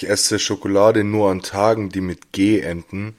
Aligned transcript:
Ich 0.00 0.08
esse 0.08 0.38
Schokolade 0.38 1.02
nur 1.02 1.28
an 1.28 1.42
Tagen, 1.42 1.88
die 1.88 2.00
mit 2.00 2.30
G 2.30 2.60
enden 2.60 3.16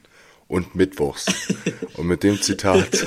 und 0.48 0.74
mittwochs. 0.74 1.26
und 1.98 2.06
mit 2.06 2.22
dem 2.22 2.40
Zitat 2.40 3.06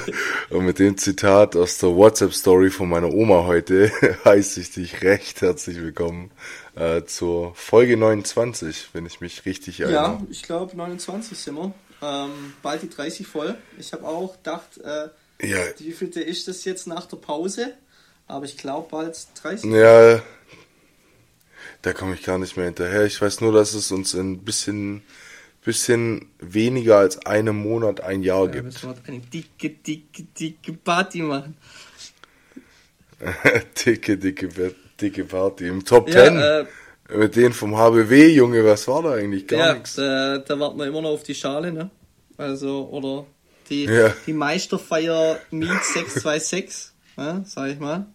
und 0.51 0.63
mit 0.63 0.77
dem 0.77 0.95
Zitat 0.95 1.55
aus 1.55 1.79
der 1.79 1.89
WhatsApp 1.95 2.35
Story 2.35 2.69
von 2.69 2.87
meiner 2.87 3.11
Oma 3.11 3.45
heute 3.47 3.91
heiße 4.25 4.61
ich 4.61 4.69
dich 4.73 5.01
recht 5.01 5.41
herzlich 5.41 5.77
willkommen 5.81 6.29
äh, 6.75 7.01
zur 7.05 7.55
Folge 7.55 7.97
29, 7.97 8.89
wenn 8.93 9.07
ich 9.07 9.21
mich 9.21 9.43
richtig 9.47 9.79
erinnere. 9.79 10.03
Ja, 10.03 10.21
ich 10.29 10.43
glaube 10.43 10.77
29 10.77 11.35
sind 11.35 11.55
wir. 11.55 11.73
Ähm, 12.03 12.53
bald 12.61 12.83
die 12.83 12.89
30 12.91 13.25
voll. 13.25 13.57
Ich 13.79 13.91
habe 13.91 14.07
auch 14.07 14.33
gedacht, 14.33 14.77
äh, 14.83 15.07
Ja. 15.47 15.57
wie 15.79 15.93
vielte 15.93 16.21
ist 16.21 16.47
das 16.47 16.63
jetzt 16.63 16.85
nach 16.85 17.07
der 17.07 17.17
Pause? 17.17 17.73
Aber 18.27 18.45
ich 18.45 18.55
glaube 18.55 18.87
bald 18.91 19.17
30. 19.41 19.71
Ja, 19.71 20.21
da 21.83 21.93
komme 21.93 22.15
ich 22.15 22.23
gar 22.23 22.39
nicht 22.39 22.57
mehr 22.57 22.65
hinterher. 22.65 23.05
Ich 23.05 23.21
weiß 23.21 23.41
nur, 23.41 23.51
dass 23.53 23.73
es 23.75 23.91
uns 23.91 24.13
ein 24.15 24.39
bisschen, 24.39 25.03
bisschen 25.63 26.31
weniger 26.39 26.97
als 26.97 27.25
einem 27.25 27.57
Monat 27.57 28.01
ein 28.01 28.23
Jahr 28.23 28.45
Ja, 28.45 28.51
gibt. 28.51 28.63
müssen 28.65 28.89
wir 28.89 28.95
eine 29.07 29.19
dicke, 29.19 29.69
dicke, 29.69 30.23
dicke 30.23 30.73
Party 30.73 31.21
machen. 31.21 31.55
dicke, 33.85 34.17
dicke, 34.17 34.49
dicke 34.99 35.23
Party 35.25 35.67
im 35.67 35.85
Top 35.85 36.09
Ja, 36.09 36.23
10. 36.25 36.37
äh, 36.37 36.65
Mit 37.17 37.35
denen 37.35 37.53
vom 37.53 37.77
HBW, 37.77 38.27
Junge, 38.33 38.65
was 38.65 38.87
war 38.87 39.03
da 39.03 39.13
eigentlich? 39.13 39.47
Gar 39.47 39.59
ja, 39.59 39.73
nichts. 39.75 39.95
da, 39.95 40.37
da 40.39 40.59
warten 40.59 40.77
wir 40.79 40.87
immer 40.87 41.01
noch 41.01 41.11
auf 41.11 41.23
die 41.23 41.35
Schale, 41.35 41.71
ne? 41.71 41.89
Also, 42.37 42.89
oder 42.89 43.25
die, 43.69 43.85
Ja. 43.85 44.13
die 44.25 44.33
Meisterfeier 44.33 45.39
Meet 45.51 45.83
626, 45.83 46.91
ne? 47.17 47.43
Sag 47.45 47.69
ich 47.71 47.79
mal. 47.79 48.07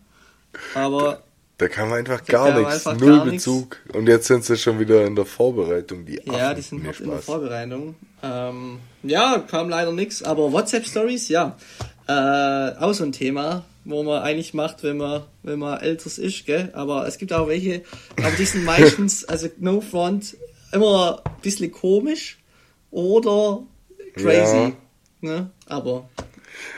Aber 0.75 1.23
Da 1.59 1.69
kam 1.69 1.93
einfach 1.93 2.21
Da 2.21 2.33
gar 2.33 2.59
nichts, 2.59 2.87
einfach 2.87 3.01
null 3.01 3.17
gar. 3.17 3.25
Bezug. 3.27 3.77
Und 3.93 4.07
jetzt 4.07 4.29
sind 4.29 4.45
sie 4.45 4.57
schon 4.57 4.79
wieder 4.79 5.05
in 5.05 5.17
der 5.17 5.27
Vorbereitung, 5.27 6.07
die 6.07 6.21
Ja, 6.25 6.47
Affen. 6.51 6.57
die 6.57 6.63
sind 6.63 6.85
noch 6.85 7.01
in 7.01 7.11
der. 7.11 7.19
Vorbereitung. 7.19 7.97
Ähm, 8.23 8.79
ja, 9.03 9.39
kam 9.41 9.69
leider 9.69 9.93
nichts, 9.93 10.23
aber 10.23 10.53
WhatsApp-Stories, 10.53 11.29
ja. 11.29 11.57
Äh, 12.07 12.77
auch 12.81 12.93
so 12.95 13.05
ein 13.05 13.13
Thema, 13.13 13.65
wo 13.85 14.03
man 14.05 14.23
eigentlich 14.23 14.55
macht, 14.55 14.83
wenn 14.85 14.97
man, 14.99 15.25
wenn 15.43 15.59
man 15.59 15.81
älter 15.81 16.07
ist, 16.07 16.47
gell? 16.47 16.71
Aber 16.75 17.07
es 17.09 17.19
gibt 17.19 17.33
auch 17.33 17.49
welche, 17.49 17.83
aber 18.17 18.31
die 18.39 18.45
sind 18.45 18.65
meistens, 18.65 19.25
also 19.25 19.49
no 19.59 19.81
front, 19.81 20.37
immer 20.73 21.23
ein 21.25 21.43
bisschen 21.43 21.73
komisch 21.73 22.39
oder 22.91 23.63
crazy. 24.15 24.57
Ja. 24.57 24.73
Ne? 25.21 25.51
Aber 25.67 26.09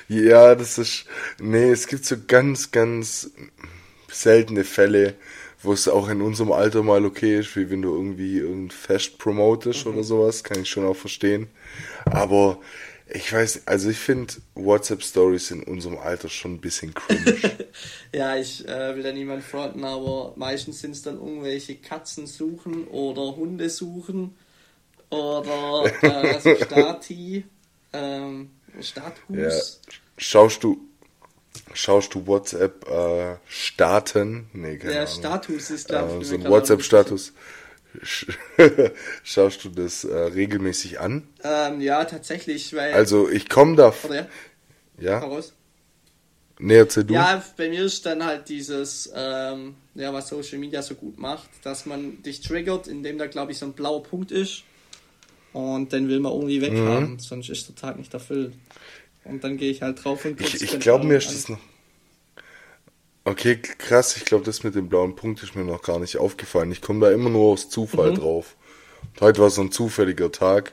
Ja, 0.08 0.54
das 0.54 0.78
ist. 0.78 1.04
Nee, 1.38 1.70
es 1.70 1.86
gibt 1.86 2.04
so 2.06 2.16
ganz, 2.26 2.70
ganz 2.70 3.30
seltene 4.12 4.64
Fälle, 4.64 5.14
wo 5.62 5.72
es 5.72 5.88
auch 5.88 6.08
in 6.08 6.22
unserem 6.22 6.52
Alter 6.52 6.82
mal 6.82 7.04
okay 7.04 7.38
ist, 7.38 7.54
wie 7.56 7.70
wenn 7.70 7.82
du 7.82 7.94
irgendwie 7.94 8.38
irgendein 8.38 8.70
Fest 8.70 9.18
promotest 9.18 9.86
Mhm. 9.86 9.92
oder 9.92 10.04
sowas, 10.04 10.42
kann 10.44 10.62
ich 10.62 10.70
schon 10.70 10.86
auch 10.86 10.96
verstehen. 10.96 11.48
Aber 12.06 12.58
ich 13.12 13.32
weiß, 13.32 13.62
also 13.66 13.90
ich 13.90 13.98
finde 13.98 14.34
WhatsApp-Stories 14.54 15.50
in 15.50 15.62
unserem 15.64 15.98
Alter 15.98 16.28
schon 16.28 16.54
ein 16.54 16.60
bisschen 16.60 16.94
cringe. 16.94 17.34
ja, 18.14 18.36
ich 18.36 18.66
äh, 18.68 18.94
will 18.96 19.02
da 19.02 19.12
niemand 19.12 19.42
fronten, 19.44 19.84
aber 19.84 20.32
meistens 20.36 20.80
sind 20.80 20.92
es 20.92 21.02
dann 21.02 21.16
irgendwelche 21.16 21.76
Katzen 21.76 22.26
suchen 22.26 22.86
oder 22.86 23.36
Hunde 23.36 23.68
suchen 23.68 24.34
oder 25.10 25.92
äh, 26.02 26.40
so 26.40 26.54
Stati, 26.64 27.44
ähm, 27.92 28.50
Status. 28.80 29.80
ja. 29.86 29.92
Schaust 30.16 30.62
du. 30.62 30.89
Schaust 31.72 32.14
du 32.14 32.26
WhatsApp 32.26 32.88
äh, 32.88 33.36
Starten? 33.48 34.48
Nee, 34.52 34.76
keine 34.78 34.92
Der 34.92 35.02
Ahnung. 35.02 35.14
Status 35.14 35.70
ist, 35.70 35.88
glaube 35.88 36.20
äh, 36.20 36.24
so 36.24 36.34
ein 36.34 36.44
WhatsApp-Status. 36.44 37.32
Sch- 38.02 38.32
Schaust 39.24 39.64
du 39.64 39.68
das 39.70 40.04
äh, 40.04 40.14
regelmäßig 40.16 41.00
an? 41.00 41.28
Ähm, 41.42 41.80
ja, 41.80 42.04
tatsächlich, 42.04 42.74
weil. 42.74 42.92
Also 42.94 43.28
ich 43.28 43.48
komme 43.48 43.76
da. 43.76 43.94
Oder 44.04 44.14
ja, 44.16 44.26
Ja? 45.00 45.20
heraus. 45.20 45.52
Nee, 46.58 46.76
erzähl 46.76 47.04
du. 47.04 47.14
Ja, 47.14 47.42
bei 47.56 47.68
mir 47.70 47.84
ist 47.84 48.04
dann 48.04 48.22
halt 48.24 48.48
dieses, 48.48 49.10
ähm, 49.14 49.76
ja, 49.94 50.12
was 50.12 50.28
Social 50.28 50.58
Media 50.58 50.82
so 50.82 50.94
gut 50.94 51.18
macht, 51.18 51.48
dass 51.62 51.86
man 51.86 52.22
dich 52.22 52.42
triggert, 52.42 52.86
indem 52.86 53.16
da, 53.16 53.26
glaube 53.28 53.52
ich, 53.52 53.58
so 53.58 53.64
ein 53.66 53.72
blauer 53.72 54.02
Punkt 54.02 54.30
ist. 54.30 54.64
Und 55.52 55.92
den 55.92 56.08
will 56.08 56.20
man 56.20 56.32
irgendwie 56.32 56.60
weghaben, 56.60 57.18
sonst 57.18 57.48
ist 57.48 57.68
der 57.68 57.74
Tag 57.76 57.96
nicht 57.98 58.12
erfüllt. 58.14 58.52
Und 59.24 59.42
dann 59.42 59.56
gehe 59.56 59.70
ich 59.70 59.82
halt 59.82 60.04
drauf 60.04 60.24
und 60.24 60.40
Ich, 60.40 60.60
ich 60.62 60.70
dann 60.70 60.80
glaube, 60.80 61.06
mir 61.06 61.14
an. 61.14 61.18
ist 61.18 61.32
das 61.34 61.48
noch. 61.48 61.58
Okay, 63.24 63.56
krass, 63.56 64.16
ich 64.16 64.24
glaube, 64.24 64.44
das 64.44 64.62
mit 64.62 64.74
dem 64.74 64.88
blauen 64.88 65.14
Punkt 65.14 65.42
ist 65.42 65.54
mir 65.54 65.64
noch 65.64 65.82
gar 65.82 65.98
nicht 65.98 66.16
aufgefallen. 66.16 66.72
Ich 66.72 66.80
komme 66.80 67.04
da 67.06 67.12
immer 67.12 67.28
nur 67.28 67.52
aus 67.52 67.68
Zufall 67.68 68.14
drauf. 68.14 68.56
Und 69.14 69.20
heute 69.20 69.40
war 69.42 69.50
so 69.50 69.60
ein 69.60 69.72
zufälliger 69.72 70.32
Tag, 70.32 70.72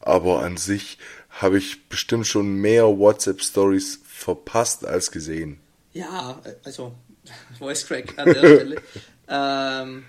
aber 0.00 0.40
an 0.42 0.58
sich 0.58 0.98
habe 1.30 1.58
ich 1.58 1.88
bestimmt 1.88 2.26
schon 2.26 2.54
mehr 2.60 2.84
WhatsApp-Stories 2.84 4.00
verpasst 4.04 4.84
als 4.86 5.10
gesehen. 5.10 5.58
Ja, 5.94 6.40
also 6.64 6.94
Voice 7.58 7.86
Crack 7.86 8.18
an 8.18 8.26
der 8.26 8.34
Stelle. 8.56 8.82
ähm, 9.28 10.04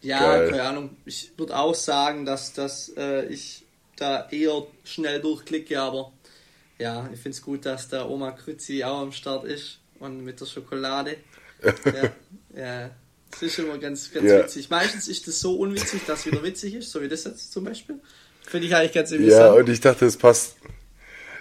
ja, 0.00 0.20
Geil. 0.20 0.50
keine 0.50 0.62
Ahnung. 0.62 0.96
Ich 1.04 1.32
würde 1.36 1.56
auch 1.56 1.74
sagen, 1.74 2.24
dass, 2.24 2.54
dass 2.54 2.92
äh, 2.96 3.26
ich 3.26 3.64
da 3.96 4.28
eher 4.30 4.66
schnell 4.84 5.20
durchklicke, 5.20 5.80
aber 5.80 6.12
ja, 6.78 7.08
ich 7.12 7.20
finde 7.20 7.36
es 7.36 7.42
gut, 7.42 7.66
dass 7.66 7.88
der 7.88 8.08
Oma 8.08 8.30
Krützi 8.30 8.84
auch 8.84 9.00
am 9.00 9.12
Start 9.12 9.44
ist 9.44 9.80
und 10.00 10.24
mit 10.24 10.40
der 10.40 10.46
Schokolade. 10.46 11.16
ja, 11.84 12.12
ja, 12.60 12.90
das 13.30 13.42
ist 13.42 13.58
immer 13.58 13.78
ganz, 13.78 14.10
ganz 14.12 14.30
Ja. 14.30 14.42
witzig. 14.44 14.70
Meistens 14.70 15.08
ist 15.08 15.26
das 15.26 15.40
so 15.40 15.56
unwitzig, 15.56 16.02
dass 16.06 16.20
es 16.20 16.26
wieder 16.26 16.42
witzig 16.42 16.74
ist, 16.74 16.90
so 16.90 17.00
wie 17.02 17.08
das 17.08 17.24
jetzt 17.24 17.52
zum 17.52 17.64
Beispiel. 17.64 17.96
Finde 18.46 18.66
ich 18.66 18.74
eigentlich 18.76 18.92
ganz 18.92 19.10
Ja, 19.10 19.16
interessant. 19.16 19.58
und 19.58 19.68
ich 19.68 19.80
dachte, 19.80 20.04
das 20.04 20.16
passt, 20.16 20.56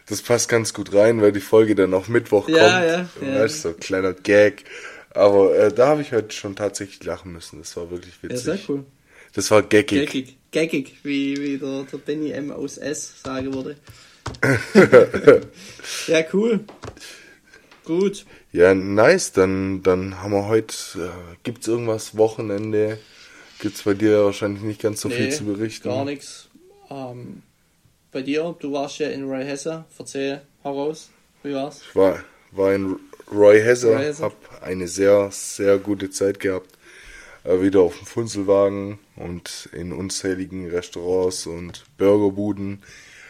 das 0.08 0.22
passt 0.22 0.50
ganz 0.50 0.74
gut 0.74 0.94
rein, 0.94 1.22
weil 1.22 1.32
die 1.32 1.40
Folge 1.42 1.76
dann 1.76 1.94
auch 1.94 2.08
Mittwoch 2.08 2.50
Ja, 2.50 2.58
kommt. 2.60 3.22
ja, 3.22 3.28
ja. 3.28 3.40
Weißt 3.42 3.66
du, 3.66 3.70
so 3.70 3.74
kleiner 3.76 4.14
Gag. 4.14 4.64
Aber 5.12 5.56
äh, 5.58 5.72
da 5.74 5.88
habe 5.88 6.02
ich 6.02 6.12
heute 6.12 6.36
schon 6.36 6.56
tatsächlich 6.56 7.04
lachen 7.04 7.32
müssen. 7.32 7.60
Das 7.60 7.76
war 7.78 7.90
wirklich 7.92 8.16
ja, 8.22 8.30
witzig. 8.30 8.44
sehr 8.44 8.60
cool. 8.68 8.86
Das 9.34 9.52
war 9.52 9.62
gaggig. 9.64 10.06
Gaggig, 10.06 10.38
gaggig, 10.52 10.96
wie, 11.04 11.38
wie 11.42 11.58
der, 11.58 11.84
der 11.84 11.98
Benny 12.00 12.32
M 12.32 12.52
aus 12.52 12.78
S 12.78 13.22
sagen 13.24 13.54
würde. 13.54 13.76
ja, 16.08 16.24
cool. 16.34 16.62
Gut. 17.86 18.26
Ja, 18.52 18.74
nice. 18.74 19.32
Dann, 19.32 19.84
dann 19.84 20.22
haben 20.22 20.32
wir 20.32 20.48
heute, 20.48 20.76
äh, 20.96 21.36
gibt's 21.44 21.68
irgendwas 21.68 22.18
Wochenende? 22.18 22.98
Gibt's 23.60 23.84
bei 23.84 23.94
dir 23.94 24.26
wahrscheinlich 24.26 24.64
nicht 24.64 24.82
ganz 24.82 25.02
so 25.02 25.10
viel 25.10 25.32
zu 25.32 25.46
berichten. 25.46 25.88
Gar 25.88 26.06
nichts. 26.06 26.50
Ähm, 26.90 27.42
bei 28.12 28.22
dir, 28.22 28.56
du 28.60 28.72
warst 28.72 29.00
ja 29.00 29.10
in 29.10 29.30
Roy 29.30 29.44
Hesse. 29.46 29.86
Erzähl 29.98 30.42
heraus. 30.64 31.10
Wie 31.44 31.54
war's? 31.54 31.82
Ich 31.88 31.96
war, 31.96 32.24
war 32.52 32.74
in 32.74 32.98
Roy 33.32 33.62
Hesse, 33.62 33.94
Roy 33.94 34.04
Hesse. 34.04 34.24
hab 34.24 34.64
eine 34.64 34.88
sehr, 34.88 35.30
sehr 35.32 35.78
gute 35.78 36.10
Zeit 36.10 36.40
gehabt. 36.40 36.76
Äh, 37.44 37.62
wieder 37.62 37.82
auf 37.82 37.98
dem 37.98 38.06
Funzelwagen 38.06 39.00
und 39.16 39.70
in 39.72 39.94
unzähligen 39.94 40.70
Restaurants 40.70 41.46
und 41.46 41.86
Burgerbuden. 41.98 42.82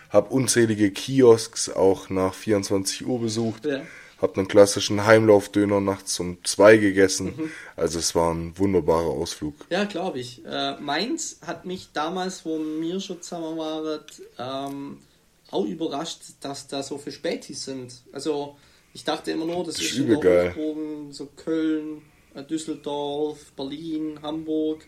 Hab 0.09 0.31
unzählige 0.31 0.91
Kiosks 0.91 1.69
auch 1.69 2.09
nach 2.09 2.33
24 2.33 3.05
Uhr 3.05 3.19
besucht. 3.19 3.65
Ja. 3.65 3.81
Hab 4.21 4.37
einen 4.37 4.47
klassischen 4.47 5.05
Heimlaufdöner 5.05 5.81
nachts 5.81 6.19
um 6.19 6.37
zwei 6.45 6.77
gegessen. 6.77 7.33
Mhm. 7.35 7.51
Also 7.75 7.99
es 7.99 8.15
war 8.15 8.33
ein 8.33 8.57
wunderbarer 8.57 9.09
Ausflug. 9.09 9.53
Ja, 9.69 9.83
glaube 9.83 10.19
ich. 10.19 10.43
Äh, 10.45 10.79
Mainz 10.79 11.39
hat 11.45 11.65
mich 11.65 11.89
damals, 11.93 12.45
wo 12.45 12.57
wir 12.57 12.99
schon 13.01 13.21
zusammen 13.21 13.57
waren, 13.57 13.99
ähm, 14.39 14.97
auch 15.51 15.65
überrascht, 15.65 16.19
dass 16.39 16.67
da 16.67 16.81
so 16.81 16.97
viele 16.97 17.15
Spätis 17.15 17.65
sind. 17.65 17.93
Also 18.13 18.55
ich 18.93 19.03
dachte 19.03 19.31
immer 19.31 19.45
nur, 19.45 19.65
das, 19.65 19.75
Das 19.75 19.83
ist 19.83 19.91
ist 19.91 19.97
in 19.97 20.07
der 20.07 20.17
übel 20.17 20.53
geil. 20.53 21.07
So 21.11 21.25
Köln, 21.35 22.01
äh, 22.33 22.43
Düsseldorf, 22.43 23.51
Berlin, 23.55 24.19
Hamburg. 24.21 24.85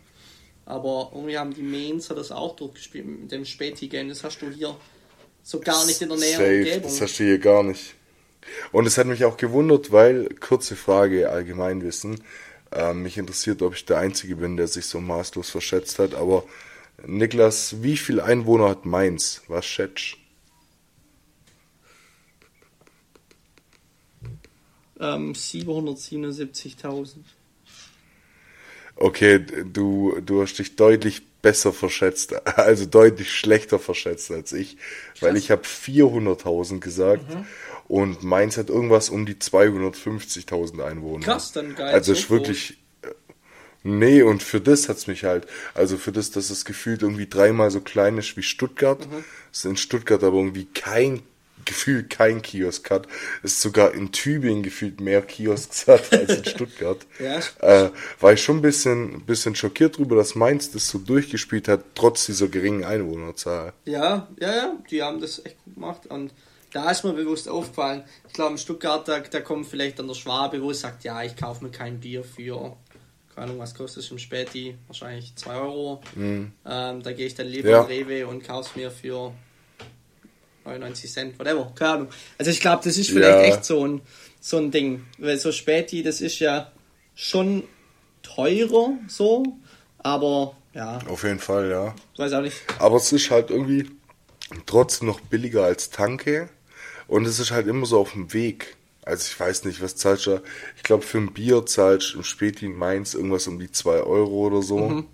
Aber 0.65 1.11
irgendwie 1.13 1.37
haben 1.37 1.53
die 1.53 1.61
Mainzer 1.61 2.15
das 2.15 2.31
auch 2.31 2.55
durchgespielt 2.55 3.05
mit 3.05 3.31
dem 3.31 3.45
Späti-Game. 3.45 4.09
Das 4.09 4.23
hast 4.23 4.41
du 4.41 4.49
hier 4.49 4.75
so 5.43 5.59
gar 5.59 5.85
nicht 5.85 6.01
in 6.01 6.09
der 6.09 6.17
näheren 6.17 6.45
Safe, 6.45 6.57
Umgebung. 6.57 6.81
das 6.83 7.01
hast 7.01 7.19
du 7.19 7.23
hier 7.23 7.39
gar 7.39 7.63
nicht. 7.63 7.95
Und 8.71 8.85
es 8.85 8.97
hat 8.97 9.07
mich 9.07 9.25
auch 9.25 9.37
gewundert, 9.37 9.91
weil, 9.91 10.29
kurze 10.39 10.75
Frage, 10.75 11.29
Allgemeinwissen, 11.29 12.21
äh, 12.71 12.93
mich 12.93 13.17
interessiert, 13.17 13.61
ob 13.61 13.75
ich 13.75 13.85
der 13.85 13.99
Einzige 13.99 14.35
bin, 14.35 14.57
der 14.57 14.67
sich 14.67 14.85
so 14.85 14.99
maßlos 14.99 15.49
verschätzt 15.49 15.99
hat, 15.99 16.15
aber 16.15 16.43
Niklas, 17.05 17.83
wie 17.83 17.97
viel 17.97 18.19
Einwohner 18.19 18.69
hat 18.69 18.85
Mainz? 18.85 19.43
Was 19.47 19.65
schätzt? 19.65 20.17
Ähm, 24.99 25.33
777.000. 25.33 27.17
Okay, 28.95 29.45
du, 29.71 30.19
du 30.25 30.41
hast 30.41 30.57
dich 30.57 30.75
deutlich 30.75 31.21
besser 31.41 31.71
verschätzt, 31.71 32.33
also 32.57 32.85
deutlich 32.87 33.31
schlechter 33.31 33.77
verschätzt 33.77 34.31
als 34.31 34.53
ich, 34.53 34.77
weil 35.19 35.37
ich 35.37 35.51
habe 35.51 35.61
400.000 35.61 36.79
gesagt 36.79 37.25
und 37.87 38.23
Mainz 38.23 38.57
hat 38.57 38.69
irgendwas 38.69 39.09
um 39.09 39.25
die 39.25 39.35
250.000 39.35 40.83
Einwohner. 40.83 41.25
Krass, 41.25 41.51
dann 41.51 41.75
geil, 41.75 41.93
Also 41.93 42.13
so 42.13 42.19
ist 42.19 42.29
wirklich, 42.29 42.77
äh, 43.01 43.07
Nee, 43.83 44.21
und 44.21 44.43
für 44.43 44.59
das 44.59 44.89
hat's 44.89 45.07
mich 45.07 45.23
halt, 45.23 45.47
also 45.73 45.97
für 45.97 46.11
das, 46.11 46.31
dass 46.31 46.49
es 46.49 46.65
gefühlt 46.65 47.03
irgendwie 47.03 47.27
dreimal 47.27 47.71
so 47.71 47.79
klein 47.79 48.17
ist 48.17 48.35
wie 48.35 48.43
Stuttgart, 48.43 49.07
Mhm. 49.09 49.23
ist 49.53 49.65
in 49.65 49.77
Stuttgart 49.77 50.23
aber 50.23 50.37
irgendwie 50.37 50.65
kein, 50.65 51.21
gefühlt 51.65 52.09
kein 52.09 52.41
Kiosk 52.41 52.89
hat, 52.91 53.07
ist 53.43 53.61
sogar 53.61 53.93
in 53.93 54.11
Tübingen 54.11 54.63
gefühlt 54.63 54.99
mehr 55.01 55.21
Kiosks 55.21 55.87
hat 55.87 56.11
als 56.13 56.37
in 56.37 56.45
Stuttgart. 56.45 57.05
Ja. 57.19 57.39
Äh, 57.85 57.91
war 58.19 58.33
ich 58.33 58.41
schon 58.43 58.57
ein 58.57 58.61
bisschen, 58.61 59.21
bisschen 59.25 59.55
schockiert 59.55 59.97
drüber, 59.97 60.15
dass 60.17 60.35
Mainz 60.35 60.71
das 60.71 60.89
so 60.89 60.97
durchgespielt 60.97 61.67
hat, 61.69 61.83
trotz 61.95 62.25
dieser 62.25 62.47
geringen 62.49 62.83
Einwohnerzahl. 62.83 63.71
Ja, 63.85 64.27
ja, 64.39 64.55
ja, 64.55 64.73
die 64.91 65.01
haben 65.03 65.21
das 65.21 65.39
echt 65.45 65.63
gut 65.63 65.75
gemacht 65.75 66.05
und 66.07 66.31
da 66.77 66.91
ist 66.91 67.03
mir 67.03 67.13
bewusst 67.13 67.49
aufgefallen. 67.49 68.03
Ich 68.27 68.33
glaube, 68.33 68.51
in 68.51 68.57
Stuttgart, 68.59 69.07
da, 69.07 69.19
da 69.19 69.41
kommt 69.41 69.65
vielleicht 69.67 69.97
dann 69.97 70.07
der 70.07 70.13
Schwabe, 70.13 70.61
wo 70.61 70.69
es 70.71 70.81
sagt, 70.81 71.03
ja, 71.03 71.23
ich 71.23 71.35
kaufe 71.35 71.63
mir 71.63 71.71
kein 71.71 71.99
Bier 71.99 72.23
für, 72.23 72.77
keine 73.33 73.47
Ahnung, 73.47 73.59
was 73.59 73.73
kostet 73.73 74.03
es 74.03 74.11
im 74.11 74.19
Späti? 74.19 74.77
Wahrscheinlich 74.87 75.35
2 75.35 75.55
Euro. 75.55 76.01
Ähm, 76.15 76.53
da 76.63 77.11
gehe 77.13 77.25
ich 77.25 77.33
dann 77.35 77.47
lieber 77.47 77.69
Ja. 77.69 77.81
in 77.81 77.87
Rewe 77.87 78.27
und 78.27 78.43
kaufe 78.43 78.69
es 78.69 78.75
mir 78.75 78.91
für 78.91 79.33
99 80.65 81.11
Cent, 81.11 81.39
whatever, 81.39 81.71
keine 81.75 81.91
Ahnung. 81.93 82.07
Also 82.37 82.51
ich 82.51 82.59
glaube, 82.59 82.81
das 82.83 82.97
ist 82.97 83.09
vielleicht 83.09 83.39
Ja. 83.39 83.43
echt 83.45 83.65
so 83.65 83.85
ein, 83.87 84.01
so 84.39 84.57
ein 84.57 84.69
Ding, 84.71 85.05
weil 85.17 85.37
so 85.37 85.51
Späti, 85.51 86.03
das 86.03 86.21
ist 86.21 86.39
ja 86.39 86.71
schon 87.15 87.63
teurer 88.21 88.91
so, 89.07 89.43
aber 89.97 90.55
ja, 90.73 90.99
Auf 91.09 91.23
jeden 91.23 91.39
Fall, 91.39 91.69
ja. 91.71 91.95
ich 92.13 92.19
weiß 92.19 92.33
auch 92.33 92.41
nicht. 92.41 92.57
Aber 92.77 92.97
es 92.97 93.11
ist 93.11 93.31
halt 93.31 93.49
irgendwie 93.49 93.89
trotzdem 94.67 95.07
noch 95.07 95.21
billiger 95.21 95.63
als 95.63 95.89
Tanke. 95.89 96.49
Und 97.07 97.25
es 97.25 97.39
ist 97.39 97.51
halt 97.51 97.67
immer 97.67 97.85
so 97.85 97.99
auf 97.99 98.13
dem 98.13 98.33
Weg. 98.33 98.75
Also 99.03 99.25
ich 99.29 99.39
weiß 99.39 99.63
nicht, 99.65 99.81
was 99.81 99.95
zahlst 99.95 100.27
du? 100.27 100.41
Ich 100.75 100.83
glaube, 100.83 101.03
für 101.03 101.17
ein 101.17 101.31
Bier 101.31 101.65
zahlst 101.65 102.13
du 102.13 102.17
im 102.17 102.23
Späti 102.23 102.65
in 102.65 102.77
Mainz 102.77 103.13
irgendwas 103.13 103.47
um 103.47 103.57
die 103.57 103.71
2 103.71 104.01
Euro 104.01 104.47
oder 104.47 104.61
so. 104.61 105.05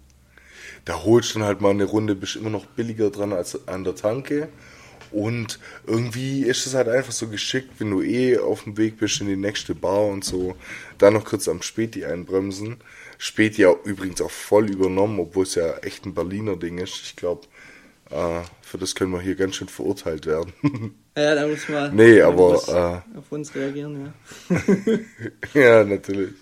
Da 0.85 1.03
holst 1.03 1.33
du 1.35 1.39
dann 1.39 1.47
halt 1.47 1.61
mal 1.61 1.69
eine 1.69 1.85
Runde, 1.85 2.15
bist 2.15 2.35
immer 2.35 2.49
noch 2.49 2.65
billiger 2.65 3.09
dran 3.09 3.33
als 3.33 3.67
an 3.67 3.83
der 3.83 3.95
Tanke. 3.95 4.49
Und 5.11 5.59
irgendwie 5.85 6.41
ist 6.41 6.65
es 6.65 6.73
halt 6.73 6.87
einfach 6.89 7.11
so 7.11 7.27
geschickt, 7.27 7.69
wenn 7.77 7.91
du 7.91 8.01
eh 8.01 8.39
auf 8.39 8.63
dem 8.63 8.77
Weg 8.77 8.97
bist 8.97 9.21
in 9.21 9.27
die 9.27 9.35
nächste 9.35 9.75
Bar 9.75 10.07
und 10.07 10.25
so, 10.25 10.55
da 10.97 11.11
noch 11.11 11.23
kurz 11.23 11.47
am 11.47 11.61
Späti 11.61 12.03
einbremsen. 12.03 12.77
Späti 13.19 13.61
ja 13.61 13.73
übrigens 13.83 14.21
auch 14.21 14.31
voll 14.31 14.71
übernommen, 14.71 15.19
obwohl 15.19 15.43
es 15.43 15.53
ja 15.53 15.77
echt 15.77 16.05
ein 16.05 16.15
Berliner 16.15 16.55
Ding 16.55 16.79
ist. 16.79 16.99
Ich 17.03 17.15
glaube, 17.15 17.43
äh, 18.09 18.41
für 18.73 18.79
das 18.79 18.95
können 18.95 19.11
wir 19.11 19.21
hier 19.21 19.35
ganz 19.35 19.57
schön 19.57 19.67
verurteilt 19.67 20.25
werden. 20.25 20.51
Ja, 21.15 21.35
da 21.35 21.45
muss 21.45 21.69
man 21.69 21.95
Nee, 21.95 22.23
aber, 22.23 23.03
äh, 23.13 23.17
auf 23.19 23.31
uns 23.31 23.53
reagieren, 23.53 24.11
ja. 24.49 24.57
ja, 25.53 25.83
natürlich. 25.83 26.33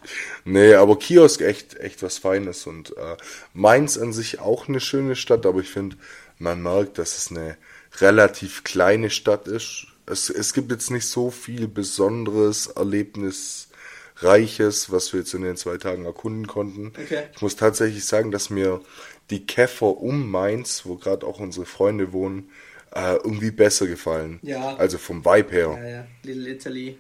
Nee, 0.46 0.76
aber 0.76 0.98
Kiosk 0.98 1.42
echt, 1.42 1.76
echt 1.76 2.02
was 2.02 2.20
Feines 2.20 2.66
und 2.68 2.96
äh, 2.96 3.18
Mainz 3.54 3.98
an 3.98 4.14
sich 4.14 4.40
auch 4.40 4.70
eine 4.70 4.80
schöne 4.80 5.18
Stadt, 5.18 5.46
aber 5.46 5.60
ich 5.60 5.68
finde, 5.68 5.98
man 6.38 6.64
merkt, 6.64 7.00
dass 7.00 7.18
es 7.18 7.32
eine 7.32 7.58
relativ 8.00 8.64
kleine 8.64 9.10
Stadt 9.10 9.50
ist. 9.50 9.88
Es, 10.06 10.30
es 10.30 10.54
gibt 10.54 10.72
jetzt 10.72 10.90
nicht 10.90 11.06
so 11.06 11.32
viel 11.32 11.68
Besonderes, 11.68 12.68
Erlebnisreiches, 12.68 14.90
was 14.90 15.12
wir 15.12 15.20
jetzt 15.20 15.34
in 15.34 15.42
den 15.42 15.58
zwei 15.58 15.80
Tagen 15.80 16.06
erkunden 16.06 16.48
konnten. 16.48 16.94
Okay. 16.98 17.24
Ich 17.36 17.42
muss 17.42 17.58
tatsächlich 17.58 18.06
sagen, 18.06 18.32
dass 18.32 18.50
mir 18.50 18.80
die 19.30 19.46
Käfer 19.46 19.98
um 19.98 20.30
Mainz, 20.30 20.86
wo 20.86 20.96
gerade 20.96 21.26
auch 21.26 21.40
unsere 21.40 21.66
Freunde 21.66 22.12
wohnen, 22.12 22.50
äh, 22.94 23.16
irgendwie 23.16 23.52
besser 23.52 23.88
gefallen. 23.88 24.40
Ja. 24.42 24.76
Also 24.76 24.98
vom 24.98 25.24
Vibe 25.24 25.52
her. 25.52 25.80
Ja, 25.82 25.88
ja. 25.90 26.08
Little 26.24 26.50
Italy 26.50 26.98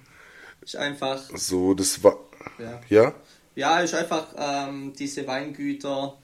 ist 0.62 0.76
einfach, 0.76 1.22
So, 1.36 1.74
das 1.74 2.04
war. 2.04 2.18
ja. 2.60 2.82
Ja? 2.90 3.14
Ja, 3.56 3.82
ist 3.82 3.94
einfach 3.94 4.28
ähm, 4.38 4.94
diese 4.98 5.28
Weingüter. 5.28 6.18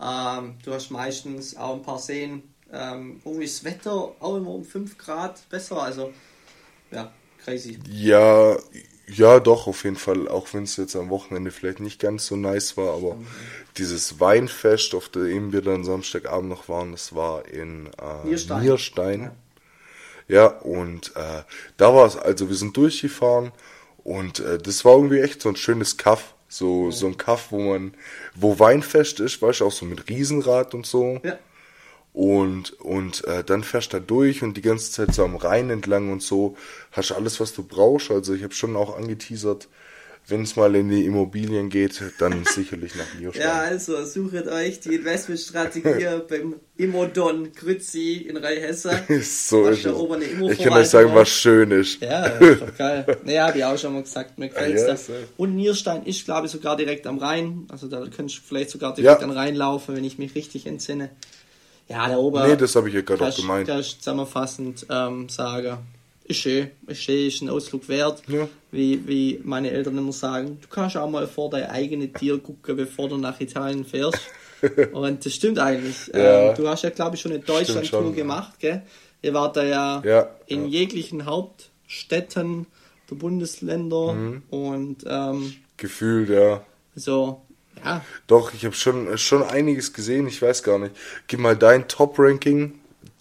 Ähm, 0.00 0.56
du 0.64 0.72
hast 0.74 0.90
meistens 0.90 1.56
auch 1.56 1.74
ein 1.76 1.82
paar 1.82 1.98
Seen. 1.98 2.42
Ähm, 2.72 3.20
irgendwie 3.24 3.44
ist 3.44 3.64
das 3.64 3.72
Wetter 3.72 3.92
auch 4.18 4.36
immer 4.36 4.50
um 4.50 4.64
5 4.64 4.98
Grad 4.98 5.48
besser. 5.48 5.80
Also, 5.80 6.12
ja, 6.90 7.12
crazy. 7.44 7.78
Ja, 7.88 8.56
ja, 9.06 9.40
doch, 9.40 9.66
auf 9.66 9.84
jeden 9.84 9.96
Fall. 9.96 10.26
Auch 10.28 10.52
wenn 10.54 10.64
es 10.64 10.76
jetzt 10.76 10.96
am 10.96 11.10
Wochenende 11.10 11.50
vielleicht 11.50 11.80
nicht 11.80 12.00
ganz 12.00 12.26
so 12.26 12.36
nice 12.36 12.76
war, 12.76 12.94
aber 12.94 13.16
dieses 13.78 14.20
Weinfest, 14.20 14.94
auf 14.94 15.08
dem 15.08 15.52
wir 15.52 15.62
dann 15.62 15.84
Samstagabend 15.84 16.48
noch 16.50 16.68
waren, 16.68 16.92
das 16.92 17.14
war 17.14 17.46
in 17.46 17.86
äh, 17.86 18.26
Nierstein. 18.26 18.62
Nierstein. 18.62 19.30
Ja, 20.28 20.46
und 20.46 21.14
äh, 21.16 21.42
da 21.76 21.94
war 21.94 22.06
es, 22.06 22.16
also 22.16 22.48
wir 22.48 22.56
sind 22.56 22.76
durchgefahren 22.76 23.52
und 24.04 24.40
äh, 24.40 24.58
das 24.58 24.84
war 24.84 24.96
irgendwie 24.96 25.20
echt 25.20 25.42
so 25.42 25.48
ein 25.48 25.56
schönes 25.56 25.96
Kaff. 25.96 26.34
So, 26.48 26.90
so 26.90 27.06
ein 27.06 27.16
Kaff, 27.16 27.50
wo 27.50 27.60
man, 27.60 27.94
wo 28.34 28.58
Weinfest 28.58 29.20
ist, 29.20 29.40
weißt 29.40 29.60
du, 29.60 29.66
auch 29.66 29.72
so 29.72 29.86
mit 29.86 30.10
Riesenrad 30.10 30.74
und 30.74 30.84
so. 30.84 31.18
Ja, 31.24 31.38
Und, 32.12 32.72
und 32.80 33.24
äh, 33.24 33.42
dann 33.42 33.64
fährst 33.64 33.92
du 33.94 33.98
da 33.98 34.04
durch 34.04 34.42
und 34.42 34.54
die 34.58 34.62
ganze 34.62 34.90
Zeit 34.92 35.14
so 35.14 35.24
am 35.24 35.36
Rhein 35.36 35.70
entlang 35.70 36.12
und 36.12 36.22
so 36.22 36.56
hast 36.90 37.10
du 37.10 37.14
alles, 37.14 37.40
was 37.40 37.54
du 37.54 37.62
brauchst. 37.62 38.10
Also 38.10 38.34
ich 38.34 38.42
habe 38.42 38.52
schon 38.52 38.76
auch 38.76 38.96
angeteasert, 38.98 39.68
wenn 40.28 40.42
es 40.42 40.56
mal 40.56 40.74
in 40.76 40.88
die 40.88 41.04
Immobilien 41.04 41.68
geht, 41.68 42.00
dann 42.18 42.44
sicherlich 42.54 42.94
nach 42.94 43.12
Nierstein. 43.18 43.42
ja 43.42 43.60
also 43.60 44.04
sucht 44.04 44.46
euch 44.46 44.80
die 44.80 44.94
Investmentstrategie 44.94 46.06
beim 46.28 46.54
Immodon 46.76 47.52
Grützi 47.52 48.26
in 48.28 48.36
Rheinhesse. 48.36 48.90
so 49.22 49.66
ist 49.66 49.84
es. 49.84 49.92
Ich 50.52 50.58
kann 50.58 50.72
euch 50.72 50.88
sagen, 50.88 51.10
was 51.14 51.28
schön 51.28 51.70
ist. 51.70 52.00
Ja, 52.00 52.24
ist 52.26 52.62
doch 52.62 52.76
geil. 52.76 53.18
Naja, 53.24 53.48
habe 53.48 53.58
ich 53.58 53.64
auch 53.64 53.78
schon 53.78 53.92
mal 53.94 54.02
gesagt, 54.02 54.38
mir 54.38 54.48
gefällt 54.48 54.78
Ja, 54.78 54.86
das. 54.86 55.06
so. 55.06 55.12
Und 55.36 55.56
Nierstein 55.56 56.04
ist, 56.04 56.24
glaube 56.24 56.46
ich, 56.46 56.52
sogar 56.52 56.76
direkt 56.76 57.06
am 57.06 57.18
Rhein. 57.18 57.66
Also 57.68 57.88
da 57.88 58.00
könntest 58.06 58.38
du 58.38 58.42
vielleicht 58.46 58.70
sogar 58.70 58.94
direkt 58.94 59.20
Ja. 59.20 59.26
an 59.26 59.32
Rhein 59.32 59.54
laufen, 59.54 59.94
wenn 59.96 60.04
ich 60.04 60.18
mich 60.18 60.34
richtig 60.34 60.66
entsinne. 60.66 61.10
Ja, 61.88 62.08
der 62.08 62.18
Ober. 62.18 62.46
Nee, 62.46 62.56
das 62.56 62.74
habe 62.76 62.88
ich 62.88 62.94
ja 62.94 63.02
gerade 63.02 63.26
auch 63.26 63.36
gemeint. 63.36 63.68
kannst 63.68 63.98
zusammenfassend 64.02 64.86
ähm, 64.88 65.28
sagen, 65.28 65.78
ist 66.32 66.38
schön, 66.42 66.70
ist 66.86 67.02
schön, 67.02 67.28
ist 67.28 67.40
ein 67.42 67.48
Ausflug 67.48 67.88
wert. 67.88 68.22
Ja. 68.28 68.48
Wie, 68.70 69.06
wie 69.06 69.40
meine 69.44 69.70
Eltern 69.70 69.96
immer 69.98 70.12
sagen, 70.12 70.58
du 70.60 70.68
kannst 70.68 70.96
auch 70.96 71.08
mal 71.08 71.26
vor 71.26 71.50
dein 71.50 71.66
eigenes 71.70 72.12
Tier 72.18 72.38
gucken, 72.38 72.76
bevor 72.76 73.08
du 73.08 73.16
nach 73.16 73.40
Italien 73.40 73.84
fährst. 73.84 74.20
Und 74.92 75.24
das 75.24 75.34
stimmt 75.34 75.58
eigentlich. 75.58 76.08
Ja. 76.14 76.50
Ähm, 76.50 76.54
du 76.56 76.68
hast 76.68 76.82
ja, 76.82 76.90
glaube 76.90 77.16
ich, 77.16 77.22
schon 77.22 77.32
eine 77.32 77.40
Deutschland-Tour 77.40 78.12
gemacht, 78.14 78.58
gell? 78.60 78.82
Ihr 79.22 79.34
wart 79.34 79.56
da 79.56 79.64
ja, 79.64 80.02
Ja, 80.04 80.30
in 80.46 80.66
jeglichen 80.68 81.26
Hauptstädten 81.86 82.66
der 83.10 83.14
Bundesländer 83.16 84.12
Mhm. 84.14 84.42
und 84.50 85.04
ähm, 85.06 85.54
Gefühlt, 85.76 86.28
ja. 86.30 86.64
so, 86.94 87.42
ja, 87.84 88.04
Doch, 88.26 88.52
ich 88.54 88.64
habe 88.64 88.74
schon, 88.74 89.16
schon 89.18 89.42
einiges 89.42 89.92
gesehen, 89.92 90.26
ich 90.28 90.40
weiß 90.40 90.62
gar 90.62 90.78
nicht. 90.78 90.94
Gib 91.26 91.40
mal 91.40 91.56
dein 91.56 91.88
Top-Ranking, 91.88 92.74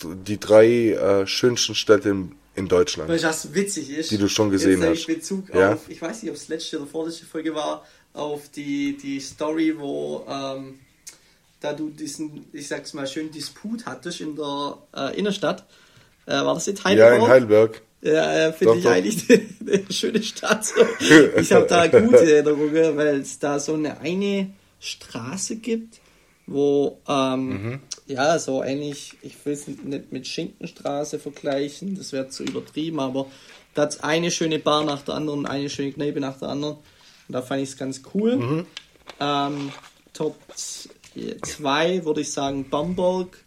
die 0.03 0.39
drei 0.39 0.91
äh, 0.91 1.27
schönsten 1.27 1.73
Städte 1.75 2.09
in, 2.09 2.31
in 2.61 2.67
Deutschland. 2.69 3.09
Weißt 3.09 3.23
du, 3.23 3.27
was 3.27 3.53
witzig 3.53 3.89
ist? 3.89 4.11
Die 4.11 4.17
du 4.17 4.27
schon 4.29 4.49
gesehen 4.49 4.81
hast. 4.83 4.99
ich 4.99 5.07
Bezug 5.07 5.53
Ja. 5.53 5.73
auf, 5.73 5.89
ich 5.89 6.01
weiß 6.01 6.23
nicht, 6.23 6.29
ob 6.31 6.37
es 6.37 6.47
letzte 6.47 6.77
oder 6.77 6.87
vorletzte 6.87 7.25
Folge 7.25 7.53
war, 7.53 7.85
auf 8.13 8.49
die, 8.49 8.97
die 8.97 9.19
Story, 9.19 9.75
wo 9.77 10.25
ähm, 10.29 10.79
da 11.59 11.73
du 11.73 11.89
diesen, 11.89 12.45
ich 12.53 12.67
sag's 12.67 12.93
mal, 12.93 13.05
schönen 13.07 13.31
Disput 13.31 13.85
hattest 13.85 14.21
in 14.21 14.35
der 14.35 14.77
äh, 14.95 15.17
Innenstadt. 15.19 15.65
Äh, 16.25 16.31
war 16.33 16.53
das 16.55 16.67
in 16.67 16.75
Ja, 16.77 16.83
Heidelberg? 16.85 17.19
in 17.21 17.27
Heidelberg. 17.27 17.81
Ja, 18.03 18.47
äh, 18.47 18.53
finde 18.53 18.77
ich 18.77 18.83
doch. 18.83 18.91
eigentlich 18.91 19.29
eine, 19.29 19.71
eine 19.83 19.91
schöne 19.93 20.23
Stadt. 20.23 20.73
Ich 21.37 21.51
habe 21.51 21.67
da 21.67 21.85
gute 21.87 22.17
Erinnerungen, 22.35 22.97
weil 22.97 23.19
es 23.21 23.37
da 23.37 23.59
so 23.59 23.75
eine 23.75 23.99
eine 23.99 24.51
Straße 24.79 25.57
gibt, 25.57 25.99
wo 26.47 26.99
ähm, 27.07 27.47
Mhm. 27.49 27.79
Ja 28.11 28.39
so 28.39 28.63
ähnlich, 28.63 29.17
ich 29.21 29.43
will 29.45 29.53
es 29.53 29.67
nicht 29.67 30.11
mit 30.11 30.27
Schinkenstraße 30.27 31.19
vergleichen, 31.19 31.95
das 31.95 32.11
wäre 32.11 32.29
zu 32.29 32.43
übertrieben, 32.43 32.99
aber 32.99 33.27
da 33.73 33.83
hat 33.83 34.03
eine 34.03 34.31
schöne 34.31 34.59
Bar 34.59 34.83
nach 34.83 35.01
der 35.01 35.15
anderen, 35.15 35.45
eine 35.45 35.69
schöne 35.69 35.91
Kneipe 35.91 36.19
nach 36.19 36.37
der 36.37 36.49
anderen. 36.49 36.75
Und 36.75 37.33
da 37.33 37.41
fand 37.41 37.61
ich 37.61 37.69
es 37.69 37.77
ganz 37.77 38.01
cool. 38.13 38.35
Mhm. 38.35 38.65
Ähm, 39.19 39.71
Top 40.13 40.35
2 40.55 42.05
würde 42.05 42.21
ich 42.21 42.31
sagen 42.31 42.69
Bamberg 42.69 43.43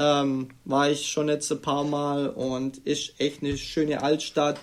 ähm, 0.00 0.48
war 0.64 0.90
ich 0.90 1.10
schon 1.10 1.28
jetzt 1.28 1.50
ein 1.52 1.60
paar 1.60 1.84
Mal 1.84 2.28
und 2.28 2.78
ist 2.78 3.20
echt 3.20 3.42
eine 3.42 3.58
schöne 3.58 4.02
Altstadt, 4.02 4.58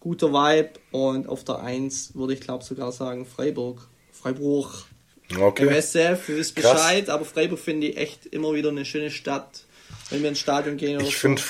guter 0.00 0.32
Vibe 0.32 0.74
und 0.92 1.28
auf 1.28 1.42
der 1.44 1.58
1 1.58 2.14
würde 2.14 2.34
ich 2.34 2.40
glaube 2.40 2.62
sogar 2.62 2.92
sagen 2.92 3.26
Freiburg. 3.26 3.88
Freiburg. 4.12 4.86
Okay. 5.34 5.66
MSF, 5.66 6.28
ihr 6.28 6.36
wisst. 6.36 6.54
Bescheid, 6.54 7.08
aber 7.10 7.24
Freiburg 7.24 7.58
finde 7.58 7.88
ich 7.88 7.96
echt 7.96 8.26
immer 8.26 8.54
wieder 8.54 8.68
eine 8.68 8.84
schöne 8.84 9.10
Stadt, 9.10 9.64
wenn 10.10 10.22
wir 10.22 10.28
ins 10.28 10.38
Stadion 10.38 10.76
gehen 10.76 10.96
oder 10.98 11.06
Ich 11.06 11.14
so. 11.14 11.20
finde 11.20 11.42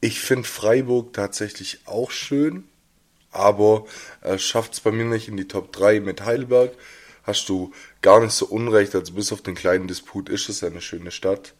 ich 0.00 0.20
find 0.20 0.46
Freiburg 0.46 1.12
tatsächlich 1.12 1.80
auch 1.84 2.10
schön, 2.10 2.64
aber 3.32 3.84
äh, 4.22 4.38
schafft 4.38 4.74
es 4.74 4.80
bei 4.80 4.90
mir 4.92 5.04
nicht 5.04 5.28
in 5.28 5.36
die 5.36 5.48
Top 5.48 5.72
3 5.72 6.00
mit 6.00 6.24
Heidelberg. 6.24 6.72
Hast 7.24 7.48
du 7.48 7.72
gar 8.00 8.20
nicht 8.20 8.32
so 8.32 8.46
unrecht, 8.46 8.94
also 8.94 9.12
bis 9.12 9.30
auf 9.32 9.42
den 9.42 9.54
kleinen 9.54 9.88
Disput 9.88 10.28
ist 10.28 10.48
es 10.48 10.64
eine 10.64 10.80
schöne 10.80 11.10
Stadt. 11.10 11.54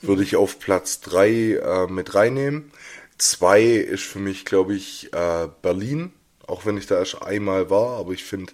Würde 0.00 0.22
ich 0.22 0.36
auf 0.36 0.58
Platz 0.58 1.00
3 1.00 1.28
äh, 1.28 1.86
mit 1.88 2.14
reinnehmen. 2.14 2.70
2 3.18 3.62
ist 3.62 4.04
für 4.04 4.18
mich, 4.18 4.44
glaube 4.44 4.74
ich, 4.74 5.12
äh, 5.12 5.48
Berlin, 5.62 6.12
auch 6.46 6.66
wenn 6.66 6.76
ich 6.76 6.86
da 6.86 6.98
erst 6.98 7.22
einmal 7.22 7.70
war, 7.70 7.98
aber 7.98 8.12
ich 8.12 8.24
finde 8.24 8.52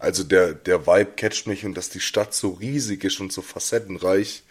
Also 0.00 0.24
der, 0.24 0.54
der 0.54 0.86
Vibe 0.86 1.12
catcht 1.16 1.46
mich 1.46 1.64
und 1.64 1.74
dass 1.76 1.90
die 1.90 2.00
Stadt 2.00 2.34
so 2.34 2.50
riesig 2.52 3.04
ist 3.04 3.20
und 3.20 3.32
so 3.32 3.42
facettenreich, 3.42 4.42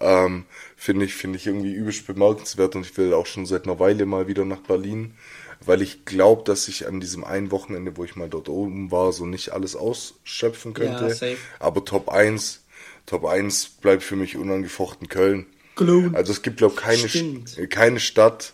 ähm, 0.00 0.44
finde 0.76 1.06
ich, 1.06 1.14
finde 1.14 1.38
ich 1.38 1.46
irgendwie 1.46 1.72
übelst 1.72 2.06
bemerkenswert 2.06 2.76
und 2.76 2.86
ich 2.86 2.96
will 2.96 3.14
auch 3.14 3.26
schon 3.26 3.46
seit 3.46 3.64
einer 3.64 3.78
Weile 3.80 4.04
mal 4.06 4.28
wieder 4.28 4.44
nach 4.44 4.60
Berlin, 4.60 5.14
weil 5.64 5.80
ich 5.80 6.04
glaube, 6.04 6.42
dass 6.44 6.68
ich 6.68 6.86
an 6.86 7.00
diesem 7.00 7.24
einen 7.24 7.50
Wochenende, 7.50 7.96
wo 7.96 8.04
ich 8.04 8.16
mal 8.16 8.28
dort 8.28 8.48
oben 8.48 8.90
war, 8.90 9.12
so 9.12 9.24
nicht 9.26 9.50
alles 9.50 9.76
ausschöpfen 9.76 10.74
könnte. 10.74 11.04
Ja. 11.08 11.08
Aber 11.58 11.84
Top 11.84 12.08
1, 12.10 12.60
Top 13.06 13.24
1 13.24 13.68
bleibt 13.80 14.02
für 14.02 14.16
mich 14.16 14.36
unangefochten 14.36 15.08
Köln. 15.08 15.46
Cologne. 15.74 16.14
Also 16.14 16.32
es 16.32 16.42
gibt, 16.42 16.58
glaube 16.58 16.74
keine. 16.74 16.98
St- 16.98 17.66
keine 17.68 17.98
Stadt 18.00 18.52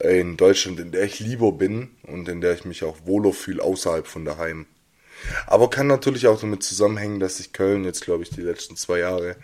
in 0.00 0.36
Deutschland, 0.36 0.78
in 0.80 0.92
der 0.92 1.04
ich 1.04 1.18
lieber 1.18 1.50
bin 1.52 1.88
und 2.02 2.28
in 2.28 2.40
der 2.42 2.52
ich 2.54 2.64
mich 2.66 2.84
auch 2.84 2.98
wohler 3.06 3.32
fühle 3.32 3.62
außerhalb 3.62 4.06
von 4.06 4.24
daheim. 4.26 4.66
Aber 5.46 5.70
kann 5.70 5.86
natürlich 5.86 6.26
auch 6.26 6.40
damit 6.40 6.62
zusammenhängen, 6.62 7.20
dass 7.20 7.40
ich 7.40 7.52
Köln 7.52 7.84
jetzt, 7.84 8.02
glaube 8.04 8.22
ich, 8.22 8.30
die 8.30 8.40
letzten 8.42 8.76
zwei 8.76 9.00
Jahre 9.00 9.36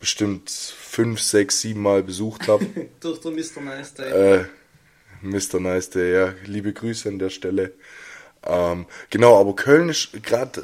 bestimmt 0.00 0.50
fünf, 0.50 1.20
sechs, 1.20 1.60
sieben 1.60 1.82
Mal 1.82 2.02
besucht 2.02 2.48
habe. 2.48 2.66
Durch 3.00 3.20
den 3.20 3.34
Mr. 3.34 3.60
Nice 3.62 3.94
Day. 3.94 4.10
äh, 4.40 4.44
Mr. 5.22 5.60
Nice 5.60 5.90
Day, 5.90 6.12
ja, 6.14 6.34
liebe 6.44 6.72
Grüße 6.72 7.08
an 7.08 7.18
der 7.18 7.30
Stelle. 7.30 7.72
Ähm, 8.44 8.86
genau, 9.10 9.40
aber 9.40 9.56
Köln 9.56 9.88
ist 9.88 10.10
gerade 10.22 10.62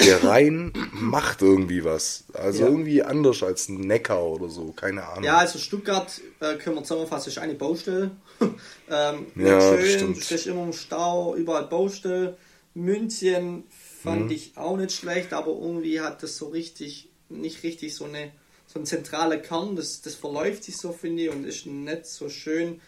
der 0.00 0.22
Rhein 0.22 0.72
macht 0.92 1.42
irgendwie 1.42 1.82
was. 1.84 2.24
Also 2.34 2.62
Ja. 2.64 2.68
irgendwie 2.68 3.02
anders 3.02 3.42
als 3.42 3.68
ein 3.68 3.80
Neckar 3.80 4.22
oder 4.22 4.48
so, 4.48 4.72
keine 4.72 5.04
Ahnung. 5.08 5.24
Ja, 5.24 5.38
also 5.38 5.58
Stuttgart 5.58 6.20
äh, 6.40 6.54
können 6.56 6.76
wir 6.76 6.84
zusammenfassen, 6.84 7.30
ist 7.30 7.38
eine 7.38 7.54
Baustelle. 7.54 8.10
ähm, 8.90 9.26
Ja, 9.34 9.60
schön, 9.60 9.86
stimmt. 9.88 10.16
du 10.18 10.20
stehst 10.20 10.46
immer 10.46 10.62
im 10.64 10.72
Stau, 10.72 11.34
überall 11.34 11.64
Baustelle. 11.66 12.36
München 12.74 13.64
fand 14.04 14.26
Mhm. 14.26 14.30
ich 14.30 14.56
auch 14.56 14.76
nicht 14.76 14.92
schlecht, 14.92 15.32
aber 15.32 15.50
irgendwie 15.50 16.00
hat 16.00 16.22
das 16.22 16.36
so 16.36 16.48
richtig, 16.48 17.08
nicht 17.28 17.62
richtig 17.64 17.94
so 17.96 18.04
eine 18.04 18.30
so 18.66 18.78
ein 18.80 18.86
zentraler 18.86 19.36
Kern, 19.36 19.76
das, 19.76 20.00
das 20.00 20.14
verläuft 20.14 20.64
sich 20.64 20.76
so, 20.78 20.90
finde 20.92 21.24
ich, 21.24 21.30
und 21.30 21.44
ist 21.44 21.66
nicht 21.66 22.06
so 22.06 22.28
schön. 22.30 22.80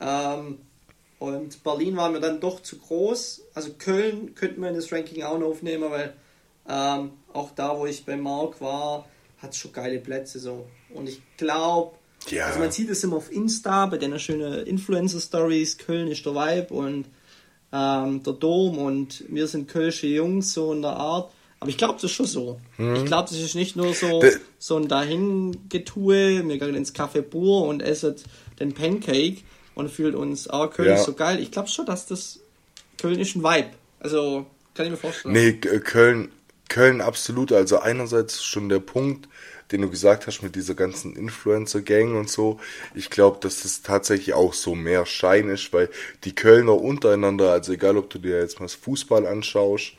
Ähm, 0.00 0.58
und 1.18 1.62
Berlin 1.64 1.96
war 1.96 2.10
mir 2.10 2.20
dann 2.20 2.40
doch 2.40 2.60
zu 2.62 2.78
groß. 2.78 3.42
Also 3.54 3.70
Köln 3.76 4.34
könnten 4.34 4.60
wir 4.60 4.68
in 4.68 4.76
das 4.76 4.92
Ranking 4.92 5.24
auch 5.24 5.38
noch 5.38 5.48
aufnehmen, 5.48 5.90
weil 5.90 6.14
ähm, 6.68 7.10
auch 7.32 7.50
da, 7.56 7.76
wo 7.78 7.86
ich 7.86 8.04
bei 8.04 8.16
Mark 8.16 8.60
war, 8.60 9.08
hat 9.38 9.54
schon 9.56 9.72
geile 9.72 9.98
Plätze 9.98 10.38
so. 10.38 10.66
Und 10.90 11.08
ich 11.08 11.20
glaube, 11.36 11.96
Ja. 12.30 12.46
also 12.46 12.58
man 12.60 12.70
sieht 12.70 12.88
es 12.90 13.02
immer 13.02 13.16
auf 13.16 13.30
Insta, 13.32 13.86
bei 13.86 13.98
den 13.98 14.18
schönen 14.20 14.64
Influencer-Stories, 14.66 15.78
Köln 15.78 16.08
ist 16.08 16.24
der 16.24 16.34
Vibe 16.34 16.72
und 16.72 17.06
ähm, 17.76 18.22
der 18.22 18.32
Dom 18.34 18.78
und 18.78 19.24
wir 19.28 19.46
sind 19.48 19.68
kölsche 19.68 20.06
Jungs, 20.06 20.54
so 20.54 20.72
in 20.72 20.82
der 20.82 20.92
Art. 20.96 21.30
Aber 21.60 21.70
ich 21.70 21.76
glaube, 21.78 21.94
das 21.94 22.04
ist 22.04 22.12
schon 22.12 22.26
so. 22.26 22.60
Ich 22.78 23.04
glaube, 23.06 23.28
das 23.30 23.38
ist 23.40 23.54
nicht 23.54 23.76
nur 23.76 23.92
so, 23.94 24.20
De- 24.20 24.36
so 24.58 24.76
ein 24.76 24.88
Dahingetue, 24.88 26.46
wir 26.46 26.58
gehen 26.58 26.74
ins 26.74 26.94
Café 26.94 27.22
Bur 27.22 27.66
und 27.66 27.80
essen 27.82 28.14
den 28.60 28.72
Pancake 28.74 29.38
und 29.74 29.90
fühlt 29.90 30.14
uns, 30.14 30.48
ah, 30.48 30.66
Köln 30.68 30.88
Ja. 30.88 30.94
ist 30.94 31.04
so 31.04 31.12
geil. 31.14 31.40
Ich 31.40 31.50
glaube 31.50 31.68
schon, 31.68 31.86
dass 31.86 32.06
das 32.06 32.40
Köln 32.98 33.18
ist 33.18 33.36
ein 33.36 33.42
Vibe. 33.42 33.70
Also, 34.00 34.46
kann 34.74 34.86
ich 34.86 34.92
mir 34.92 34.96
vorstellen. 34.98 35.34
Nee, 35.34 35.52
Köln, 35.54 36.30
Köln 36.68 37.00
absolut. 37.00 37.52
Also 37.52 37.78
einerseits 37.78 38.42
schon 38.44 38.68
der 38.68 38.80
Punkt, 38.80 39.28
den 39.72 39.82
du 39.82 39.90
gesagt 39.90 40.26
hast 40.26 40.42
mit 40.42 40.54
dieser 40.54 40.74
ganzen 40.74 41.16
Influencer-Gang 41.16 42.14
und 42.16 42.30
so. 42.30 42.60
Ich 42.94 43.10
glaube, 43.10 43.38
dass 43.40 43.62
das 43.62 43.82
tatsächlich 43.82 44.34
auch 44.34 44.54
so 44.54 44.74
mehr 44.74 45.06
Schein 45.06 45.48
ist, 45.48 45.72
weil 45.72 45.88
die 46.24 46.34
Kölner 46.34 46.74
untereinander, 46.80 47.52
also 47.52 47.72
egal 47.72 47.96
ob 47.96 48.10
du 48.10 48.18
dir 48.18 48.38
jetzt 48.40 48.60
mal 48.60 48.66
das 48.66 48.74
Fußball 48.74 49.26
anschaust 49.26 49.92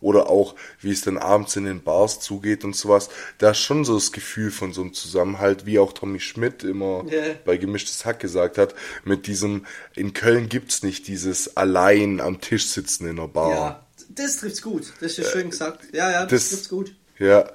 oder 0.00 0.28
auch 0.28 0.54
wie 0.82 0.90
es 0.90 1.00
dann 1.00 1.16
abends 1.16 1.56
in 1.56 1.64
den 1.64 1.82
Bars 1.82 2.20
zugeht 2.20 2.62
und 2.64 2.76
sowas, 2.76 3.08
da 3.38 3.52
ist 3.52 3.60
schon 3.60 3.86
so 3.86 3.94
das 3.94 4.12
Gefühl 4.12 4.50
von 4.50 4.72
so 4.74 4.82
einem 4.82 4.92
Zusammenhalt, 4.92 5.64
wie 5.64 5.78
auch 5.78 5.94
Tommy 5.94 6.20
Schmidt 6.20 6.62
immer 6.62 7.06
Ja. 7.08 7.22
bei 7.46 7.56
Gemischtes 7.56 8.04
Hack 8.04 8.20
gesagt 8.20 8.58
hat, 8.58 8.74
mit 9.04 9.26
diesem, 9.26 9.64
in 9.94 10.12
Köln 10.12 10.50
gibt's 10.50 10.82
nicht 10.82 11.08
dieses 11.08 11.56
allein 11.56 12.20
am 12.20 12.42
Tisch 12.42 12.66
sitzen 12.68 13.04
in 13.06 13.18
einer 13.18 13.28
Bar. 13.28 13.50
Ja, 13.50 13.86
das 14.10 14.36
trifft's 14.38 14.60
gut. 14.60 14.92
Das 15.00 15.12
ist 15.12 15.24
ja 15.24 15.30
schön 15.30 15.48
gesagt. 15.50 15.80
Ja, 15.94 16.10
ja, 16.10 16.20
das, 16.26 16.30
das- 16.30 16.48
trifft's 16.50 16.68
gut. 16.68 16.94
Ja, 17.18 17.40
äh, 17.40 17.52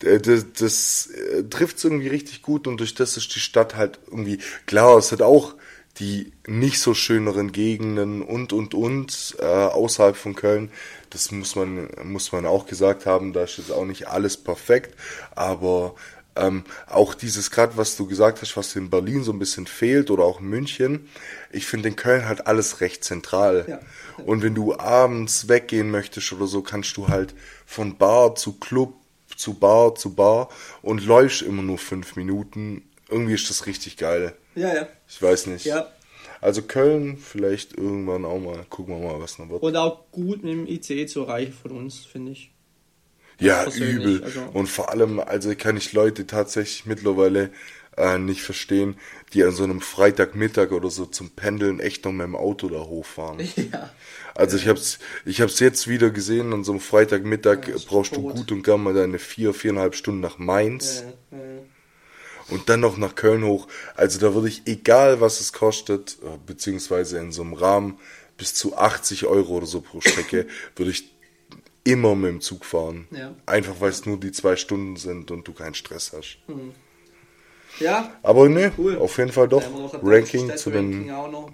das, 0.00 0.46
das 0.58 1.06
äh, 1.06 1.44
trifft 1.44 1.82
irgendwie 1.82 2.08
richtig 2.08 2.42
gut 2.42 2.66
und 2.66 2.78
durch 2.78 2.94
das 2.94 3.16
ist 3.16 3.34
die 3.34 3.40
Stadt 3.40 3.76
halt 3.76 3.98
irgendwie, 4.06 4.38
klar, 4.66 4.98
es 4.98 5.12
hat 5.12 5.22
auch 5.22 5.54
die 5.98 6.32
nicht 6.46 6.80
so 6.80 6.92
schöneren 6.92 7.52
Gegenden 7.52 8.20
und 8.22 8.52
und 8.52 8.74
und 8.74 9.36
äh, 9.38 9.44
außerhalb 9.44 10.16
von 10.16 10.34
Köln. 10.34 10.70
Das 11.08 11.30
muss 11.30 11.56
man 11.56 11.88
muss 12.04 12.32
man 12.32 12.44
auch 12.44 12.66
gesagt 12.66 13.06
haben. 13.06 13.32
Da 13.32 13.44
ist 13.44 13.56
jetzt 13.56 13.72
auch 13.72 13.86
nicht 13.86 14.08
alles 14.08 14.36
perfekt, 14.36 14.94
aber 15.34 15.94
ähm, 16.36 16.64
auch 16.86 17.14
dieses 17.14 17.50
gerade, 17.50 17.78
was 17.78 17.96
du 17.96 18.06
gesagt 18.06 18.42
hast, 18.42 18.56
was 18.58 18.76
in 18.76 18.90
Berlin 18.90 19.24
so 19.24 19.32
ein 19.32 19.38
bisschen 19.38 19.66
fehlt 19.66 20.10
oder 20.10 20.24
auch 20.24 20.40
in 20.40 20.48
München. 20.48 21.08
Ich 21.50 21.66
finde 21.66 21.88
in 21.88 21.96
Köln 21.96 22.28
halt 22.28 22.46
alles 22.46 22.82
recht 22.82 23.02
zentral. 23.02 23.64
Ja. 23.66 23.80
Und 24.24 24.42
wenn 24.42 24.54
du 24.54 24.76
abends 24.76 25.48
weggehen 25.48 25.90
möchtest 25.90 26.32
oder 26.34 26.46
so, 26.46 26.60
kannst 26.60 26.96
du 26.98 27.08
halt 27.08 27.34
von 27.64 27.96
Bar 27.96 28.34
zu 28.34 28.58
Club 28.58 28.94
zu 29.36 29.54
Bar 29.54 29.94
zu 29.94 30.14
Bar 30.14 30.48
und 30.82 31.04
läufst 31.04 31.42
immer 31.42 31.62
nur 31.62 31.78
fünf 31.78 32.16
Minuten. 32.16 32.88
Irgendwie 33.08 33.34
ist 33.34 33.48
das 33.50 33.66
richtig 33.66 33.96
geil. 33.96 34.34
Ja, 34.54 34.74
ja. 34.74 34.88
Ich 35.08 35.20
weiß 35.22 35.46
nicht. 35.46 35.64
Ja. 35.66 35.88
Also 36.40 36.62
Köln 36.62 37.16
vielleicht 37.16 37.76
irgendwann 37.78 38.24
auch 38.24 38.38
mal. 38.38 38.64
Gucken 38.68 39.00
wir 39.00 39.08
mal, 39.12 39.20
was 39.20 39.38
noch 39.38 39.48
wird. 39.48 39.62
Und 39.62 39.76
auch 39.76 40.10
gut 40.12 40.42
mit 40.44 40.52
dem 40.52 40.66
ICE 40.66 41.06
zu 41.06 41.22
erreichen 41.22 41.52
von 41.52 41.72
uns, 41.72 42.04
finde 42.04 42.32
ich. 42.32 42.50
ja, 43.38 43.64
übel. 43.70 44.22
also- 44.24 44.40
Und 44.52 44.66
vor 44.68 44.90
allem, 44.90 45.20
also 45.20 45.54
kann 45.56 45.76
ich 45.76 45.92
Leute 45.92 46.26
tatsächlich 46.26 46.86
mittlerweile 46.86 47.50
äh, 47.96 48.18
nicht 48.18 48.42
verstehen, 48.42 48.96
die 49.32 49.42
an 49.44 49.52
so 49.52 49.64
einem 49.64 49.80
Freitagmittag 49.80 50.72
oder 50.72 50.90
so 50.90 51.06
zum 51.06 51.30
Pendeln 51.30 51.80
echt 51.80 52.04
noch 52.04 52.12
mit 52.12 52.24
dem 52.26 52.36
Auto 52.36 52.68
da 52.68 52.80
hochfahren. 52.80 53.38
Ja. 53.72 53.90
Also 54.36 54.56
ich 54.56 54.68
hab's, 54.68 54.98
ich 55.24 55.40
hab's 55.40 55.58
jetzt 55.60 55.88
wieder 55.88 56.10
gesehen, 56.10 56.52
an 56.52 56.62
so 56.64 56.72
einem 56.72 56.80
Freitagmittag 56.80 57.68
Ja, 57.68 57.76
brauchst 57.86 58.12
du 58.14 58.22
tot. 58.22 58.36
gut 58.36 58.52
und 58.52 58.62
gern 58.62 58.82
mal 58.82 58.94
deine 58.94 59.18
vier, 59.18 59.54
viereinhalb 59.54 59.94
Stunden 59.94 60.20
nach 60.20 60.38
Mainz 60.38 61.04
Ja, 61.32 61.38
ja. 61.38 61.44
und 62.48 62.68
dann 62.68 62.80
noch 62.80 62.96
nach 62.96 63.14
Köln 63.14 63.44
hoch. 63.44 63.66
Also 63.94 64.18
da 64.20 64.34
würde 64.34 64.48
ich, 64.48 64.62
egal 64.66 65.20
was 65.20 65.40
es 65.40 65.52
kostet, 65.52 66.18
äh, 66.22 66.38
beziehungsweise 66.46 67.18
in 67.18 67.32
so 67.32 67.42
einem 67.42 67.54
Rahmen 67.54 67.98
bis 68.36 68.54
zu 68.54 68.76
80 68.76 69.26
Euro 69.26 69.54
oder 69.56 69.66
so 69.66 69.80
pro 69.80 70.00
Strecke, 70.00 70.46
würde 70.76 70.90
ich 70.90 71.10
immer 71.84 72.14
mit 72.14 72.30
dem 72.30 72.40
Zug 72.40 72.64
fahren. 72.64 73.06
Einfach 73.46 73.76
weil 73.80 73.90
es 73.90 74.04
nur 74.06 74.18
die 74.18 74.32
zwei 74.32 74.56
Stunden 74.56 74.96
sind 74.96 75.30
und 75.30 75.46
du 75.48 75.52
keinen 75.52 75.74
Stress 75.74 76.12
hast. 76.12 76.38
ja, 77.78 78.12
Aber 78.22 78.48
ne, 78.48 78.72
Cool. 78.76 78.98
auf 78.98 79.16
jeden 79.18 79.32
Fall 79.32 79.48
doch. 79.48 79.62
Ranking 80.02 80.56
zu 80.56 80.70
den. 80.70 81.06
noch. 81.06 81.50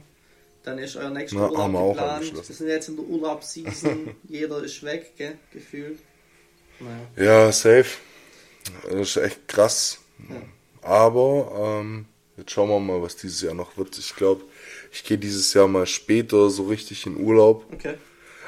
Dann 0.65 0.79
ist 0.79 0.97
euer 0.97 1.11
nächster 1.11 1.39
Na, 1.39 1.51
Urlaub 1.51 1.73
wir 1.73 1.89
geplant. 1.89 2.49
Wir 2.49 2.55
sind 2.55 2.69
jetzt 2.69 2.89
in 2.89 2.97
der 2.97 3.05
Urlaubsseason. 3.05 4.15
Jeder 4.29 4.63
ist 4.63 4.83
weg, 4.85 5.13
gell, 5.17 5.39
gefühlt. 5.53 5.99
Naja. 6.79 7.47
Ja, 7.47 7.53
safe. 7.53 7.99
Das 8.85 8.95
ist 8.95 9.17
echt 9.17 9.49
krass. 9.49 9.99
Aber 10.83 11.81
ähm, 11.81 12.07
jetzt 12.37 12.53
schauen 12.53 12.69
wir 12.69 12.79
mal, 12.79 13.03
was 13.03 13.17
dieses 13.17 13.41
Jahr 13.43 13.55
noch 13.55 13.77
wird. 13.77 13.99
Ich 13.99 14.15
glaube, 14.15 14.45
ich 14.93 15.03
gehe 15.05 15.19
dieses 15.19 15.53
Jahr 15.55 15.67
mal 15.67 15.87
später 15.87 16.49
so 16.51 16.65
richtig 16.65 17.07
in 17.07 17.17
Urlaub. 17.17 17.67
Okay. 17.73 17.95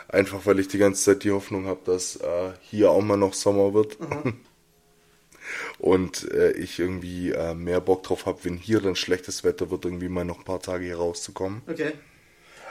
Einfach 0.08 0.46
weil 0.46 0.60
ich 0.60 0.68
die 0.68 0.78
ganze 0.78 1.02
Zeit 1.02 1.24
die 1.24 1.32
Hoffnung 1.32 1.66
habe, 1.66 1.80
dass 1.84 2.16
äh, 2.16 2.52
hier 2.60 2.90
auch 2.90 3.02
mal 3.02 3.16
noch 3.16 3.34
Sommer 3.34 3.74
wird. 3.74 3.98
Und 5.78 6.30
äh, 6.32 6.52
ich 6.52 6.78
irgendwie 6.78 7.30
äh, 7.32 7.54
mehr 7.54 7.80
Bock 7.80 8.02
drauf 8.02 8.26
habe, 8.26 8.38
wenn 8.44 8.56
hier 8.56 8.80
dann 8.80 8.96
schlechtes 8.96 9.44
Wetter 9.44 9.70
wird, 9.70 9.84
irgendwie 9.84 10.08
mal 10.08 10.24
noch 10.24 10.38
ein 10.38 10.44
paar 10.44 10.60
Tage 10.60 10.84
hier 10.84 10.96
rauszukommen. 10.96 11.62
Okay. 11.66 11.92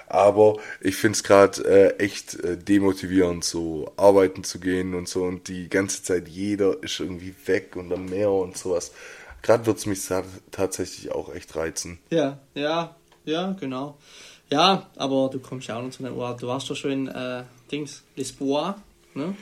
Aber 0.07 0.57
ich 0.81 0.95
finde 0.95 1.15
es 1.15 1.23
gerade 1.23 1.63
äh, 1.63 1.97
echt 1.97 2.35
äh, 2.43 2.57
demotivierend, 2.57 3.43
so 3.43 3.91
arbeiten 3.97 4.43
zu 4.43 4.59
gehen 4.59 4.93
und 4.95 5.07
so. 5.07 5.23
Und 5.23 5.47
die 5.47 5.69
ganze 5.69 6.03
Zeit 6.03 6.27
jeder 6.27 6.81
ist 6.83 6.99
irgendwie 6.99 7.33
weg 7.45 7.75
und 7.75 7.91
am 7.93 8.05
Meer 8.05 8.31
und 8.31 8.57
sowas. 8.57 8.91
Gerade 9.41 9.65
wird 9.65 9.77
es 9.77 9.85
mich 9.85 10.05
ta- 10.05 10.23
tatsächlich 10.51 11.11
auch 11.11 11.33
echt 11.33 11.55
reizen. 11.55 11.99
Ja, 12.09 12.39
ja, 12.53 12.95
ja, 13.25 13.55
genau. 13.59 13.97
Ja, 14.49 14.89
aber 14.97 15.29
du 15.31 15.39
kommst 15.39 15.67
ja 15.67 15.77
auch 15.77 15.81
noch 15.81 15.91
zu 15.91 16.05
einer 16.05 16.13
Urlaub. 16.15 16.39
Du 16.39 16.47
warst 16.47 16.69
doch 16.69 16.75
schon 16.75 16.91
in 16.91 17.07
äh, 17.07 17.43
Dings, 17.71 18.03
Lisboa, 18.15 18.81
ne? 19.15 19.35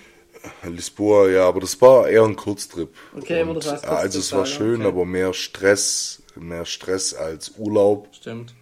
Lisboa, 0.63 1.29
ja, 1.29 1.47
aber 1.47 1.59
das 1.59 1.79
war 1.81 2.07
eher 2.07 2.23
ein 2.23 2.35
Kurztrip. 2.35 2.89
Okay, 3.15 3.41
aber 3.41 3.55
das 3.55 3.71
heißt 3.71 3.85
äh, 3.85 3.87
also 3.87 4.19
es 4.19 4.31
war 4.31 4.39
Kurztrip, 4.39 4.57
schön, 4.57 4.81
okay. 4.81 4.87
aber 4.87 5.05
mehr 5.05 5.33
Stress, 5.33 6.23
mehr 6.35 6.65
Stress 6.65 7.13
als 7.13 7.53
Urlaub. 7.57 8.07
Stimmt. 8.13 8.53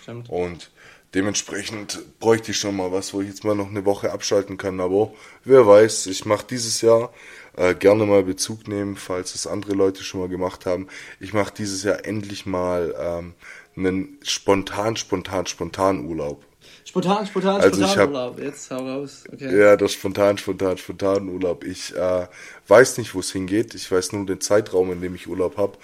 Stimmt. 0.00 0.30
Und 0.30 0.70
dementsprechend 1.14 2.18
bräuchte 2.18 2.52
ich 2.52 2.58
schon 2.58 2.76
mal 2.76 2.92
was, 2.92 3.12
wo 3.12 3.20
ich 3.20 3.28
jetzt 3.28 3.44
mal 3.44 3.54
noch 3.54 3.68
eine 3.68 3.84
Woche 3.84 4.12
abschalten 4.12 4.56
kann. 4.56 4.80
Aber 4.80 5.12
wer 5.44 5.66
weiß, 5.66 6.06
ich 6.06 6.24
mache 6.24 6.46
dieses 6.48 6.80
Jahr 6.80 7.12
äh, 7.56 7.74
gerne 7.74 8.06
mal 8.06 8.22
Bezug 8.22 8.68
nehmen, 8.68 8.96
falls 8.96 9.34
es 9.34 9.46
andere 9.46 9.74
Leute 9.74 10.04
schon 10.04 10.20
mal 10.20 10.28
gemacht 10.28 10.66
haben. 10.66 10.88
Ich 11.20 11.32
mache 11.32 11.52
dieses 11.52 11.82
Jahr 11.82 12.04
endlich 12.04 12.46
mal 12.46 12.94
ähm, 12.98 13.34
einen 13.76 14.18
spontan, 14.22 14.96
spontan, 14.96 15.46
spontan 15.46 16.06
Urlaub. 16.06 16.44
Spontan, 16.88 17.26
spontan, 17.26 17.60
Also 17.60 17.82
spontan 17.84 18.08
Urlaub. 18.08 18.38
Jetzt 18.40 18.70
hau 18.70 18.78
raus. 18.78 19.24
Okay. 19.30 19.60
Ja, 19.60 19.76
das 19.76 19.92
spontan, 19.92 20.38
spontan, 20.38 20.78
spontan 20.78 21.28
Urlaub. 21.28 21.62
Ich 21.64 21.94
äh, 21.94 22.26
weiß 22.66 22.96
nicht, 22.96 23.14
wo 23.14 23.20
es 23.20 23.30
hingeht. 23.30 23.74
Ich 23.74 23.92
weiß 23.92 24.12
nur 24.12 24.24
den 24.24 24.40
Zeitraum, 24.40 24.90
in 24.90 25.02
dem 25.02 25.14
ich 25.14 25.28
Urlaub 25.28 25.58
habe. 25.58 25.76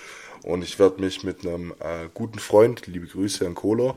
Und 0.44 0.64
ich 0.64 0.78
werde 0.78 1.02
mich 1.02 1.22
mit 1.22 1.46
einem 1.46 1.72
äh, 1.72 2.08
guten 2.14 2.38
Freund, 2.38 2.86
liebe 2.86 3.06
Grüße 3.06 3.44
an 3.44 3.54
Kohler, 3.54 3.96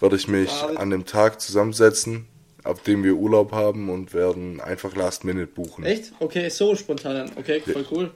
werde 0.00 0.16
ich 0.16 0.26
mich 0.26 0.50
David. 0.50 0.78
an 0.78 0.90
dem 0.90 1.06
Tag 1.06 1.40
zusammensetzen, 1.40 2.26
ab 2.64 2.82
dem 2.82 3.04
wir 3.04 3.14
Urlaub 3.14 3.52
haben 3.52 3.88
und 3.88 4.12
werden 4.12 4.60
einfach 4.60 4.96
Last 4.96 5.22
Minute 5.22 5.46
buchen. 5.46 5.84
Echt? 5.84 6.12
Okay, 6.18 6.48
so 6.48 6.74
spontan. 6.74 7.30
Okay, 7.36 7.60
voll 7.60 7.86
cool. 7.92 8.10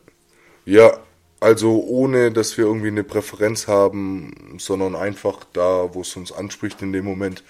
Ja, 0.64 0.99
also 1.38 1.80
ohne, 1.87 2.32
dass 2.32 2.58
wir 2.58 2.64
irgendwie 2.64 2.88
eine 2.88 3.04
Präferenz 3.04 3.68
haben, 3.68 4.56
sondern 4.58 4.96
einfach 4.96 5.44
da, 5.52 5.94
wo 5.94 6.00
es 6.00 6.16
uns 6.16 6.32
anspricht 6.32 6.82
in 6.82 6.92
dem 6.92 7.04
Moment, 7.04 7.44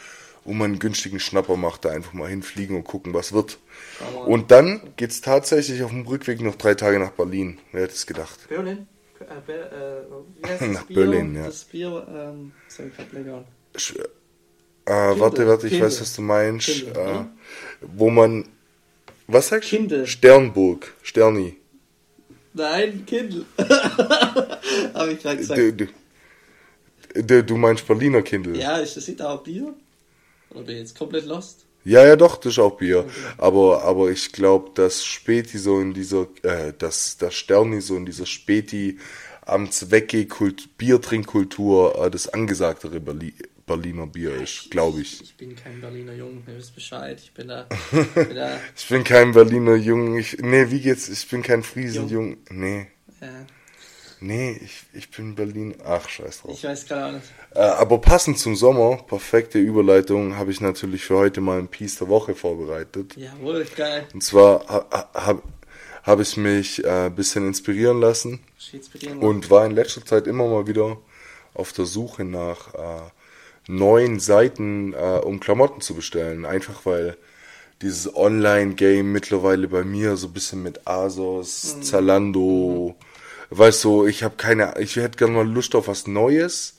wo 0.45 0.53
man 0.53 0.73
einen 0.73 0.79
günstigen 0.79 1.21
Schnapper 1.21 1.57
macht, 1.57 1.85
da 1.85 1.91
einfach 1.91 2.13
mal 2.13 2.29
hinfliegen 2.29 2.77
und 2.77 2.85
gucken, 2.85 3.15
was 3.15 3.33
wird. 3.33 3.59
Und 4.27 4.51
dann 4.51 4.81
geht's 4.97 5.21
tatsächlich 5.21 5.83
auf 5.83 5.91
dem 5.91 6.07
Rückweg 6.07 6.41
noch 6.41 6.57
drei 6.57 6.75
Tage 6.75 6.99
nach 6.99 7.13
Berlin. 7.13 7.59
Wer 7.73 7.83
hätte 7.83 7.95
es 7.95 8.07
gedacht? 8.07 8.49
Berlin? 8.49 8.87
Äh, 9.21 9.25
Be 9.47 10.07
äh, 10.43 10.67
Nach 10.69 10.85
Bier? 10.85 10.97
Berlin, 10.97 11.37
ja. 11.37 11.47
Das 11.47 11.65
Bier, 11.65 12.07
ähm, 12.09 12.53
soll 12.69 12.91
ich 13.77 13.91
Äh, 14.85 14.91
warte, 14.91 15.47
warte, 15.47 15.67
ich 15.67 15.73
Kindle. 15.75 15.87
weiß, 15.87 16.01
was 16.01 16.17
du 16.17 16.23
meinst. 16.23 16.67
Kindle, 16.67 17.01
äh, 17.01 17.13
ne? 17.13 17.31
Wo 17.81 18.11
man, 18.11 18.49
was 19.29 19.49
sagst 19.49 19.71
du? 19.71 19.77
Kindle. 19.77 20.07
Sternburg, 20.07 20.93
Sterni. 21.03 21.57
Nein, 22.55 23.05
Kindle. 23.07 23.47
Habe 24.95 25.13
ich 25.13 25.23
gerade 25.23 25.37
gesagt. 25.37 25.59
Du, 25.61 25.73
du, 25.73 25.87
du, 27.15 27.45
du 27.45 27.57
meinst 27.57 27.87
Berliner 27.87 28.23
Kindle. 28.23 28.59
Ja, 28.59 28.79
ist 28.79 28.97
das 28.97 29.07
nicht 29.09 29.23
auch 29.23 29.43
Bier? 29.43 29.75
Oder 30.55 30.63
bin 30.63 30.75
ich 30.77 30.81
jetzt 30.83 30.99
komplett 30.99 31.27
lost? 31.27 31.67
Ja, 31.85 32.07
ja, 32.07 32.15
doch, 32.15 32.37
das 32.37 32.53
ist 32.53 32.59
auch 32.61 32.77
Bier. 32.77 33.07
Aber, 33.39 33.83
aber 33.83 34.11
ich 34.11 34.33
glaube, 34.33 34.71
dass 34.75 35.05
Späti 35.05 35.59
so 35.59 35.81
in 35.81 35.93
dieser, 35.93 36.29
äh, 36.43 36.73
dass 36.77 37.17
das 37.17 37.35
Sterni 37.35 37.81
so 37.81 37.97
in 37.97 38.07
dieser 38.07 38.27
Späti 38.27 38.99
wegge 39.47 40.27
Kult 40.27 40.79
Biertrinkkultur 40.79 42.07
äh, 42.07 42.11
das 42.11 42.29
angesagtere 42.29 43.01
Berli 43.01 43.35
Berliner 43.65 44.07
Bier 44.07 44.35
ist, 44.43 44.71
glaube 44.71 45.01
ich. 45.01 45.23
Ich 45.23 45.37
bin 45.37 45.55
kein 45.55 45.81
Berliner 45.81 46.13
Jung, 46.15 46.43
ihr 46.47 46.57
wisst 46.57 46.75
Bescheid. 46.75 47.21
Ich 47.23 47.33
bin 47.33 47.49
da. 47.49 47.69
bin 48.15 48.35
da 48.35 48.59
Ich 48.77 48.89
bin 48.89 49.05
kein 49.05 49.33
Berliner 49.33 49.77
Jung. 49.77 50.19
Ich, 50.19 50.39
nee, 50.39 50.71
wie 50.71 50.81
geht's? 50.81 51.09
Ich 51.09 51.29
bin 51.29 51.43
kein 51.43 51.63
Friesenjung. 51.63 52.39
Nee, 52.51 52.89
äh, 53.21 53.27
nee, 54.23 54.61
ich, 54.65 54.85
ich 54.93 55.11
bin 55.11 55.35
Berlin. 55.35 55.75
Ach, 55.85 56.09
scheiß 56.09 56.43
drauf. 56.43 56.53
ich 56.55 56.65
weiß 56.65 56.87
gerade 56.87 57.07
auch 57.07 57.13
nicht. 57.13 57.27
Äh, 57.55 57.61
aber 57.61 57.99
passend 57.99 58.39
zum 58.39 58.57
Sommer, 58.57 58.97
perfekte 58.97 59.59
Überleitung, 59.59 60.37
habe 60.37 60.51
ich 60.51 60.61
natürlich 60.61 61.05
für 61.05 61.17
heute 61.17 61.41
mal 61.41 61.59
ein 61.59 61.69
Piece 61.69 61.99
der 61.99 62.09
Woche 62.09 62.35
vorbereitet. 62.35 63.17
Jawohl, 63.17 63.67
geil. 63.77 64.07
Und 64.15 64.23
zwar 64.23 64.67
ha, 64.69 64.87
ha, 64.91 65.11
habe 65.15 65.43
hab 66.03 66.21
ich 66.21 66.37
mich 66.37 66.85
äh, 66.85 67.07
ein 67.07 67.15
bisschen 67.15 67.47
inspirieren 67.47 68.01
lassen 68.01 68.41
noch? 69.05 69.23
und 69.23 69.51
war 69.51 69.67
in 69.67 69.73
letzter 69.73 70.05
Zeit 70.05 70.27
immer 70.27 70.49
mal 70.49 70.67
wieder 70.67 70.97
auf 71.55 71.73
der 71.73 71.85
Suche 71.85 72.25
nach 72.25 72.75
äh, 72.75 73.11
neuen 73.69 74.21
Seiten, 74.21 74.95
äh, 74.95 75.21
um 75.23 75.41
Klamotten 75.41 75.81
zu 75.81 75.95
bestellen. 75.95 76.45
Einfach 76.45 76.87
weil 76.87 77.17
dieses 77.83 78.15
Online-Game 78.15 79.11
mittlerweile 79.11 79.69
bei 79.69 79.85
mir 79.85 80.17
so 80.17 80.29
ein 80.29 80.33
bisschen 80.33 80.63
mit 80.63 80.87
ASOS, 80.87 81.81
Zalando, 81.81 82.95
weißt 83.59 83.85
du, 83.85 84.07
ich 84.07 84.23
habe 84.23 84.37
keine, 84.37 84.75
ich 84.81 84.97
hätte 84.97 85.19
gerne 85.19 85.35
mal 85.35 85.49
Lust 85.49 85.75
auf 85.75 85.89
was 85.89 86.07
Neues, 86.07 86.79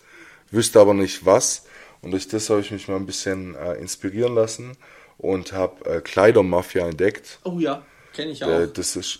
wüsste 0.51 0.79
aber 0.79 0.93
nicht 0.93 1.25
was. 1.25 1.65
Und 2.01 2.11
durch 2.11 2.27
das 2.27 2.49
habe 2.49 2.61
ich 2.61 2.71
mich 2.71 2.87
mal 2.87 2.97
ein 2.97 3.05
bisschen 3.05 3.55
äh, 3.55 3.73
inspirieren 3.75 4.35
lassen 4.35 4.75
und 5.17 5.53
habe 5.53 5.85
äh, 5.89 6.01
Kleidermafia 6.01 6.87
entdeckt. 6.87 7.39
Oh 7.43 7.59
ja, 7.59 7.85
kenne 8.13 8.31
ich 8.31 8.43
auch. 8.43 8.49
Äh, 8.49 8.67
das 8.73 8.95
ist, 8.95 9.19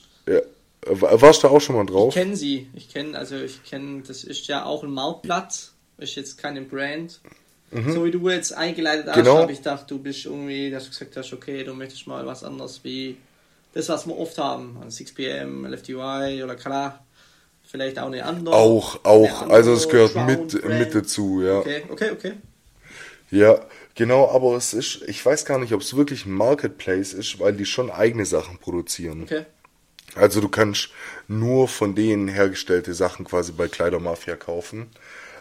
Wa- 0.86 1.22
warst 1.22 1.43
du 1.43 1.48
auch 1.48 1.62
schon 1.62 1.75
mal 1.77 1.86
Ich 1.86 1.91
drauf? 1.91 2.13
kenne 2.13 2.36
sie. 2.36 2.67
Ich 2.74 2.89
kenne, 2.89 3.17
also 3.17 3.38
ich 3.38 3.63
kenne, 3.63 4.01
das 4.05 4.25
ist 4.25 4.48
ja 4.48 4.65
auch 4.65 4.83
ein 4.83 4.91
Marktplatz. 4.91 5.72
Ist 5.98 6.15
jetzt 6.15 6.38
keine 6.38 6.62
Brand. 6.62 7.21
So 7.71 8.04
wie 8.06 8.12
du 8.12 8.30
jetzt 8.30 8.51
eingeleitet 8.54 9.08
hast, 9.08 9.15
Mhm. 9.17 9.23
Genau. 9.23 9.38
habe 9.38 9.51
ich 9.51 9.60
gedacht, 9.60 9.89
du 9.89 9.97
bist 9.97 10.25
irgendwie, 10.25 10.69
dass 10.69 10.84
du 10.84 10.89
gesagt 10.89 11.15
hast, 11.17 11.32
okay, 11.34 11.63
du 11.63 11.73
möchtest 11.73 12.06
mal 12.06 12.23
was 12.28 12.43
anderes 12.43 12.82
wie 12.84 13.17
das, 13.73 13.89
was 13.89 14.06
wir 14.06 14.15
oft 14.17 14.38
haben. 14.38 14.78
Also 14.84 15.04
6pm, 15.04 15.67
LFTY 15.67 16.43
oder 16.43 16.56
klar. 16.56 17.04
Vielleicht 17.73 17.97
auch 17.97 18.05
eine 18.05 18.23
andere. 18.23 18.55
Auch, 18.55 19.03
auch. 19.03 19.41
andere 19.41 19.57
Also 19.57 19.73
es 19.73 19.89
gehört 19.89 20.15
mit, 20.27 20.62
Brand. 20.62 20.77
mit 20.77 20.93
dazu, 20.93 21.41
ja. 21.41 21.57
Okay, 21.57 21.83
okay, 21.89 22.12
okay. 22.12 22.33
Ja, 23.31 23.65
genau, 23.95 24.29
aber 24.29 24.55
es 24.55 24.75
ist, 24.75 25.01
ich 25.07 25.25
weiß 25.25 25.43
gar 25.45 25.57
nicht, 25.57 25.73
ob 25.73 25.81
es 25.81 25.95
wirklich 25.95 26.27
ein 26.27 26.33
Marketplace 26.33 27.13
ist, 27.13 27.39
weil 27.39 27.53
die 27.53 27.65
schon 27.65 27.89
eigene 27.89 28.27
Sachen 28.27 28.59
produzieren. 28.59 29.23
Okay. 29.23 29.47
Also 30.13 30.39
du 30.39 30.49
kannst 30.49 30.89
nur 31.27 31.67
von 31.67 31.95
denen 31.95 32.27
hergestellte 32.27 32.93
Sachen 32.93 33.25
quasi 33.25 33.53
bei 33.53 33.67
Kleidermafia 33.67 34.36
kaufen. 34.36 34.91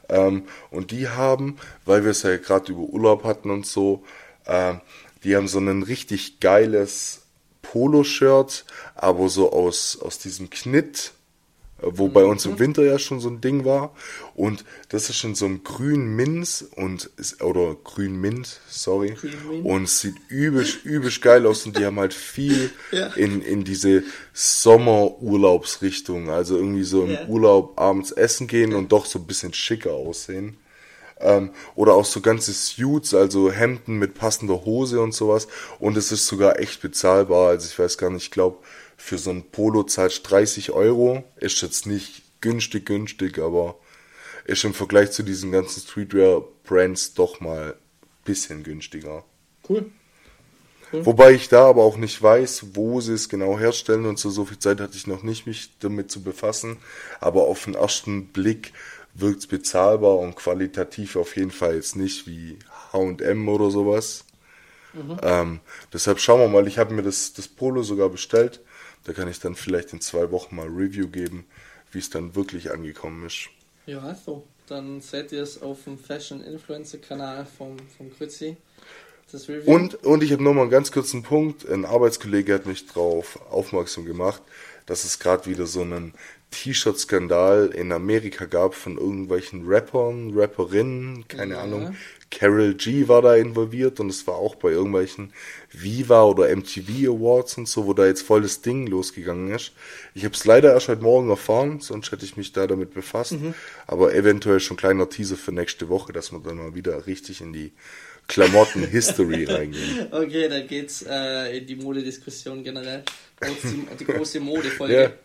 Ähm, 0.09 0.45
und 0.71 0.91
die 0.91 1.11
haben, 1.11 1.59
weil 1.85 2.03
wir 2.03 2.13
es 2.13 2.23
ja 2.23 2.39
gerade 2.39 2.73
über 2.73 2.81
Urlaub 2.81 3.25
hatten 3.25 3.51
und 3.51 3.67
so, 3.67 4.05
ähm, 4.47 4.81
die 5.23 5.37
haben 5.37 5.49
so 5.49 5.59
ein 5.59 5.83
richtig 5.83 6.41
geiles 6.41 7.27
Poloshirt, 7.61 8.65
aber 8.95 9.29
so 9.29 9.53
aus, 9.53 9.99
aus 10.01 10.19
diesem 10.19 10.49
Knitt, 10.49 11.11
äh, 11.11 11.22
wo 11.85 12.09
bei 12.09 12.25
uns 12.25 12.47
im 12.47 12.59
Winter 12.59 12.83
ja 12.85 12.99
schon 12.99 13.21
so 13.21 13.29
ein 13.29 13.41
Ding 13.41 13.65
war. 13.65 13.95
Und 14.35 14.65
das 14.89 15.11
ist 15.11 15.23
in 15.25 15.35
so 15.35 15.45
einem 15.47 15.63
grün 15.65 16.15
Minz 16.17 16.65
und 16.77 17.11
ist, 17.17 17.43
oder 17.43 17.75
grün 17.83 18.21
Mint, 18.21 18.61
sorry. 18.69 19.15
Grün. 19.21 19.63
Und 19.63 19.85
es 19.85 20.01
sieht 20.01 20.15
übisch, 20.29 20.85
übisch 20.85 21.21
geil 21.21 21.47
aus 21.47 21.67
und 21.67 21.77
die 21.79 21.85
haben 21.85 21.99
halt 21.99 22.15
viel 22.15 22.71
Ja. 22.93 23.09
in, 23.15 23.43
in 23.43 23.65
diese 23.65 24.03
Sommerurlaubsrichtung. 24.33 26.31
Also 26.31 26.57
irgendwie 26.57 26.85
so 26.85 27.05
im 27.05 27.13
Ja. 27.13 27.27
Urlaub 27.27 27.79
abends 27.81 28.13
essen 28.13 28.47
gehen 28.47 28.75
und 28.75 28.93
doch 28.93 29.07
so 29.07 29.19
ein 29.19 29.27
bisschen 29.27 29.53
schicker 29.55 29.93
aussehen. 29.93 30.57
Ähm, 31.21 31.51
oder 31.77 31.95
auch 31.95 32.05
so 32.05 32.21
ganze 32.21 32.53
Suits, 32.53 33.15
also 33.15 33.51
Hemden 33.53 33.99
mit 33.99 34.15
passender 34.15 34.65
Hose 34.65 35.01
und 35.01 35.15
sowas. 35.15 35.47
Und 35.79 35.97
es 35.97 36.11
ist 36.11 36.27
sogar 36.27 36.59
echt 36.59 36.83
bezahlbar. 36.83 37.49
Also 37.51 37.69
ich 37.71 37.79
weiß 37.79 37.97
gar 37.99 38.11
nicht, 38.11 38.25
ich 38.25 38.31
glaube, 38.31 38.59
für 39.03 39.19
so 39.19 39.31
ein 39.31 39.51
Polo 39.51 39.83
zahlst 39.83 40.31
30 40.31 40.71
Euro. 40.71 41.25
Ist 41.37 41.61
jetzt 41.61 41.87
nicht 41.87 42.23
günstig, 42.41 42.87
günstig, 42.87 43.41
aber 43.41 43.77
ist 44.45 44.63
im 44.63 44.75
Vergleich 44.75 45.11
zu 45.11 45.25
diesen 45.25 45.51
ganzen 45.51 45.81
Streetwear-Brands 45.83 47.15
doch 47.15 47.41
mal 47.41 47.75
bisschen 48.25 48.63
günstiger. 48.63 49.25
Cool. 49.69 49.91
Wobei 50.93 51.33
ich 51.33 51.49
da 51.49 51.67
aber 51.67 51.83
auch 51.83 51.97
nicht 51.97 52.23
weiß, 52.23 52.75
wo 52.75 53.01
sie 53.01 53.15
es 53.15 53.29
genau 53.29 53.59
herstellen 53.59 54.07
und 54.07 54.19
so, 54.19 54.31
so 54.31 54.45
viel 54.45 54.59
Zeit 54.59 54.81
hatte 54.81 54.97
ich 54.97 55.07
noch 55.07 55.23
nicht, 55.23 55.47
mich 55.47 55.79
damit 55.81 56.11
zu 56.11 56.23
befassen. 56.23 56.77
Aber 57.21 57.43
auf 57.49 57.65
den 57.65 57.75
ersten 57.75 58.27
Blick 58.27 58.73
wirkt 59.15 59.41
es 59.41 59.47
bezahlbar 59.49 60.19
und 60.19 60.37
qualitativ 60.37 61.17
auf 61.17 61.37
jeden 61.37 61.51
Fall 61.51 61.75
jetzt 61.75 61.97
nicht 61.97 62.29
wie 62.29 62.59
H&M 62.93 63.49
oder 63.49 63.71
sowas. 63.71 64.27
Ähm, 65.23 65.61
deshalb 65.93 66.21
schauen 66.21 66.41
wir 66.41 66.49
mal, 66.49 66.69
ich 66.69 66.79
habe 66.79 66.95
mir 66.95 67.03
das, 67.03 67.33
das 67.33 67.49
Polo 67.49 67.83
sogar 67.83 68.11
bestellt. 68.11 68.61
Da 69.05 69.13
kann 69.13 69.29
ich 69.29 69.41
dann 69.41 69.55
vielleicht 69.55 69.93
in 69.93 70.01
zwei 70.01 70.31
Wochen 70.31 70.57
mal 70.57 70.69
Review 70.69 71.09
geben, 71.09 71.45
wie 71.91 71.99
es 71.99 72.11
dann 72.11 72.35
wirklich 72.35 72.71
angekommen 72.71 73.27
ist. 73.27 73.49
Ja, 73.87 74.15
so. 74.15 74.47
Dann 74.69 75.01
seht 75.01 75.33
ihr 75.33 75.43
es 75.43 75.61
auf 75.61 75.85
dem 75.85 75.99
Fashion 75.99 76.43
Influencer 76.43 76.99
Kanal 76.99 77.47
vom, 77.59 77.77
vom 77.97 78.11
Grützi. 78.11 78.57
Und, 79.65 79.95
und 80.05 80.23
ich 80.23 80.33
habe 80.33 80.43
nochmal 80.43 80.63
einen 80.63 80.71
ganz 80.71 80.93
kurzen 80.93 81.23
Punkt. 81.23 81.67
Ein 81.69 81.85
Arbeitskollege 81.87 82.53
hat 82.55 82.67
mich 82.67 82.87
darauf 82.87 83.41
aufmerksam 83.51 84.05
gemacht, 84.05 84.43
dass 84.87 85.05
es 85.05 85.19
gerade 85.19 85.47
wieder 85.47 85.67
so 85.67 85.81
einen 85.81 86.13
T-Shirt-Skandal 86.51 87.69
in 87.69 87.93
Amerika 87.93 88.45
gab 88.45 88.75
von 88.75 88.99
irgendwelchen 88.99 89.67
Rappern, 89.67 90.33
Rapperinnen, 90.39 91.27
keine 91.29 91.55
Ja. 91.55 91.63
Ahnung. 91.63 91.97
Carol 92.33 92.75
G 92.75 93.07
war 93.09 93.23
da 93.23 93.37
involviert 93.37 94.01
und 94.01 94.09
es 94.09 94.27
war 94.27 94.37
auch 94.37 94.57
bei 94.57 94.71
irgendwelchen 94.71 95.33
Viva 95.71 96.23
oder 96.25 96.55
MTV 96.55 97.11
Awards 97.11 97.59
und 97.59 97.69
so, 97.69 97.87
wo 97.87 97.93
da 97.95 98.07
jetzt 98.07 98.23
voll 98.23 98.43
das 98.43 98.63
Ding 98.63 98.87
losgegangen 98.89 99.55
ist. 99.55 99.73
Ich 100.15 100.25
habe 100.25 100.35
es 100.35 100.45
leider 100.45 100.73
erst 100.73 100.89
heute 100.89 101.03
Morgen 101.03 101.31
erfahren, 101.31 101.81
sonst 101.81 102.11
hätte 102.11 102.25
ich 102.25 102.37
mich 102.37 102.53
da 102.53 102.67
damit 102.67 102.95
befasst. 102.95 103.41
Aber 103.87 104.15
eventuell 104.15 104.61
schon 104.61 104.77
kleiner 104.79 105.09
Teaser 105.09 105.37
für 105.37 105.53
nächste 105.53 105.89
Woche, 105.89 106.13
dass 106.13 106.33
wir 106.33 106.41
dann 106.41 106.57
mal 106.57 106.75
wieder 106.75 107.07
richtig 107.07 107.41
in 107.43 107.53
die 107.53 107.73
Klamotten-History 108.29 109.45
reingehen. 109.51 110.01
Okay, 110.11 110.49
dann 110.49 110.67
geht's 110.67 111.03
äh, 111.09 111.59
in 111.59 111.67
die 111.67 111.77
Modediskussion 111.77 112.65
generell. 112.65 113.05
Die, 113.43 113.87
die 113.99 114.07
große 114.07 114.41
Modefolge. 114.41 115.19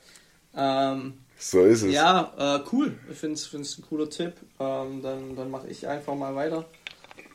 Ähm, 0.55 1.13
So 1.37 1.63
ist 1.65 1.83
es. 1.83 1.93
ja, 1.93 2.33
äh, 2.37 2.63
cool. 2.71 2.99
Ich 3.11 3.17
finde 3.17 3.35
es 3.35 3.53
ein 3.77 3.85
cooler 3.87 4.09
Tipp. 4.09 4.33
Ähm, 4.59 5.01
dann 5.01 5.35
dann 5.35 5.51
mache 5.51 5.67
ich 5.69 5.87
einfach 5.87 6.15
mal 6.15 6.35
weiter. 6.35 6.65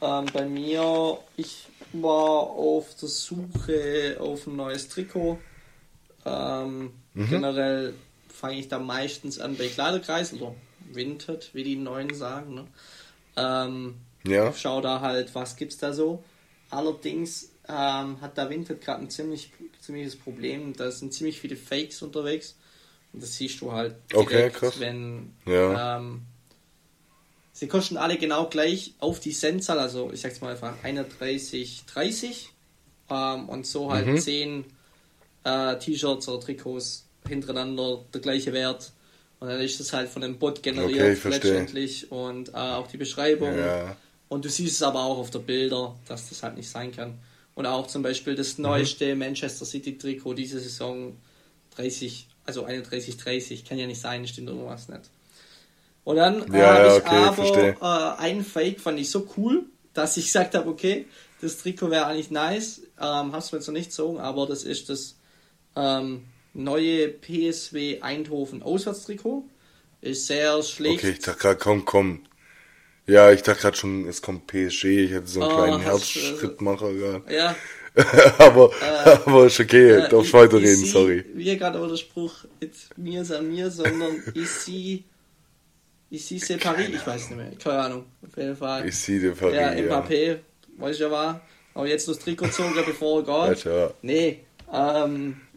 Ähm, 0.03 0.25
bei 0.33 0.45
mir, 0.47 1.19
ich 1.37 1.69
war 1.93 2.41
auf 2.51 2.95
der 2.97 3.09
Suche 3.09 4.17
auf 4.21 4.47
ein 4.47 4.57
neues 4.57 4.89
Trikot. 4.89 5.39
Ähm, 6.25 6.93
Generell 7.15 7.95
fange 8.29 8.59
ich 8.59 8.69
da 8.69 8.79
meistens 8.79 9.39
an 9.39 9.57
bei 9.57 9.69
Kleiderkreis 9.69 10.33
oder 10.33 10.55
Vinted, 10.93 11.51
wie 11.55 11.63
die 11.63 11.77
Neuen 11.77 12.13
sagen. 12.15 12.55
Ne? 12.55 12.65
Ähm, 13.37 13.95
Ja. 14.27 14.53
schau 14.53 14.81
da 14.81 15.01
halt, 15.01 15.35
was 15.35 15.57
gibt's 15.57 15.79
da 15.79 15.93
so. 15.93 16.25
Allerdings 16.71 17.53
ähm, 17.69 18.21
hat 18.21 18.39
da 18.39 18.49
Vinted 18.51 18.81
gerade 18.81 19.03
ein 19.03 19.11
ziemlich, 19.11 19.53
ziemliches 19.81 20.17
Problem. 20.17 20.73
Da 20.75 20.91
sind 20.91 21.13
ziemlich 21.15 21.39
viele 21.41 21.57
Fakes 21.57 22.03
unterwegs. 22.03 22.57
Und 23.13 23.23
das 23.23 23.37
siehst 23.37 23.61
du 23.61 23.73
halt 23.73 23.97
direkt, 24.11 24.57
Okay, 24.57 24.81
wenn 24.81 25.37
Ja. 25.45 25.99
ähm, 25.99 26.23
sie 27.63 27.69
kosten 27.69 27.97
alle 27.97 28.17
genau 28.19 28.49
gleich 28.49 28.95
auf 28.99 29.21
die 29.21 29.31
Centzahl, 29.31 29.79
also 29.79 30.11
ich 30.13 30.21
sag's 30.21 30.41
mal 30.41 30.51
einfach 30.51 30.75
31,30 30.83 32.49
ähm, 33.09 33.49
und 33.49 33.67
so 33.69 33.93
halt 33.93 34.09
Mhm. 34.09 34.19
10 34.19 34.65
äh, 35.45 35.79
T-Shirts 35.79 36.29
oder 36.29 36.41
Trikots 36.41 37.07
hintereinander 37.29 38.01
der 38.13 38.21
gleiche 38.21 38.53
Wert. 38.53 38.91
Und 39.39 39.47
dann 39.49 39.61
ist 39.61 39.79
es 39.79 39.93
halt 39.93 40.09
von 40.09 40.23
dem 40.23 40.41
Bot 40.41 40.65
generiert 40.65 41.19
Okay, 41.19 41.31
letztendlich 41.31 42.11
und 42.11 42.49
äh, 42.49 42.53
auch 42.57 42.89
die 42.89 42.97
Beschreibung. 42.97 43.57
Ja. 43.57 43.97
Und 44.29 44.45
du 44.45 44.49
siehst 44.49 44.75
es 44.77 44.83
aber 44.83 45.05
auch 45.05 45.19
auf 45.19 45.31
der 45.31 45.39
Bilder, 45.39 45.95
dass 46.09 46.31
das 46.31 46.43
halt 46.43 46.57
nicht 46.57 46.69
sein 46.69 46.91
kann. 46.91 47.19
Und 47.55 47.67
auch 47.67 47.87
zum 47.87 48.03
Beispiel 48.03 48.35
das 48.35 48.59
Mhm. 48.59 48.63
neueste 48.65 49.15
Manchester 49.15 49.65
City 49.67 49.97
Trikot 49.97 50.35
diese 50.35 50.59
Saison 50.59 51.17
30, 51.77 52.27
also 52.45 52.65
31, 52.65 53.19
30, 53.19 53.65
kann 53.65 53.79
ja 53.79 53.87
nicht 53.87 54.01
sein, 54.01 54.27
stimmt 54.27 54.49
irgendwas 54.49 54.89
nicht. 54.89 55.03
Und 56.05 56.17
dann 56.17 56.53
äh, 56.53 56.59
Ja, 56.59 56.75
habe 56.75 56.87
ja, 56.87 56.97
ich 56.97 57.03
okay, 57.51 57.75
aber 57.81 58.17
äh, 58.19 58.23
einen 58.23 58.45
Fake 58.45 58.81
fand 58.81 58.99
ich 58.99 59.11
so 59.11 59.27
cool, 59.37 59.65
dass 59.95 60.17
ich 60.17 60.27
gesagt 60.27 60.55
habe, 60.55 60.69
okay, 60.69 61.07
das 61.41 61.59
Trikot 61.59 61.91
wäre 61.91 62.07
eigentlich 62.07 62.31
nice, 62.31 62.83
ähm, 63.01 63.33
hab's 63.33 63.53
mir 63.53 63.59
jetzt 63.59 63.67
noch 63.67 63.75
nicht 63.75 63.91
gezogen, 63.91 64.19
aber 64.19 64.47
das 64.47 64.65
ist 64.65 64.89
das 64.89 65.17
ähm, 65.77 66.25
neue 66.55 67.09
PSW 67.09 68.01
Eindhoven 68.01 68.63
Auswärtstrikot. 68.63 69.45
Ist 70.01 70.27
sehr 70.27 70.61
schlecht. 70.65 70.99
Okay, 70.99 71.11
ich 71.11 71.21
dachte 71.21 71.39
gerade, 71.39 71.59
komm, 71.59 71.85
komm. 71.85 72.21
Ja, 73.07 73.31
ich 73.33 73.43
dachte 73.43 73.63
gerade 73.63 73.77
schon, 73.77 74.07
es 74.09 74.21
kommt 74.23 74.47
PSG. 74.49 74.85
Ich 75.05 75.15
hatte 75.15 75.27
so 75.29 75.41
einen 75.41 75.51
Oh, 75.51 75.55
kleinen 75.55 75.85
hast 75.85 76.15
du- 76.17 76.21
Herzschrittmacher 76.21 76.93
gerade. 76.93 77.35
Ja, 77.35 77.57
aber, 78.39 78.71
aber 79.25 79.47
ist 79.47 79.61
okay, 79.61 79.91
Äh, 79.91 80.09
darf 80.09 80.25
ich- 80.25 80.33
weiterreden, 80.33 80.85
sorry. 80.87 81.25
Wie 81.35 81.57
gerade 81.57 81.79
auch 81.79 81.89
der 81.89 81.97
Spruch, 81.97 82.45
mit 82.61 82.73
mir 82.97 83.23
ist 83.23 83.31
an 83.33 83.49
mir, 83.51 83.71
sondern 83.71 84.23
ich 84.35 84.49
sie, 84.49 85.05
ich 86.13 86.25
sie 86.27 86.57
Paris, 86.59 86.89
ich 86.91 87.07
weiß 87.07 87.31
nicht 87.31 87.39
mehr, 87.39 87.51
keine 87.63 87.79
Ahnung, 87.79 88.05
auf 88.27 88.37
jeden 88.37 88.57
Fall. 88.57 88.87
Ich 88.87 88.97
sehe 88.97 89.19
den 89.19 89.35
Paris, 89.35 89.55
ja, 89.55 89.73
ja. 89.73 89.83
Mbappé, 89.83 90.39
weiß 90.77 90.97
ich 90.97 91.01
ja 91.01 91.11
war, 91.11 91.41
aber 91.75 91.89
jetzt 91.89 92.07
das 92.07 92.19
Trikot 92.19 92.47
gezogen, 92.47 92.75
bevor 92.87 93.21
er 93.21 93.49
geht. 93.49 93.67
Alter. 93.67 93.95
Nee, 94.03 94.41
ähm, 94.73 95.41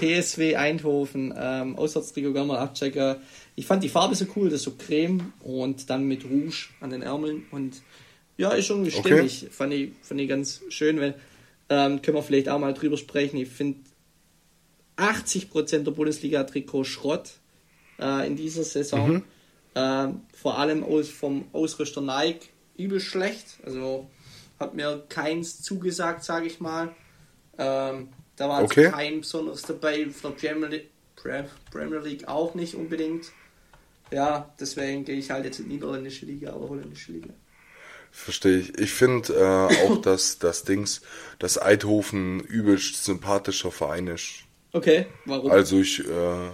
PSW 0.00 0.56
Eindhoven, 0.56 1.32
ähm, 1.36 1.76
Auswärtstrikot 1.76 2.32
kann 2.32 2.48
man 2.48 2.56
abchecken. 2.56 3.16
Ich 3.54 3.66
fand 3.66 3.84
die 3.84 3.88
Farbe 3.88 4.14
so 4.16 4.26
cool, 4.34 4.50
das 4.50 4.60
ist 4.60 4.64
so 4.64 4.72
Creme 4.72 5.32
und 5.40 5.88
dann 5.88 6.04
mit 6.04 6.24
Rouge 6.24 6.70
an 6.80 6.90
den 6.90 7.02
Ärmeln 7.02 7.46
und 7.52 7.82
ja, 8.36 8.50
ist 8.50 8.70
Okay. 8.70 8.90
stimmig. 8.90 9.48
Fand 9.52 9.72
ich, 9.72 9.92
fand 10.02 10.20
ich 10.20 10.28
ganz 10.28 10.62
schön, 10.68 10.98
weil 11.00 11.14
ähm, 11.68 12.02
können 12.02 12.16
wir 12.16 12.22
vielleicht 12.22 12.48
auch 12.48 12.58
mal 12.58 12.74
drüber 12.74 12.96
sprechen. 12.96 13.36
Ich 13.36 13.48
finde 13.48 13.78
80% 14.96 15.84
der 15.84 15.90
Bundesliga-Trikot 15.92 16.84
Schrott 16.84 17.30
äh, 18.00 18.26
in 18.26 18.36
dieser 18.36 18.64
Saison. 18.64 19.12
Mhm. 19.12 19.22
Ähm, 19.74 20.22
vor 20.34 20.58
allem 20.58 20.84
aus, 20.84 21.08
vom 21.08 21.46
Ausrüster 21.52 22.00
Nike 22.00 22.50
übel 22.76 23.00
schlecht. 23.00 23.58
Also 23.64 24.10
hat 24.58 24.74
mir 24.74 25.04
keins 25.08 25.62
zugesagt, 25.62 26.24
sage 26.24 26.46
ich 26.46 26.60
mal. 26.60 26.94
Ähm, 27.58 28.08
da 28.36 28.48
war 28.48 28.62
Okay. 28.62 28.84
jetzt 28.84 28.92
kein 28.92 29.20
besonderes 29.20 29.62
dabei. 29.62 30.08
Von 30.10 30.36
der 30.36 30.48
Premier 30.50 30.68
League, 30.68 30.90
Pre- 31.16 31.48
Premier 31.70 32.00
League 32.00 32.28
auch 32.28 32.54
nicht 32.54 32.74
unbedingt. 32.74 33.32
Ja, 34.10 34.54
deswegen 34.60 35.04
gehe 35.04 35.16
ich 35.16 35.30
halt 35.30 35.44
jetzt 35.44 35.58
in 35.60 35.68
die 35.68 35.74
niederländische 35.76 36.26
Liga 36.26 36.52
oder 36.54 36.68
holländische 36.68 37.12
Liga. 37.12 37.30
Verstehe 38.10 38.58
ich. 38.58 38.78
Ich 38.78 38.92
finde 38.92 39.32
äh, 39.34 39.76
auch, 39.86 39.96
dass 40.02 40.38
das 40.38 40.64
Dings, 40.64 41.00
dass 41.38 41.60
Eidhofen 41.60 42.40
übelst 42.40 43.02
sympathischer 43.04 43.70
Verein 43.70 44.06
ist. 44.08 44.44
Okay, 44.72 45.06
warum? 45.24 45.50
Also 45.50 45.80
ich 45.80 46.00
äh, 46.00 46.50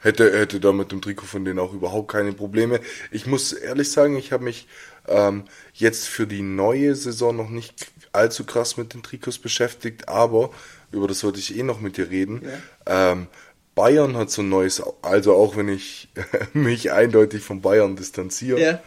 hätte, 0.00 0.36
hätte 0.38 0.60
da 0.60 0.72
mit 0.72 0.92
dem 0.92 1.00
Trikot 1.02 1.26
von 1.26 1.44
denen 1.44 1.58
auch 1.58 1.72
überhaupt 1.72 2.10
keine 2.10 2.32
Probleme. 2.32 2.80
Ich 3.10 3.26
muss 3.26 3.52
ehrlich 3.52 3.90
sagen, 3.90 4.16
ich 4.16 4.32
habe 4.32 4.44
mich 4.44 4.68
ähm, 5.06 5.44
jetzt 5.74 6.08
für 6.08 6.26
die 6.26 6.42
neue 6.42 6.94
Saison 6.94 7.36
noch 7.36 7.50
nicht 7.50 7.86
allzu 8.12 8.44
krass 8.44 8.76
mit 8.76 8.94
den 8.94 9.02
Trikots 9.02 9.38
beschäftigt, 9.38 10.08
aber 10.08 10.50
über 10.92 11.08
das 11.08 11.22
wollte 11.24 11.38
ich 11.38 11.56
eh 11.56 11.62
noch 11.62 11.80
mit 11.80 11.96
dir 11.96 12.10
reden. 12.10 12.42
Ähm, 12.86 13.26
Bayern 13.74 14.16
hat 14.16 14.30
so 14.30 14.42
ein 14.42 14.48
neues, 14.48 14.82
also 15.02 15.34
auch 15.36 15.56
wenn 15.56 15.68
ich 15.68 16.08
mich 16.52 16.90
eindeutig 16.92 17.42
von 17.42 17.60
Bayern 17.60 17.96
distanziere, 17.96 18.58
ja, 18.58 18.82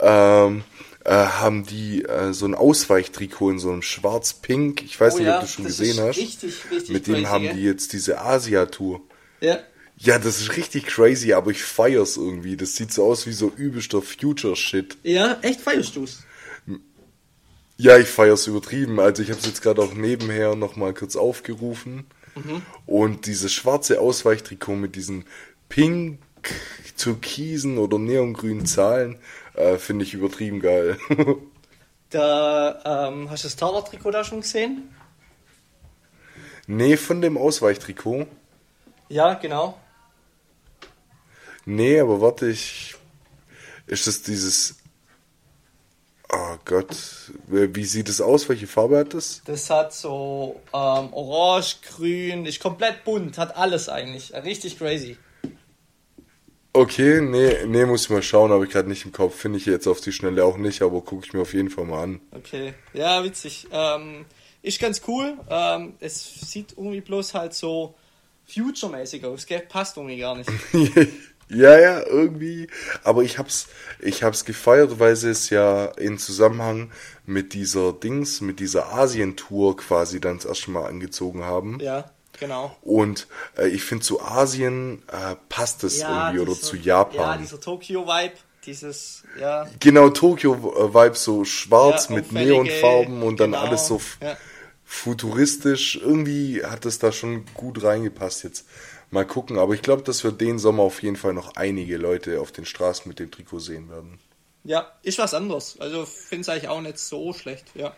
ähm, 0.00 0.64
äh, 1.04 1.10
haben 1.12 1.64
die 1.64 2.04
äh, 2.04 2.32
so 2.32 2.46
ein 2.46 2.54
Ausweichtrikot 2.54 3.50
in 3.50 3.58
so 3.58 3.70
einem 3.70 3.82
schwarz-pink. 3.82 4.82
Ich 4.82 5.00
weiß 5.00 5.14
Oh 5.14 5.18
nicht, 5.18 5.26
ja, 5.26 5.36
ob 5.36 5.40
du 5.40 5.46
schon 5.46 5.64
gesehen 5.64 5.98
hast. 6.00 6.16
richtig, 6.18 6.70
richtig 6.70 6.88
Mit 6.88 7.06
dem 7.06 7.24
crazy, 7.24 7.24
haben 7.24 7.50
die 7.50 7.62
jetzt 7.62 7.92
diese 7.92 8.20
Asia-Tour. 8.20 9.00
ja. 9.40 9.58
Ja, 9.98 10.18
das 10.18 10.40
ist 10.40 10.56
richtig 10.56 10.86
crazy, 10.86 11.32
aber 11.32 11.50
ich 11.50 11.62
feier's 11.62 12.16
irgendwie. 12.16 12.56
Das 12.56 12.76
sieht 12.76 12.92
so 12.92 13.04
aus 13.04 13.26
wie 13.26 13.32
so 13.32 13.52
übelster 13.56 14.00
Future-Shit. 14.00 14.96
Ja, 15.02 15.38
echt 15.42 15.60
feierst 15.60 15.96
du's? 15.96 16.22
Ja, 17.76 17.98
ich 17.98 18.08
feier's 18.08 18.46
übertrieben. 18.46 19.00
Also 19.00 19.22
ich 19.22 19.30
habe 19.30 19.40
es 19.40 19.46
jetzt 19.46 19.62
gerade 19.62 19.82
auch 19.82 19.94
nebenher 19.94 20.54
nochmal 20.54 20.94
kurz 20.94 21.16
aufgerufen. 21.16 22.06
Und 22.86 23.26
dieses 23.26 23.52
schwarze 23.52 24.00
Ausweichtrikot 24.00 24.76
mit 24.76 24.94
diesen 24.94 25.24
pink, 25.68 26.20
türkisen 26.96 27.78
oder 27.78 27.98
neongrünen 27.98 28.66
Zahlen 28.66 29.18
äh, 29.54 29.76
finde 29.78 30.04
ich 30.04 30.14
übertrieben 30.14 30.60
geil. 30.60 30.98
Da, 32.10 33.08
ähm, 33.10 33.30
hast 33.30 33.44
du 33.44 33.48
das 33.48 33.56
Torwart-Trikot 33.56 34.10
da 34.12 34.24
schon 34.24 34.40
gesehen? 34.40 34.88
nee, 36.66 36.96
von 36.96 37.20
dem 37.20 37.36
Ausweichtrikot. 37.36 38.26
Ja, 39.10 39.34
genau. 39.34 39.78
Nee, 41.68 42.00
aber 42.00 42.22
warte, 42.22 42.48
ich. 42.48 42.94
Ist 43.86 44.06
das 44.06 44.22
dieses. 44.22 44.76
Oh 46.32 46.56
Gott. 46.64 46.96
Wie 47.46 47.84
sieht 47.84 48.08
es 48.08 48.22
aus? 48.22 48.48
Welche 48.48 48.66
Farbe 48.66 48.96
hat 48.96 49.12
das? 49.12 49.42
Das 49.44 49.68
hat 49.68 49.92
so 49.92 50.62
ähm, 50.72 51.12
orange, 51.12 51.76
grün, 51.86 52.46
ist 52.46 52.60
komplett 52.60 53.04
bunt, 53.04 53.36
hat 53.36 53.54
alles 53.54 53.90
eigentlich. 53.90 54.32
Richtig 54.32 54.78
crazy. 54.78 55.18
Okay, 56.72 57.20
nee, 57.20 57.66
nee, 57.66 57.84
muss 57.84 58.04
ich 58.04 58.10
mal 58.10 58.22
schauen, 58.22 58.50
habe 58.50 58.64
ich 58.64 58.70
gerade 58.70 58.88
nicht 58.88 59.04
im 59.04 59.12
Kopf. 59.12 59.34
Finde 59.34 59.58
ich 59.58 59.66
jetzt 59.66 59.86
auf 59.86 60.00
die 60.00 60.12
Schnelle 60.12 60.46
auch 60.46 60.56
nicht, 60.56 60.80
aber 60.80 61.02
gucke 61.02 61.26
ich 61.26 61.34
mir 61.34 61.42
auf 61.42 61.52
jeden 61.52 61.68
Fall 61.68 61.84
mal 61.84 62.02
an. 62.02 62.20
Okay, 62.30 62.72
ja, 62.94 63.22
witzig. 63.22 63.68
Ähm, 63.72 64.24
ist 64.62 64.80
ganz 64.80 65.02
cool. 65.06 65.36
Ähm, 65.50 65.96
es 66.00 66.50
sieht 66.50 66.72
irgendwie 66.78 67.02
bloß 67.02 67.34
halt 67.34 67.52
so 67.52 67.94
future-mäßig 68.46 69.22
aus, 69.26 69.44
gell? 69.44 69.60
Passt 69.60 69.98
irgendwie 69.98 70.18
gar 70.18 70.34
nicht. 70.34 70.50
ja, 71.50 71.78
ja, 71.78 72.06
irgendwie. 72.06 72.68
Aber 73.04 73.22
ich 73.22 73.38
hab's, 73.38 73.66
ich 74.00 74.22
hab's 74.22 74.44
gefeiert, 74.44 74.98
weil 74.98 75.16
sie 75.16 75.30
es 75.30 75.50
ja 75.50 75.86
in 75.86 76.18
Zusammenhang 76.18 76.90
mit 77.26 77.52
dieser 77.54 77.92
Dings, 77.92 78.40
mit 78.40 78.60
dieser 78.60 78.92
Asien-Tour 78.92 79.76
quasi 79.76 80.20
dann 80.20 80.36
das 80.36 80.44
erste 80.46 80.70
Mal 80.70 80.86
angezogen 80.86 81.44
haben. 81.44 81.78
Ja, 81.80 82.10
genau. 82.38 82.76
Und 82.82 83.26
äh, 83.56 83.68
ich 83.68 83.82
finde 83.84 84.04
zu 84.04 84.20
Asien 84.22 85.02
äh, 85.08 85.36
passt 85.48 85.84
es 85.84 86.00
irgendwie 86.00 86.40
oder 86.40 86.52
dieser- 86.54 86.66
zu 86.66 86.76
Ja, 86.76 86.82
Japan. 87.02 87.38
dieser 87.40 87.60
Tokyo-Vibe, 87.60 88.34
dieses, 88.66 89.22
ja. 89.40 89.66
genau, 89.80 90.10
Tokyo-Vibe 90.10 91.14
so 91.16 91.44
schwarz 91.44 92.08
Ja, 92.08 92.16
mit 92.16 92.32
Neonfarben 92.32 93.22
und 93.22 93.40
dann 93.40 93.52
genau, 93.52 93.64
alles 93.64 93.86
so 93.86 94.00
ja. 94.22 94.36
futuristisch. 94.84 95.96
Irgendwie 96.02 96.64
hat 96.64 96.84
es 96.86 96.98
da 96.98 97.12
schon 97.12 97.44
gut 97.54 97.82
reingepasst 97.82 98.44
jetzt. 98.44 98.66
Mal 99.10 99.26
gucken, 99.26 99.58
aber 99.58 99.74
ich 99.74 99.82
glaube, 99.82 100.02
dass 100.02 100.22
wir 100.22 100.32
den 100.32 100.58
Sommer 100.58 100.82
auf 100.82 101.02
jeden 101.02 101.16
Fall 101.16 101.32
noch 101.32 101.56
einige 101.56 101.96
Leute 101.96 102.40
auf 102.40 102.52
den 102.52 102.66
Straßen 102.66 103.08
mit 103.08 103.18
dem 103.18 103.30
Trikot 103.30 103.60
sehen 103.60 103.88
werden. 103.88 104.18
Ja, 104.64 104.92
ist 105.02 105.18
was 105.18 105.32
anderes. 105.32 105.80
Also 105.80 106.04
finde 106.04 106.42
es 106.42 106.48
eigentlich 106.48 106.68
auch 106.68 106.80
nicht 106.80 106.98
so 106.98 107.32
schlecht, 107.32 107.66
ja. 107.74 107.94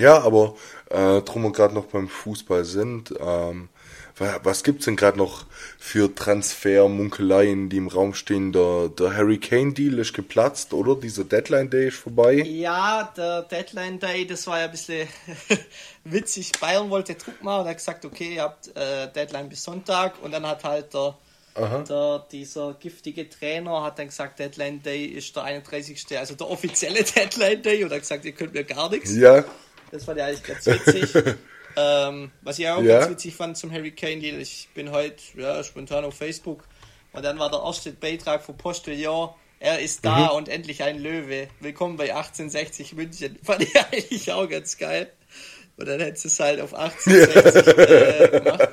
Ja, 0.00 0.18
aber 0.22 0.54
äh, 0.90 1.20
drum 1.22 1.44
und 1.44 1.54
gerade 1.54 1.74
noch 1.74 1.86
beim 1.86 2.08
Fußball 2.08 2.64
sind, 2.64 3.12
ähm, 3.20 3.68
wa- 4.16 4.40
was 4.42 4.62
gibt's 4.64 4.86
denn 4.86 4.96
gerade 4.96 5.18
noch 5.18 5.44
für 5.78 6.14
Transfermunkeleien, 6.14 7.68
die 7.68 7.76
im 7.76 7.88
Raum 7.88 8.14
stehen? 8.14 8.52
Der, 8.52 8.88
der 8.88 9.14
Harry 9.14 9.38
Kane 9.38 9.72
Deal 9.74 9.98
ist 9.98 10.14
geplatzt, 10.14 10.72
oder? 10.72 10.96
Dieser 10.96 11.24
Deadline 11.24 11.68
Day 11.70 11.88
ist 11.88 11.98
vorbei. 11.98 12.34
Ja, 12.36 13.12
der 13.16 13.42
Deadline 13.42 13.98
Day, 13.98 14.26
das 14.26 14.46
war 14.46 14.58
ja 14.60 14.64
ein 14.66 14.70
bisschen 14.70 15.06
witzig. 16.04 16.52
Bayern 16.60 16.90
wollte 16.90 17.14
Druck 17.14 17.42
machen 17.42 17.62
und 17.62 17.68
hat 17.68 17.76
gesagt, 17.76 18.04
okay, 18.04 18.34
ihr 18.36 18.42
habt 18.42 18.68
äh, 18.76 19.10
Deadline 19.12 19.48
bis 19.48 19.62
Sonntag 19.62 20.14
und 20.22 20.32
dann 20.32 20.46
hat 20.46 20.64
halt 20.64 20.92
der, 20.94 21.16
der 21.88 22.26
dieser 22.32 22.74
giftige 22.74 23.28
Trainer 23.28 23.82
hat 23.82 23.98
dann 23.98 24.06
gesagt, 24.08 24.38
Deadline 24.38 24.82
Day 24.82 25.04
ist 25.06 25.34
der 25.36 25.44
31. 25.44 26.06
Also 26.18 26.34
der 26.34 26.48
offizielle 26.48 27.02
Deadline 27.16 27.62
Day 27.62 27.84
und 27.84 27.92
hat 27.92 28.00
gesagt, 28.00 28.24
ihr 28.24 28.32
könnt 28.32 28.54
mir 28.54 28.64
gar 28.64 28.88
nichts. 28.90 29.14
Ja, 29.14 29.44
Das 29.90 30.04
fand 30.04 30.18
ich 30.18 30.24
eigentlich 30.24 30.42
ganz 30.44 30.66
witzig. 30.66 31.24
ähm, 31.76 32.30
was 32.42 32.58
ich 32.58 32.68
auch 32.68 32.82
Ja. 32.82 33.00
ganz 33.00 33.10
witzig 33.10 33.34
fand 33.34 33.56
zum 33.56 33.72
Harry 33.72 33.92
Kane 33.92 34.20
Deal, 34.20 34.40
ich 34.40 34.68
bin 34.74 34.90
heute 34.90 35.16
ja, 35.36 35.62
spontan 35.64 36.04
auf 36.04 36.14
Facebook 36.14 36.64
und 37.12 37.24
dann 37.24 37.38
war 37.38 37.50
der 37.50 37.60
erste 37.60 37.92
Beitrag 37.92 38.42
von 38.42 38.56
Postillon, 38.56 39.30
er 39.58 39.80
ist 39.80 40.04
da 40.04 40.30
mhm. 40.30 40.36
und 40.36 40.48
endlich 40.48 40.82
ein 40.82 40.98
Löwe. 40.98 41.48
Willkommen 41.60 41.96
bei 41.96 42.14
1860 42.14 42.94
München. 42.94 43.38
Fand 43.42 43.62
ich 43.62 43.76
eigentlich 43.76 44.32
auch 44.32 44.48
ganz 44.48 44.78
geil. 44.78 45.12
Und 45.76 45.86
dann 45.86 46.00
hättest 46.00 46.24
du 46.24 46.28
es 46.28 46.40
halt 46.40 46.60
auf 46.60 46.72
1860 46.72 47.78
äh, 47.78 48.28
gemacht. 48.40 48.68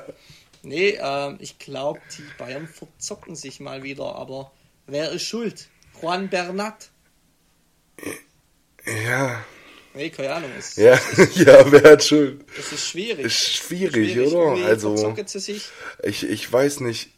Nee, 0.62 0.98
ähm, 1.00 1.36
ich 1.40 1.58
glaube, 1.58 2.00
die 2.16 2.24
Bayern 2.38 2.66
verzocken 2.66 3.36
sich 3.36 3.60
mal 3.60 3.82
wieder, 3.82 4.14
aber 4.14 4.50
wer 4.86 5.10
ist 5.12 5.22
schuld? 5.24 5.68
Juan 6.00 6.30
Bernat. 6.30 6.90
Ja. 8.86 9.44
Nee, 9.94 10.10
keine 10.10 10.34
Ahnung. 10.34 10.50
Es, 10.58 10.76
ja, 10.76 10.94
ist, 10.94 11.36
ja, 11.36 11.70
wer 11.72 11.92
hat 11.92 12.04
schuld? 12.04 12.44
Das 12.56 12.72
ist 12.72 12.88
schwierig. 12.88 13.26
Ist 13.26 13.54
schwierig, 13.54 14.12
schwierig 14.12 14.32
oder? 14.32 14.66
Also, 14.66 15.14
ich, 16.02 16.28
ich 16.28 16.52
weiß 16.52 16.80
nicht. 16.80 17.10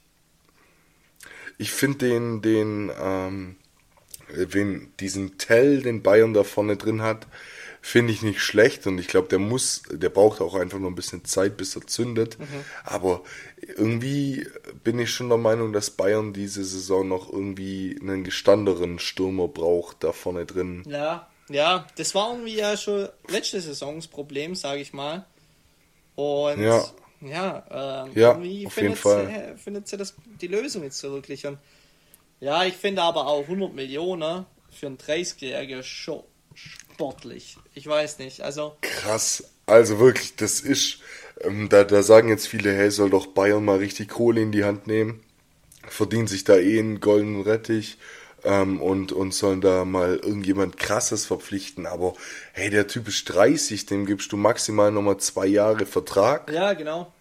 Ich 1.58 1.72
finde 1.72 1.98
den, 1.98 2.40
den, 2.40 2.90
ähm, 2.98 3.56
wen, 4.28 4.92
diesen 4.98 5.36
Tell, 5.36 5.82
den 5.82 6.02
Bayern 6.02 6.32
da 6.32 6.42
vorne 6.42 6.76
drin 6.76 7.02
hat, 7.02 7.26
finde 7.82 8.12
ich 8.12 8.22
nicht 8.22 8.40
schlecht 8.40 8.86
und 8.86 8.98
ich 8.98 9.08
glaube, 9.08 9.28
der 9.28 9.38
muss, 9.38 9.82
der 9.90 10.10
braucht 10.10 10.40
auch 10.40 10.54
einfach 10.54 10.78
nur 10.78 10.90
ein 10.90 10.94
bisschen 10.94 11.24
Zeit, 11.24 11.56
bis 11.56 11.76
er 11.76 11.86
zündet. 11.86 12.38
Mhm. 12.38 12.44
Aber 12.84 13.22
irgendwie 13.76 14.46
bin 14.84 14.98
ich 14.98 15.10
schon 15.10 15.28
der 15.28 15.38
Meinung, 15.38 15.72
dass 15.72 15.90
Bayern 15.90 16.32
diese 16.32 16.64
Saison 16.64 17.08
noch 17.08 17.32
irgendwie 17.32 17.98
einen 18.00 18.24
gestanderen 18.24 18.98
Stürmer 18.98 19.48
braucht 19.48 20.04
da 20.04 20.12
vorne 20.12 20.46
drin. 20.46 20.82
Ja, 20.86 21.28
ja, 21.50 21.86
das 21.96 22.14
war 22.14 22.30
irgendwie 22.30 22.56
ja 22.56 22.76
schon 22.76 23.08
letzte 23.28 23.60
Saisons 23.60 24.06
Problem, 24.06 24.54
sage 24.54 24.80
ich 24.80 24.92
mal. 24.92 25.26
Und 26.14 26.62
ja, 26.62 26.84
ja, 27.20 28.04
ähm, 28.06 28.12
ja 28.14 28.30
irgendwie 28.30 28.68
findet. 28.70 28.98
Sie, 28.98 29.62
findet 29.62 29.88
sie 29.88 29.96
das, 29.96 30.14
die 30.40 30.46
Lösung 30.46 30.82
jetzt 30.84 30.98
so 30.98 31.12
wirklich. 31.12 31.46
Und 31.46 31.58
ja, 32.40 32.64
ich 32.64 32.76
finde 32.76 33.02
aber 33.02 33.26
auch 33.26 33.42
100 33.42 33.74
Millionen 33.74 34.46
für 34.70 34.86
einen 34.86 34.98
30-Jährigen 34.98 35.82
schon 35.82 36.22
sportlich. 36.54 37.56
Ich 37.74 37.86
weiß 37.86 38.18
nicht, 38.18 38.42
also. 38.42 38.76
Krass. 38.80 39.44
Also 39.66 39.98
wirklich, 40.00 40.34
das 40.36 40.60
ist, 40.60 40.98
ähm, 41.42 41.68
da, 41.68 41.84
da 41.84 42.02
sagen 42.02 42.28
jetzt 42.28 42.48
viele, 42.48 42.72
hey, 42.72 42.90
soll 42.90 43.10
doch 43.10 43.28
Bayern 43.28 43.64
mal 43.64 43.78
richtig 43.78 44.08
Kohle 44.08 44.40
in 44.40 44.52
die 44.52 44.64
Hand 44.64 44.86
nehmen. 44.86 45.22
Verdient 45.88 46.28
sich 46.28 46.44
da 46.44 46.56
eh 46.56 46.78
einen 46.78 47.00
goldenen 47.00 47.42
Rettich 47.42 47.98
ähm, 48.44 48.80
und, 48.80 49.12
und 49.12 49.34
sollen 49.34 49.60
da 49.60 49.84
mal 49.84 50.16
irgendjemand 50.16 50.76
krasses 50.76 51.26
verpflichten. 51.26 51.86
Aber 51.86 52.14
hey, 52.52 52.70
der 52.70 52.86
Typ 52.86 53.08
ist 53.08 53.24
30, 53.26 53.86
dem 53.86 54.06
gibst 54.06 54.32
du 54.32 54.36
maximal 54.36 54.90
nochmal 54.90 55.18
zwei 55.18 55.46
Jahre 55.46 55.86
Vertrag. 55.86 56.50
Ja, 56.52 56.72
genau. 56.72 57.12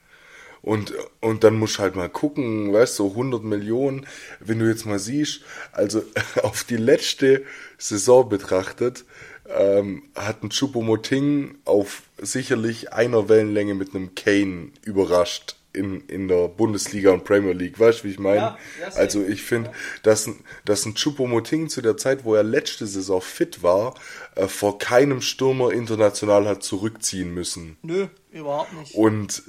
Und, 0.62 0.94
und 1.22 1.44
dann 1.44 1.56
musst 1.56 1.78
du 1.78 1.84
halt 1.84 1.96
mal 1.96 2.10
gucken, 2.10 2.74
weißt 2.74 3.00
du, 3.00 3.04
so 3.04 3.10
100 3.12 3.44
Millionen, 3.44 4.06
wenn 4.40 4.60
du 4.60 4.68
jetzt 4.68 4.86
mal 4.86 5.00
siehst, 5.00 5.42
also 5.72 6.04
auf 6.44 6.64
die 6.64 6.78
letzte 6.78 7.44
Saison 7.78 8.28
betrachtet, 8.28 9.06
ähm, 9.48 10.04
hat 10.16 10.44
ein 10.44 10.50
Choupo-Moting 10.50 11.56
auf 11.66 12.04
sicherlich 12.18 12.94
einer 12.94 13.30
Wellenlänge 13.30 13.74
mit 13.74 13.96
einem 13.96 14.16
Kane 14.16 14.72
überrascht 14.84 15.59
in, 15.72 16.02
in 16.08 16.28
der 16.28 16.48
Bundesliga 16.48 17.12
und 17.12 17.24
Premier 17.24 17.54
League. 17.54 17.80
Weißt 17.80 18.00
du, 18.00 18.04
wie 18.06 18.12
ich 18.12 18.20
meine? 18.20 18.38
Ja, 18.38 18.58
also 18.96 19.24
ich 19.24 19.44
finde, 19.44 19.72
dass, 20.04 20.30
dass 20.66 20.86
ein 20.86 20.96
Choupo-Moting 20.96 21.70
zu 21.70 21.82
der 21.82 21.98
Zeit, 21.98 22.24
wo 22.24 22.34
er 22.36 22.44
letzte 22.44 22.88
Saison 22.88 23.22
fit 23.22 23.62
war, 23.62 23.94
äh, 24.36 24.48
vor 24.48 24.80
keinem 24.80 25.22
Stürmer 25.22 25.72
international 25.72 26.48
hat 26.48 26.64
zurückziehen 26.64 27.34
müssen. 27.34 27.78
Nö, 27.84 28.08
überhaupt 28.32 28.74
nicht. 28.74 28.96
Und, 28.96 29.44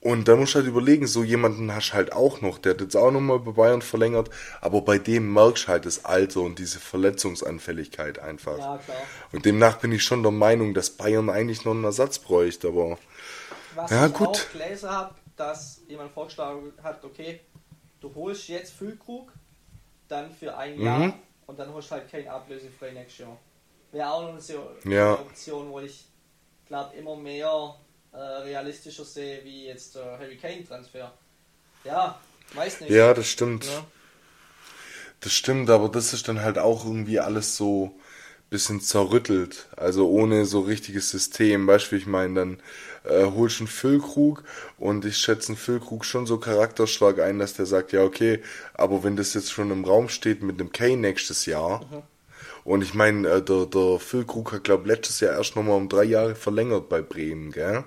und 0.00 0.26
da 0.26 0.36
musst 0.36 0.54
du 0.54 0.60
halt 0.60 0.68
überlegen, 0.68 1.06
so 1.06 1.22
jemanden 1.22 1.74
hast 1.74 1.90
du 1.90 1.94
halt 1.94 2.12
auch 2.12 2.40
noch, 2.40 2.56
der 2.56 2.72
hat 2.72 2.80
jetzt 2.80 2.96
auch 2.96 3.10
nochmal 3.10 3.38
bei 3.40 3.52
Bayern 3.52 3.82
verlängert, 3.82 4.30
aber 4.62 4.80
bei 4.80 4.98
dem 4.98 5.34
merkst 5.34 5.64
du 5.64 5.68
halt 5.68 5.84
das 5.84 6.06
Alter 6.06 6.40
und 6.40 6.58
diese 6.58 6.78
Verletzungsanfälligkeit 6.78 8.18
einfach. 8.20 8.58
Ja, 8.58 8.78
klar. 8.78 8.96
Und 9.32 9.44
demnach 9.44 9.78
bin 9.78 9.92
ich 9.92 10.02
schon 10.02 10.22
der 10.22 10.32
Meinung, 10.32 10.72
dass 10.72 10.90
Bayern 10.90 11.28
eigentlich 11.28 11.66
noch 11.66 11.72
einen 11.72 11.84
Ersatz 11.84 12.20
bräuchte, 12.20 12.68
aber. 12.68 12.96
Was 13.74 13.90
ja, 13.90 14.06
ich 14.06 14.14
gut. 14.14 14.28
auch 14.28 14.52
gelesen 14.52 14.90
habe, 14.90 15.14
dass 15.36 15.82
jemand 15.88 16.12
vorgeschlagen 16.12 16.72
hat, 16.82 17.04
okay, 17.04 17.40
du 18.00 18.14
holst 18.14 18.48
jetzt 18.48 18.72
Füllkrug, 18.72 19.32
dann 20.08 20.30
für 20.30 20.56
ein 20.56 20.80
Jahr 20.80 20.98
mhm. 20.98 21.14
und 21.46 21.58
dann 21.58 21.72
holst 21.72 21.90
du 21.90 21.96
halt 21.96 22.10
kein 22.10 22.26
ablösefrei 22.28 22.92
nächstes 22.92 23.18
Jahr. 23.18 23.38
Wäre 23.92 24.10
auch 24.10 24.22
noch 24.22 24.38
eine, 24.84 24.94
ja. 24.94 25.14
Option, 25.14 25.70
wo 25.70 25.80
ich 25.80 26.06
glaube 26.66 26.96
immer 26.96 27.16
mehr 27.16 27.76
äh, 28.12 28.16
realistischer 28.18 29.04
sehe, 29.04 29.44
wie 29.44 29.66
jetzt 29.66 29.96
äh, 29.96 30.00
Harry 30.00 30.36
Kane-Transfer. 30.36 31.12
Ja, 31.84 32.20
weiß 32.54 32.80
nicht. 32.82 32.90
Ja, 32.90 33.14
das 33.14 33.28
stimmt. 33.28 33.64
Ja. 33.64 33.84
Das 35.20 35.32
stimmt, 35.32 35.70
aber 35.70 35.88
das 35.88 36.12
ist 36.12 36.28
dann 36.28 36.42
halt 36.42 36.58
auch 36.58 36.84
irgendwie 36.84 37.20
alles 37.20 37.56
so 37.56 37.98
bisschen 38.50 38.80
zerrüttelt, 38.80 39.68
also 39.76 40.08
ohne 40.08 40.44
so 40.44 40.60
richtiges 40.60 41.10
System. 41.10 41.66
Beispiel, 41.66 41.98
ich 41.98 42.06
meine, 42.06 42.34
dann 42.34 42.62
äh, 43.08 43.24
holst 43.24 43.60
einen 43.60 43.68
Füllkrug 43.68 44.42
und 44.78 45.04
ich 45.04 45.16
schätze 45.16 45.48
einen 45.48 45.56
Füllkrug 45.56 46.04
schon 46.04 46.26
so 46.26 46.38
charakterstark 46.38 47.20
ein, 47.20 47.38
dass 47.38 47.54
der 47.54 47.66
sagt, 47.66 47.92
ja 47.92 48.02
okay, 48.02 48.42
aber 48.74 49.04
wenn 49.04 49.16
das 49.16 49.34
jetzt 49.34 49.52
schon 49.52 49.70
im 49.70 49.84
Raum 49.84 50.08
steht 50.08 50.42
mit 50.42 50.60
einem 50.60 50.72
Kane 50.72 50.96
nächstes 50.96 51.46
Jahr, 51.46 51.84
mhm. 51.84 52.02
und 52.64 52.82
ich 52.82 52.94
meine, 52.94 53.28
äh, 53.28 53.42
der, 53.42 53.66
der 53.66 53.98
Füllkrug 53.98 54.52
hat 54.52 54.64
glaube 54.64 54.88
letztes 54.88 55.20
Jahr 55.20 55.36
erst 55.36 55.56
nochmal 55.56 55.76
um 55.76 55.88
drei 55.88 56.04
Jahre 56.04 56.34
verlängert 56.34 56.88
bei 56.88 57.02
Bremen, 57.02 57.52
gell? 57.52 57.84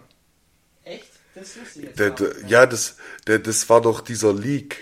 Das 1.35 1.57
wusste 1.57 1.79
ich 1.79 1.85
jetzt 1.85 1.99
der, 1.99 2.09
der, 2.11 2.31
ja, 2.47 2.65
das, 2.65 2.97
der, 3.27 3.39
das 3.39 3.69
war 3.69 3.81
doch 3.81 4.01
dieser 4.01 4.33
Leak, 4.33 4.77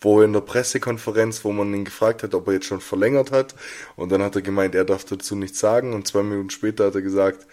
wo 0.00 0.22
in 0.22 0.32
der 0.32 0.40
Pressekonferenz, 0.40 1.44
wo 1.44 1.52
man 1.52 1.74
ihn 1.74 1.84
gefragt 1.84 2.22
hat, 2.22 2.34
ob 2.34 2.46
er 2.46 2.54
jetzt 2.54 2.66
schon 2.66 2.80
verlängert 2.80 3.32
hat. 3.32 3.54
Und 3.96 4.10
dann 4.10 4.22
hat 4.22 4.34
er 4.34 4.42
gemeint, 4.42 4.74
er 4.74 4.84
darf 4.84 5.04
dazu 5.04 5.36
nichts 5.36 5.60
sagen. 5.60 5.92
Und 5.92 6.06
zwei 6.06 6.22
Minuten 6.22 6.50
später 6.50 6.86
hat 6.86 6.94
er 6.94 7.02
gesagt, 7.02 7.46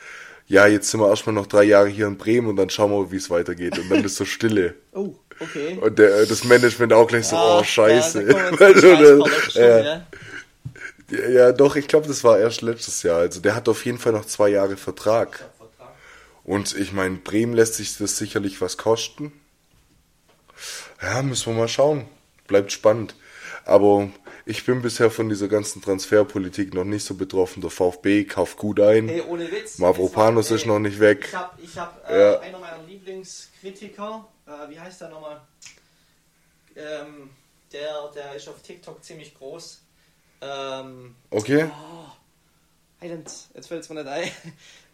ja, 0.47 0.65
jetzt 0.65 0.89
sind 0.89 1.01
wir 1.01 1.10
erstmal 1.10 1.36
noch 1.36 1.47
drei 1.47 1.63
Jahre 1.63 1.89
hier 1.89 2.07
in 2.07 2.17
Bremen 2.17 2.47
und 2.47 2.55
dann 2.55 2.69
schauen 2.69 2.91
wir, 2.91 3.12
wie 3.12 3.17
es 3.17 3.29
weitergeht. 3.29 3.77
Und 3.77 3.89
dann 3.89 4.03
ist 4.03 4.15
so 4.15 4.23
Stille. 4.25 4.75
oh, 4.93 5.13
okay. 5.39 5.77
Und 5.81 5.99
der, 5.99 6.25
das 6.25 6.45
Management 6.45 6.93
auch 6.93 7.07
gleich 7.07 7.27
so, 7.27 7.36
ja, 7.36 7.60
oh, 7.60 7.63
scheiße. 7.63 8.23
Ja, 8.23 8.51
ja. 9.62 10.05
ja, 11.10 11.29
ja, 11.29 11.51
doch, 11.51 11.75
ich 11.75 11.88
glaube, 11.88 12.07
das 12.07 12.23
war 12.23 12.39
erst 12.39 12.62
letztes 12.62 13.03
Jahr. 13.03 13.19
Also 13.19 13.41
der 13.41 13.55
hat 13.55 13.67
auf 13.67 13.86
jeden 13.86 13.97
Fall 13.97 14.13
noch 14.13 14.25
zwei 14.25 14.49
Jahre 14.49 14.77
Vertrag. 14.77 15.49
Und 16.43 16.75
ich 16.75 16.93
meine, 16.93 17.17
Bremen 17.17 17.53
lässt 17.53 17.75
sich 17.75 17.97
das 17.97 18.15
sicherlich 18.17 18.62
was 18.62 18.77
kosten. 18.77 19.33
Ja, 21.01 21.21
müssen 21.21 21.53
wir 21.53 21.60
mal 21.60 21.67
schauen. 21.67 22.05
Bleibt 22.47 22.71
spannend. 22.71 23.15
Aber 23.65 24.10
ich 24.47 24.65
bin 24.65 24.81
bisher 24.81 25.12
von 25.12 25.27
dieser 25.27 25.47
ganzen 25.47 25.81
Transferpolitik 25.81 26.73
noch 26.73 26.86
nicht 26.86 27.05
so 27.05 27.15
betroffen. 27.15 27.62
Der 27.62 27.69
VfB 27.69 28.23
kauft 28.23 28.57
gut 28.57 28.79
ein. 28.79 29.10
Hey, 29.10 29.21
ohne 29.21 29.51
Witz. 29.51 29.77
Mavropanos 29.77 30.51
ist 30.51 30.65
noch 30.65 30.79
nicht 30.79 30.99
weg. 30.99 31.25
Ich 31.27 31.36
habe 31.36 31.62
ich 31.62 31.77
hab, 31.77 32.10
äh, 32.10 32.19
ja. 32.19 32.39
einer 32.39 32.60
meiner 32.60 32.83
Lieblingskritiker, 32.83 34.27
äh, 34.45 34.69
wie 34.69 34.79
heißt 34.79 35.01
der 35.01 35.10
nochmal? 35.10 35.41
Ähm, 36.75 37.29
der, 37.73 38.10
der 38.15 38.36
ist 38.36 38.47
auf 38.47 38.62
TikTok 38.62 39.03
ziemlich 39.03 39.38
groß. 39.38 39.81
Ähm, 40.41 41.15
okay. 41.29 41.69
Oh, 41.69 43.05
jetzt 43.05 43.67
fällt 43.67 43.83
es 43.83 43.89
mir 43.89 44.03
nicht 44.03 44.07
ein. 44.07 44.31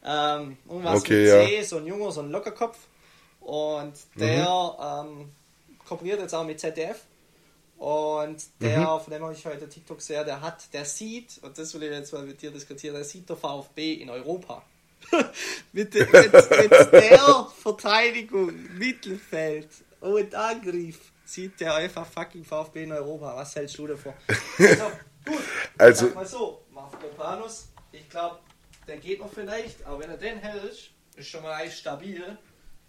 Ähm, 0.06 0.58
irgendwas 0.68 1.00
okay, 1.00 1.22
mit 1.22 1.32
C, 1.32 1.56
ja. 1.56 1.64
so 1.64 1.78
ein 1.78 1.88
Junger, 1.88 2.12
so 2.12 2.20
ein 2.20 2.30
Lockerkopf. 2.30 2.78
Und 3.40 3.94
der 4.16 5.06
mhm. 5.06 5.30
kooperiert 5.88 6.20
jetzt 6.20 6.36
auch 6.36 6.44
mit 6.44 6.60
ZDF. 6.60 7.06
Und 7.84 8.42
der, 8.62 8.80
mhm. 8.80 9.02
von 9.02 9.12
dem 9.12 9.24
habe 9.24 9.34
ich 9.34 9.46
heute 9.46 9.68
TikTok 9.68 10.02
sehr, 10.02 10.24
der 10.24 10.40
hat, 10.40 10.74
der 10.74 10.86
sieht, 10.86 11.38
und 11.42 11.58
das 11.58 11.74
will 11.74 11.84
ich 11.84 11.92
jetzt 11.92 12.14
mal 12.14 12.24
mit 12.24 12.42
dir 12.42 12.50
diskutieren, 12.50 12.96
der 12.96 13.04
sieht 13.04 13.28
der 13.28 13.36
VfB 13.36 13.96
in 13.96 14.10
Europa. 14.10 14.64
mit, 15.74 15.94
mit, 15.94 16.14
mit, 16.14 16.32
der 16.94 17.48
Verteidigung, 17.62 18.54
Mittelfeld 18.78 19.68
und 20.00 20.34
Angriff 20.34 21.12
sieht 21.26 21.60
der 21.60 21.76
einfach 21.76 22.06
fucking 22.06 22.46
VfB 22.46 22.84
in 22.84 22.94
Europa. 22.94 23.36
Was 23.36 23.54
hältst 23.54 23.78
du 23.78 23.88
davon? 23.88 24.14
Also, 24.58 24.86
gut, 25.26 25.40
also, 25.78 26.06
sag 26.06 26.16
mal 26.16 26.26
so, 26.26 26.62
Mavropanos, 26.72 27.68
ich 27.92 28.10
glaube, 28.10 28.40
der 28.88 28.96
geht 28.96 29.20
noch 29.20 29.34
vielleicht, 29.34 29.86
aber 29.86 30.00
wenn 30.00 30.10
er 30.10 30.18
den 30.18 30.38
hält, 30.38 30.90
ist 31.18 31.28
schon 31.28 31.44
mal 31.44 31.70
stabil. 31.70 32.38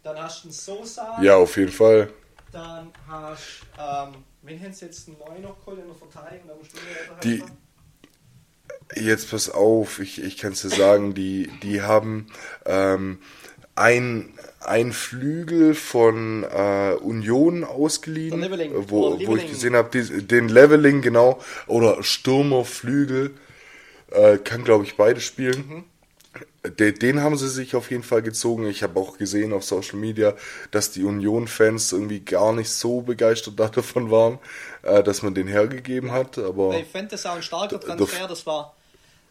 Dann 0.04 0.22
hast 0.22 0.44
du 0.44 0.48
einen 0.48 0.52
Sosa. 0.52 1.20
Ja, 1.20 1.34
auf 1.34 1.56
jeden 1.56 1.72
Fall. 1.72 2.12
Dann 2.52 2.92
hast 3.08 3.62
du, 3.76 3.82
ähm, 3.82 4.24
wen 4.44 4.58
hättest 4.58 4.82
du 4.82 4.86
jetzt 4.86 5.08
neu 5.08 5.38
noch 5.42 5.58
geholt 5.60 5.80
in 5.80 5.86
der 5.86 5.96
Verteidigung? 5.96 6.48
Da 6.48 6.54
musst 6.54 6.72
du 6.72 6.78
die, 7.22 7.42
Jetzt 8.94 9.30
pass 9.30 9.50
auf, 9.50 9.98
ich, 9.98 10.22
ich 10.22 10.36
kann 10.36 10.52
es 10.52 10.62
dir 10.62 10.68
sagen, 10.68 11.14
die, 11.14 11.50
die 11.62 11.82
haben 11.82 12.26
ähm, 12.66 13.18
ein, 13.74 14.28
ein 14.60 14.92
Flügel 14.92 15.74
von 15.74 16.44
äh, 16.44 16.94
Union 17.00 17.64
ausgeliehen, 17.64 18.44
wo, 18.88 19.18
wo 19.26 19.36
ich 19.36 19.48
gesehen 19.48 19.74
habe, 19.74 19.98
den 19.98 20.48
Leveling, 20.48 21.02
genau, 21.02 21.40
oder 21.66 22.02
Stürmerflügel 22.02 23.34
äh, 24.10 24.38
kann, 24.38 24.64
glaube 24.64 24.84
ich, 24.84 24.96
beide 24.96 25.20
spielen. 25.20 25.66
Mhm. 25.68 25.84
Den, 26.66 27.20
haben 27.20 27.36
sie 27.36 27.48
sich 27.50 27.76
auf 27.76 27.90
jeden 27.90 28.02
Fall 28.02 28.22
gezogen. 28.22 28.66
Ich 28.66 28.82
habe 28.82 28.98
auch 28.98 29.18
gesehen 29.18 29.52
auf 29.52 29.64
Social 29.64 29.98
Media, 29.98 30.34
dass 30.70 30.90
die 30.92 31.04
Union-Fans 31.04 31.92
irgendwie 31.92 32.20
gar 32.20 32.52
nicht 32.54 32.70
so 32.70 33.02
begeistert 33.02 33.58
davon 33.76 34.10
waren. 34.10 34.38
äh, 34.82 35.02
dass 35.02 35.22
man 35.22 35.34
den 35.34 35.46
hergegeben 35.46 36.10
hat, 36.12 36.38
aber. 36.38 36.74
Ich 36.78 36.86
fände 36.88 37.10
das 37.10 37.26
auch 37.26 37.34
ein 37.36 37.42
starker 37.42 37.78
Transfer, 37.80 38.26
das 38.28 38.46
war 38.46 38.74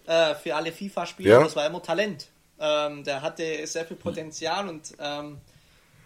äh, 0.05 0.35
für 0.35 0.55
alle 0.55 0.71
FIFA-Spieler, 0.71 1.29
Ja. 1.31 1.43
das 1.43 1.55
war 1.55 1.65
immer 1.65 1.81
Talent. 1.81 2.27
Ähm, 2.59 3.03
der 3.03 3.21
hatte 3.23 3.65
sehr 3.65 3.85
viel 3.85 3.97
Potenzial 3.97 4.69
und 4.69 4.93
ähm, 4.99 5.37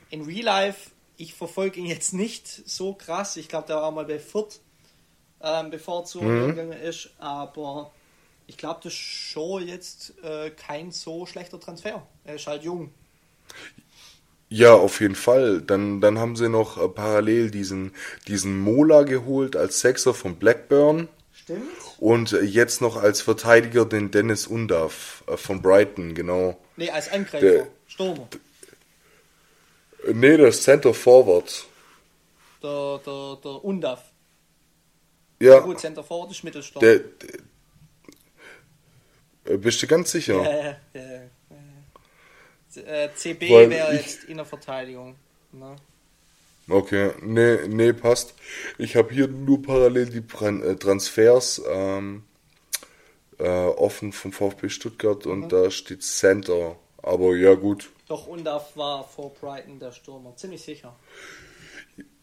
in 0.09 0.23
Real 0.23 0.45
Life, 0.45 0.91
ich 1.17 1.33
verfolge 1.33 1.79
ihn 1.79 1.85
jetzt 1.87 2.13
nicht 2.13 2.47
so 2.47 2.93
krass. 2.93 3.35
Ich 3.37 3.49
glaube, 3.49 3.67
der 3.67 3.77
war 3.77 3.91
mal 3.91 4.05
bei 4.05 4.19
Fürth, 4.19 4.59
ähm, 5.41 5.69
bevor 5.71 6.01
er 6.01 6.05
zu 6.05 6.21
Mhm. 6.21 6.49
gegangen 6.55 6.71
ist, 6.81 7.09
aber 7.19 7.91
ich 8.47 8.57
glaube, 8.57 8.79
das 8.83 8.93
ist 8.93 8.99
schon 8.99 9.67
jetzt 9.67 10.13
äh, 10.23 10.49
kein 10.51 10.91
so 10.91 11.25
schlechter 11.25 11.59
Transfer. 11.59 12.05
Er 12.23 12.35
ist 12.35 12.47
halt 12.47 12.63
jung. 12.63 12.91
Ja, 14.49 14.73
auf 14.73 15.01
jeden 15.01 15.15
Fall. 15.15 15.61
Dann, 15.61 15.99
dann 16.01 16.19
haben 16.19 16.35
sie 16.37 16.47
noch 16.49 16.77
äh, 16.81 16.87
parallel 16.87 17.51
diesen, 17.51 17.93
diesen 18.27 18.57
Mola 18.59 19.03
geholt 19.03 19.55
als 19.55 19.81
Sechser 19.81 20.13
von 20.13 20.37
Blackburn. 20.37 21.09
Stimmt. 21.33 21.63
Und 21.99 22.31
äh, 22.33 22.41
jetzt 22.41 22.81
noch 22.81 22.95
als 22.95 23.21
Verteidiger 23.21 23.85
den 23.85 24.11
Dennis 24.11 24.47
Undav 24.47 25.23
äh, 25.27 25.35
von 25.37 25.61
Brighton, 25.61 26.15
genau. 26.15 26.57
Nee, 26.77 26.89
als 26.89 27.09
Angreifer. 27.11 27.39
Der- 27.45 27.67
Stürmer. 27.87 28.27
Nee, 30.13 30.37
das 30.37 30.61
Center 30.61 30.93
Forward. 30.93 31.65
Der, 32.63 32.99
der, 33.05 33.37
der 33.43 33.63
Undav. 33.65 34.01
Ja, 35.39 35.59
Gut, 35.59 35.79
Center 35.79 36.03
Forward 36.03 36.31
ist 36.31 36.43
Mittelstürmer. 36.43 36.85
der, 36.87 36.99
der 36.99 37.29
äh, 37.35 37.37
bist 39.55 39.81
du 39.81 39.87
ganz 39.87 40.11
sicher? 40.11 40.43
Äh, 40.43 40.75
äh, 40.97 41.21
äh, 42.75 43.05
äh, 43.05 43.09
CB 43.15 43.69
wäre 43.69 43.93
jetzt 43.95 44.25
in 44.25 44.37
der 44.37 44.45
Verteidigung. 44.45 45.15
Ne? 45.51 45.75
Okay, 46.69 47.11
nee, 47.21 47.59
nee, 47.67 47.93
passt. 47.93 48.33
Ich 48.77 48.95
habe 48.97 49.13
hier 49.13 49.27
nur 49.27 49.61
parallel 49.61 50.07
die 50.07 50.17
äh, 50.45 50.75
Transfers 50.75 51.61
ähm, 51.69 52.23
äh, 53.39 53.47
offen 53.47 54.11
vom 54.11 54.33
VfB 54.33 54.67
Stuttgart 54.69 55.25
und 55.25 55.45
Mhm. 55.45 55.49
da 55.49 55.71
steht 55.71 56.03
Center. 56.03 56.75
Aber 57.01 57.35
ja, 57.35 57.53
gut. 57.53 57.89
Doch 58.09 58.27
Undav 58.27 58.75
war 58.75 59.07
vor 59.07 59.33
Brighton 59.33 59.79
der 59.79 59.91
Stürmer, 59.93 60.35
ziemlich 60.35 60.61
sicher. 60.61 60.93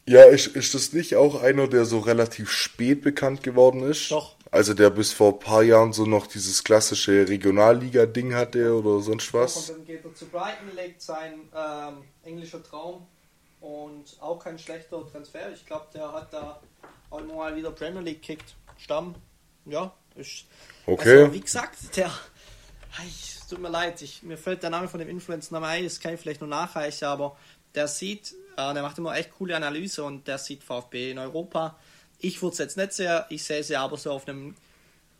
Ja, 0.06 0.24
ist, 0.24 0.48
ist 0.48 0.74
das 0.74 0.92
nicht 0.92 1.16
auch 1.16 1.42
einer, 1.42 1.66
der 1.66 1.86
so 1.86 2.00
relativ 2.00 2.50
spät 2.50 3.00
bekannt 3.00 3.42
geworden 3.42 3.82
ist? 3.82 4.10
Doch. 4.10 4.36
Also 4.54 4.72
der 4.72 4.90
bis 4.90 5.12
vor 5.12 5.32
ein 5.32 5.38
paar 5.40 5.64
Jahren 5.64 5.92
so 5.92 6.06
noch 6.06 6.28
dieses 6.28 6.62
klassische 6.62 7.26
Regionalliga-Ding 7.28 8.36
hatte 8.36 8.72
oder 8.72 9.00
sonst 9.00 9.34
Und 9.34 9.40
was? 9.40 9.66
dann 9.66 9.84
geht 9.84 10.04
er 10.04 10.14
zu 10.14 10.26
Brighton, 10.26 10.76
legt 10.76 11.02
sein 11.02 11.40
ähm, 11.52 12.04
englischer 12.22 12.62
Traum 12.62 13.04
und 13.60 14.04
auch 14.20 14.38
kein 14.38 14.56
schlechter 14.56 15.04
Transfer. 15.10 15.50
Ich 15.52 15.66
glaube, 15.66 15.86
der 15.92 16.12
hat 16.12 16.32
da 16.32 16.60
auch 17.10 17.18
immer 17.18 17.34
mal 17.34 17.56
wieder 17.56 17.72
Premier 17.72 18.00
League 18.00 18.22
kickt. 18.22 18.54
Stamm, 18.78 19.16
ja, 19.66 19.92
ist. 20.14 20.44
Okay. 20.86 21.22
Also, 21.22 21.32
wie 21.32 21.40
gesagt, 21.40 21.96
der. 21.96 22.12
Es 23.08 23.48
tut 23.48 23.58
mir 23.58 23.70
leid, 23.70 24.00
ich, 24.02 24.22
mir 24.22 24.38
fällt 24.38 24.62
der 24.62 24.70
Name 24.70 24.86
von 24.86 25.00
dem 25.00 25.08
Influencer 25.08 25.52
Name 25.52 25.66
ein, 25.66 25.82
das 25.82 25.98
kann 25.98 26.14
ich 26.14 26.20
vielleicht 26.20 26.40
nur 26.40 26.48
nachreichen, 26.48 27.06
aber 27.06 27.36
der 27.74 27.88
sieht, 27.88 28.36
äh, 28.56 28.72
der 28.72 28.82
macht 28.82 28.98
immer 28.98 29.16
echt 29.16 29.32
coole 29.36 29.56
Analyse 29.56 30.04
und 30.04 30.28
der 30.28 30.38
sieht 30.38 30.62
VfB 30.62 31.10
in 31.10 31.18
Europa. 31.18 31.76
Ich 32.20 32.40
würde 32.42 32.52
es 32.54 32.58
jetzt 32.58 32.76
nicht 32.76 32.92
sehr, 32.92 33.26
ich 33.28 33.44
sehe 33.44 33.62
sie 33.62 33.76
aber 33.76 33.96
so 33.96 34.12
auf 34.12 34.26
einem 34.28 34.54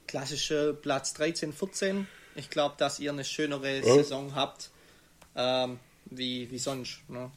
klassischen 0.07 0.80
Platz 0.80 1.14
13, 1.14 1.52
14. 1.52 2.07
Ich 2.37 2.50
glaube, 2.50 2.74
dass 2.78 2.98
ihr 2.98 3.12
eine 3.12 3.24
schönere 3.24 3.83
Saison 3.83 4.35
habt 4.35 4.70
ähm, 5.37 5.78
wie, 6.07 6.50
wie 6.50 6.59
sonst. 6.59 6.98
Ne? 7.09 7.30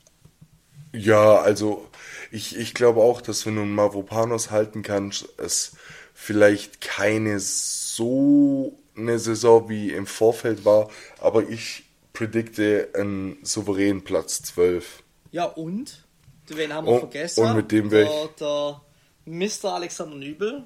Ja, 0.93 1.35
also 1.41 1.87
ich, 2.31 2.55
ich 2.57 2.73
glaube 2.73 3.01
auch, 3.01 3.21
dass 3.21 3.45
wenn 3.45 3.55
du 3.55 3.61
einen 3.61 3.75
Mavropanos 3.75 4.51
halten 4.51 4.83
kannst, 4.83 5.27
es 5.37 5.73
vielleicht 6.13 6.81
keine 6.81 7.39
so 7.39 8.77
eine 8.95 9.19
Saison 9.19 9.69
wie 9.69 9.91
im 9.91 10.07
Vorfeld 10.07 10.65
war, 10.65 10.89
aber 11.19 11.47
ich 11.47 11.83
predikte 12.13 12.89
einen 12.95 13.37
souveränen 13.43 14.03
Platz 14.03 14.41
12. 14.41 15.03
Ja, 15.31 15.45
und? 15.45 16.03
Wen 16.47 16.73
haben 16.73 16.87
wir 16.87 16.93
Und- 16.93 16.99
vergessen? 17.01 17.45
und 17.45 17.55
mit 17.55 17.71
dem 17.71 17.91
wär 17.91 18.05
der, 18.05 18.27
der 18.39 18.81
Mr. 19.27 19.75
Alexander 19.75 20.15
Nübel. 20.17 20.65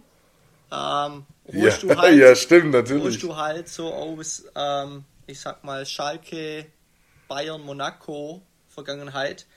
Ähm, 0.72 1.28
Ja, 1.52 1.70
holst 1.70 1.84
du 1.84 1.98
halt, 1.98 2.20
ja, 2.20 2.36
stimmt, 2.36 2.72
holst 2.96 3.22
natürlich. 3.22 3.24
du 3.24 3.36
halt 3.38 3.70
so 3.70 3.94
aus, 3.94 4.46
ähm, 4.56 5.06
ich 5.28 5.40
sag 5.42 5.64
mal, 5.64 5.86
Schalke, 5.86 6.68
Bayern, 7.28 7.62
Monaco 7.62 8.44
Vergangenheit. 8.68 9.48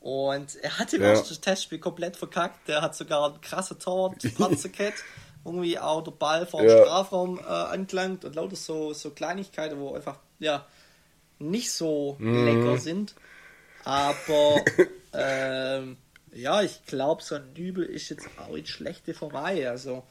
Und 0.00 0.56
er 0.56 0.78
hat 0.78 0.92
im 0.94 1.02
Ja. 1.02 1.04
ersten 1.04 1.40
Testspiel 1.40 1.78
komplett 1.80 2.16
verkackt. 2.16 2.68
Der 2.68 2.82
hat 2.82 2.96
sogar 2.96 3.32
ein 3.34 3.40
krasses 3.40 3.78
Tor, 3.78 4.20
Panzerkett, 4.34 5.04
irgendwie 5.44 5.78
auch 5.78 6.02
der 6.02 6.12
Ball 6.12 6.46
vor 6.46 6.64
dem 6.64 6.68
Ja. 6.68 6.70
Strafraum 6.70 7.38
äh, 7.40 7.42
angelangt 7.44 8.24
und 8.24 8.34
lauter 8.36 8.56
so, 8.56 8.92
so 8.94 9.10
Kleinigkeiten, 9.12 9.78
wo 9.80 9.94
einfach, 9.94 10.20
ja, 10.40 10.66
nicht 11.38 11.72
so 11.72 12.18
Mhm. 12.18 12.26
lecker 12.30 12.78
sind. 12.78 13.16
Aber 13.84 14.72
ähm, 15.12 15.98
ja, 16.34 16.62
ich 16.62 16.84
glaube, 16.86 17.22
so 17.22 17.34
ein 17.34 17.54
Dübel 17.54 17.84
ist 17.84 18.08
jetzt 18.08 18.26
auch 18.38 18.54
nicht 18.54 18.68
schlechte 18.68 19.14
vorbei. 19.14 19.68
Also 19.68 20.04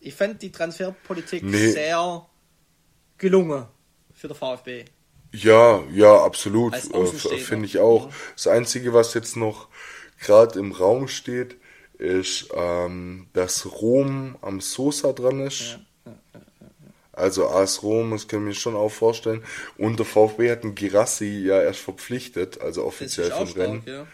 ich 0.00 0.14
fände 0.14 0.36
die 0.36 0.52
Transferpolitik 0.52 1.42
Nee. 1.42 1.70
sehr 1.72 2.26
gelungen 3.18 3.66
für 4.14 4.28
den 4.28 4.36
VfB. 4.36 4.84
Ja, 5.32 5.82
ja, 5.92 6.24
absolut. 6.24 6.74
Äh. 6.74 7.38
Finde 7.38 7.66
ich 7.66 7.78
auch. 7.78 8.06
Ja. 8.06 8.12
Das 8.34 8.46
Einzige, 8.46 8.92
was 8.92 9.14
jetzt 9.14 9.36
noch 9.36 9.68
gerade 10.18 10.58
im 10.58 10.72
Raum 10.72 11.08
steht, 11.08 11.56
ist, 11.98 12.48
ähm, 12.54 13.28
dass 13.32 13.66
Rom 13.80 14.36
am 14.40 14.60
Sosa 14.60 15.12
dran 15.12 15.40
ist. 15.40 15.78
Also 17.12 17.48
AS 17.48 17.82
Rom, 17.82 18.12
das 18.12 18.28
kann 18.28 18.40
ich 18.40 18.44
mir 18.46 18.54
schon 18.54 18.74
auch 18.76 18.88
vorstellen. 18.88 19.44
Und 19.76 19.98
der 19.98 20.06
VfB 20.06 20.50
hat 20.50 20.62
einen 20.64 20.74
Girassi 20.74 21.42
ja 21.44 21.60
erst 21.60 21.80
verpflichtet, 21.80 22.60
also 22.60 22.84
offiziell 22.84 23.30
vom 23.30 23.48
Rennen. 23.48 23.82
stark, 23.82 23.94
ja. 23.94 24.06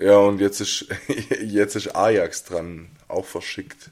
Ja, 0.00 0.16
und 0.18 0.40
jetzt 0.40 0.60
ist, 0.60 0.86
jetzt 1.42 1.76
ist 1.76 1.94
Ajax 1.94 2.44
dran, 2.44 2.90
auch 3.08 3.24
verschickt. 3.24 3.90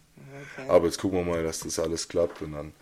Okay. 0.56 0.68
Aber 0.68 0.86
jetzt 0.86 0.98
gucken 0.98 1.18
wir 1.18 1.24
mal, 1.24 1.42
dass 1.42 1.60
das 1.60 1.78
alles 1.78 2.08
klappt 2.08 2.42
und 2.42 2.52
dann 2.52 2.72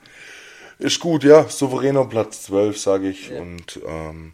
ist 0.79 0.99
gut, 1.01 1.25
ja, 1.25 1.49
souveräner 1.49 2.07
Platz 2.07 2.43
12, 2.45 2.79
sage 2.81 3.09
ich. 3.11 3.29
Ja. 3.29 3.41
Und 3.41 3.81
ähm, 3.87 4.33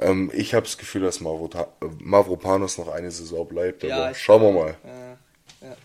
ähm, 0.00 0.30
ich 0.32 0.54
habe 0.54 0.64
das 0.66 0.78
Gefühl, 0.78 1.02
dass 1.02 1.20
Mavrota- 1.20 1.68
Mavropanos 1.98 2.78
noch 2.78 2.88
eine 2.88 3.10
Saison 3.10 3.46
bleibt, 3.48 3.82
aber 3.84 3.90
Ja, 3.90 4.10
ich- 4.12 4.18
schauen 4.18 4.42
wir 4.42 4.52
mal. 4.52 4.76
Ja, 4.84 5.68
ja. 5.68 5.76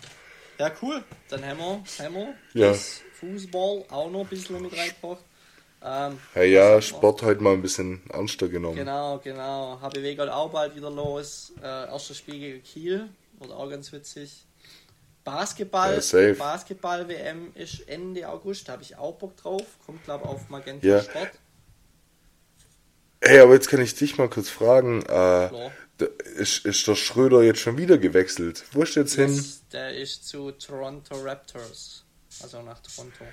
ja, 0.60 0.71
cool. 0.81 1.03
Dann 1.29 1.43
haben 1.45 1.57
wir, 1.60 1.84
haben 2.05 2.13
wir 2.15 2.36
Ja. 2.53 2.67
das 2.69 3.01
Fußball 3.19 3.86
auch 3.89 4.12
noch 4.12 4.21
ein 4.21 4.27
bisschen 4.27 4.62
mit 4.62 4.71
reingebracht. 4.77 5.23
Ähm, 5.84 6.20
Ja, 6.36 6.41
ja, 6.44 6.76
wir? 6.76 6.82
Sport 6.82 7.22
heute 7.24 7.41
mal 7.41 7.54
ein 7.54 7.62
bisschen 7.62 8.02
ernster 8.12 8.48
genommen. 8.48 8.76
Genau, 8.78 9.20
genau. 9.24 9.80
HBW 9.82 10.15
geht 10.15 10.30
auch 10.30 10.50
bald 10.52 10.76
wieder 10.76 10.91
los. 10.91 11.54
Äh, 11.62 11.65
erstes 11.65 12.17
Spiel 12.17 12.39
gegen 12.39 12.63
Kiel. 12.63 13.10
Wird 13.39 13.52
auch 13.52 13.70
ganz 13.70 13.91
witzig. 13.91 14.46
Basketball, 15.24 16.00
Ja. 16.02 16.34
Basketball-WM 16.34 17.52
ist 17.56 17.88
Ende 17.88 18.28
August, 18.28 18.67
da 18.67 18.74
habe 18.74 18.82
ich 18.84 18.98
auch 18.98 19.13
Bock 19.15 19.38
drauf. 19.38 19.63
Kommt, 19.86 20.04
glaube 20.04 20.26
ich, 20.26 20.30
auf 20.32 20.50
Magenta 20.50 20.86
Ja. 20.86 21.02
Sport. 21.02 21.30
Hey, 23.24 23.39
aber 23.39 23.54
jetzt 23.54 23.70
kann 23.70 23.82
ich 23.82 23.94
dich 23.94 24.17
mal 24.17 24.30
kurz 24.30 24.50
fragen, 24.50 25.04
äh, 25.04 25.50
ist, 26.38 26.65
ist 26.65 26.88
der 26.88 26.96
Schröder 26.96 27.44
jetzt 27.44 27.60
schon 27.60 27.78
wieder 27.78 28.00
gewechselt? 28.00 28.63
Wo 28.72 28.82
ist 28.82 28.96
der 28.96 29.04
jetzt 29.04 29.13
hin? 29.13 29.36
Das, 29.36 29.62
der 29.72 29.96
ist 29.96 30.28
zu 30.28 30.52
Toronto 30.54 31.15
Raptors. 31.22 32.04
Also 32.41 32.63
nach 32.63 32.80
Toronto. 32.80 33.24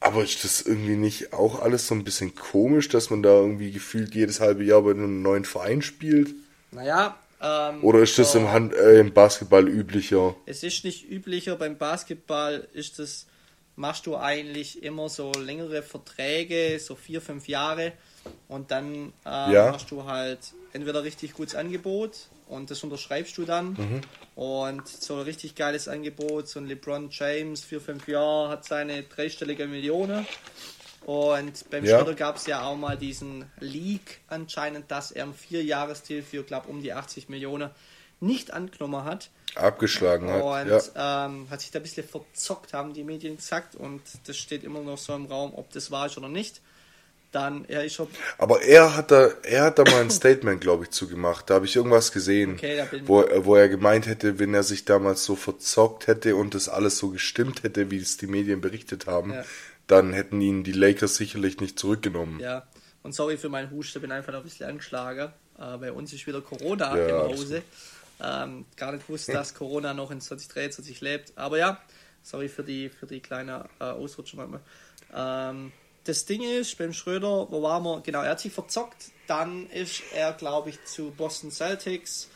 Aber 0.00 0.24
ist 0.24 0.44
das 0.44 0.62
irgendwie 0.62 0.96
nicht 0.96 1.32
auch 1.34 1.60
alles 1.60 1.86
so 1.86 1.94
ein 1.94 2.04
bisschen 2.04 2.34
komisch, 2.34 2.88
dass 2.88 3.10
man 3.10 3.22
da 3.22 3.30
irgendwie 3.30 3.70
gefühlt 3.70 4.14
jedes 4.14 4.40
halbe 4.40 4.64
Jahr 4.64 4.82
bei 4.82 4.92
einem 4.92 5.20
neuen 5.22 5.44
Verein 5.44 5.82
spielt? 5.82 6.34
Naja, 6.72 7.18
ähm, 7.42 7.82
Oder 7.84 8.00
ist 8.00 8.18
das 8.18 8.34
im, 8.34 8.50
Hand, 8.50 8.74
äh, 8.74 8.98
im 9.00 9.12
Basketball 9.12 9.68
üblicher? 9.68 10.34
Es 10.46 10.62
ist 10.62 10.84
nicht 10.84 11.10
üblicher 11.10 11.56
beim 11.56 11.76
Basketball, 11.76 12.66
ist 12.72 12.98
das, 12.98 13.26
machst 13.76 14.06
du 14.06 14.16
eigentlich 14.16 14.82
immer 14.82 15.08
so 15.08 15.32
längere 15.32 15.82
Verträge, 15.82 16.78
so 16.78 16.94
vier, 16.96 17.20
fünf 17.20 17.48
Jahre 17.48 17.92
und 18.48 18.70
dann 18.70 18.94
ähm, 18.94 19.12
Ja. 19.52 19.72
hast 19.72 19.90
du 19.90 20.04
halt 20.04 20.38
entweder 20.72 21.02
richtig 21.02 21.32
gutes 21.34 21.54
Angebot 21.54 22.28
und 22.50 22.70
das 22.70 22.82
unterschreibst 22.82 23.38
du 23.38 23.44
dann 23.44 24.02
und 24.34 24.88
so 24.88 25.16
ein 25.16 25.22
richtig 25.22 25.54
geiles 25.54 25.88
Angebot, 25.88 26.48
so 26.48 26.60
ein 26.60 26.66
LeBron 26.66 27.08
James, 27.10 27.64
vier, 27.64 27.80
fünf 27.80 28.08
Jahre, 28.08 28.50
hat 28.50 28.64
seine 28.64 29.02
dreistellige 29.04 29.66
Millionen 29.66 30.26
und 31.06 31.70
beim 31.70 31.84
Ja. 31.84 31.98
Schröder 31.98 32.14
gab 32.14 32.36
es 32.36 32.46
ja 32.46 32.62
auch 32.62 32.76
mal 32.76 32.96
diesen 32.96 33.50
Leak 33.58 34.20
anscheinend, 34.28 34.90
dass 34.90 35.10
er 35.10 35.24
einen 35.24 35.34
Vierjahresdeal 35.34 36.22
für, 36.22 36.42
glaube 36.42 36.68
um 36.68 36.82
die 36.82 36.92
80 36.92 37.28
Millionen 37.28 37.70
nicht 38.20 38.52
angenommen 38.52 39.04
hat. 39.04 39.30
Abgeschlagen 39.54 40.30
hat. 40.30 40.42
Und 40.42 40.92
ja. 40.94 41.26
ähm, 41.26 41.48
hat 41.50 41.62
sich 41.62 41.70
da 41.70 41.78
ein 41.78 41.82
bisschen 41.82 42.06
verzockt, 42.06 42.74
haben 42.74 42.92
die 42.92 43.02
Medien 43.02 43.36
gesagt. 43.36 43.74
Und 43.74 44.02
das 44.26 44.36
steht 44.36 44.62
immer 44.62 44.80
noch 44.82 44.98
so 44.98 45.14
im 45.14 45.26
Raum, 45.26 45.54
ob 45.54 45.72
das 45.72 45.90
wahr 45.90 46.06
ist 46.06 46.18
oder 46.18 46.28
nicht. 46.28 46.60
Dann 47.32 47.64
er 47.66 47.84
ist 47.84 47.94
schon. 47.94 48.08
Aber 48.38 48.62
er 48.62 48.96
hat 48.96 49.10
da, 49.10 49.28
er 49.42 49.64
hat 49.64 49.78
da 49.78 49.84
mal 49.84 50.00
ein 50.00 50.10
Statement, 50.10 50.60
glaube 50.60 50.84
ich, 50.84 50.90
zugemacht. 50.90 51.48
Da 51.48 51.54
habe 51.54 51.66
ich 51.66 51.76
irgendwas 51.76 52.10
gesehen, 52.12 52.54
Okay, 52.54 52.84
wo, 53.04 53.24
wo 53.44 53.54
er 53.56 53.68
gemeint 53.68 54.06
hätte, 54.06 54.38
wenn 54.38 54.52
er 54.54 54.62
sich 54.62 54.84
damals 54.84 55.24
so 55.24 55.36
verzockt 55.36 56.06
hätte 56.06 56.34
und 56.36 56.54
das 56.54 56.68
alles 56.68 56.98
so 56.98 57.10
gestimmt 57.10 57.62
hätte, 57.62 57.90
wie 57.90 57.98
es 57.98 58.16
die 58.16 58.26
Medien 58.26 58.60
berichtet 58.60 59.06
haben, 59.06 59.32
Ja. 59.32 59.44
dann 59.86 60.12
hätten 60.12 60.40
ihn 60.40 60.64
die 60.64 60.72
Lakers 60.72 61.16
sicherlich 61.16 61.60
nicht 61.60 61.78
zurückgenommen. 61.78 62.40
Ja, 62.40 62.66
und 63.02 63.14
sorry 63.14 63.36
für 63.36 63.48
meinen 63.48 63.70
Husten, 63.70 64.00
bin 64.00 64.12
einfach 64.12 64.32
noch 64.32 64.40
ein 64.40 64.44
bisschen 64.44 64.68
angeschlagen. 64.68 65.32
Äh, 65.58 65.76
bei 65.78 65.92
uns 65.92 66.12
ist 66.12 66.26
wieder 66.26 66.40
Corona 66.40 66.96
Ja, 66.96 67.26
im 67.26 67.32
Hause. 67.36 67.62
Ähm, 68.22 68.66
gar 68.76 68.92
nicht 68.92 69.08
wusste, 69.08 69.32
dass 69.32 69.54
Corona 69.54 69.94
noch 69.94 70.10
in 70.10 70.20
2023 70.20 71.00
lebt. 71.00 71.32
Aber 71.36 71.56
ja, 71.58 71.80
sorry 72.22 72.48
für 72.48 72.62
die, 72.64 72.88
für 72.90 73.06
die 73.06 73.20
kleine 73.20 73.64
äh, 73.80 73.84
Ausrutscher 73.84 74.36
manchmal. 74.36 74.60
Ähm, 75.14 75.72
das 76.04 76.24
Ding 76.24 76.42
ist, 76.42 76.78
beim 76.78 76.92
Schröder, 76.92 77.46
wo 77.50 77.62
waren 77.62 77.82
wir? 77.84 78.00
Genau, 78.00 78.22
er 78.22 78.30
hat 78.30 78.40
sich 78.40 78.52
verzockt. 78.52 79.12
Dann 79.26 79.68
ist 79.70 80.02
er, 80.14 80.32
glaube 80.32 80.70
ich, 80.70 80.84
zu 80.84 81.10
Boston 81.10 81.50
Celtics 81.50 82.28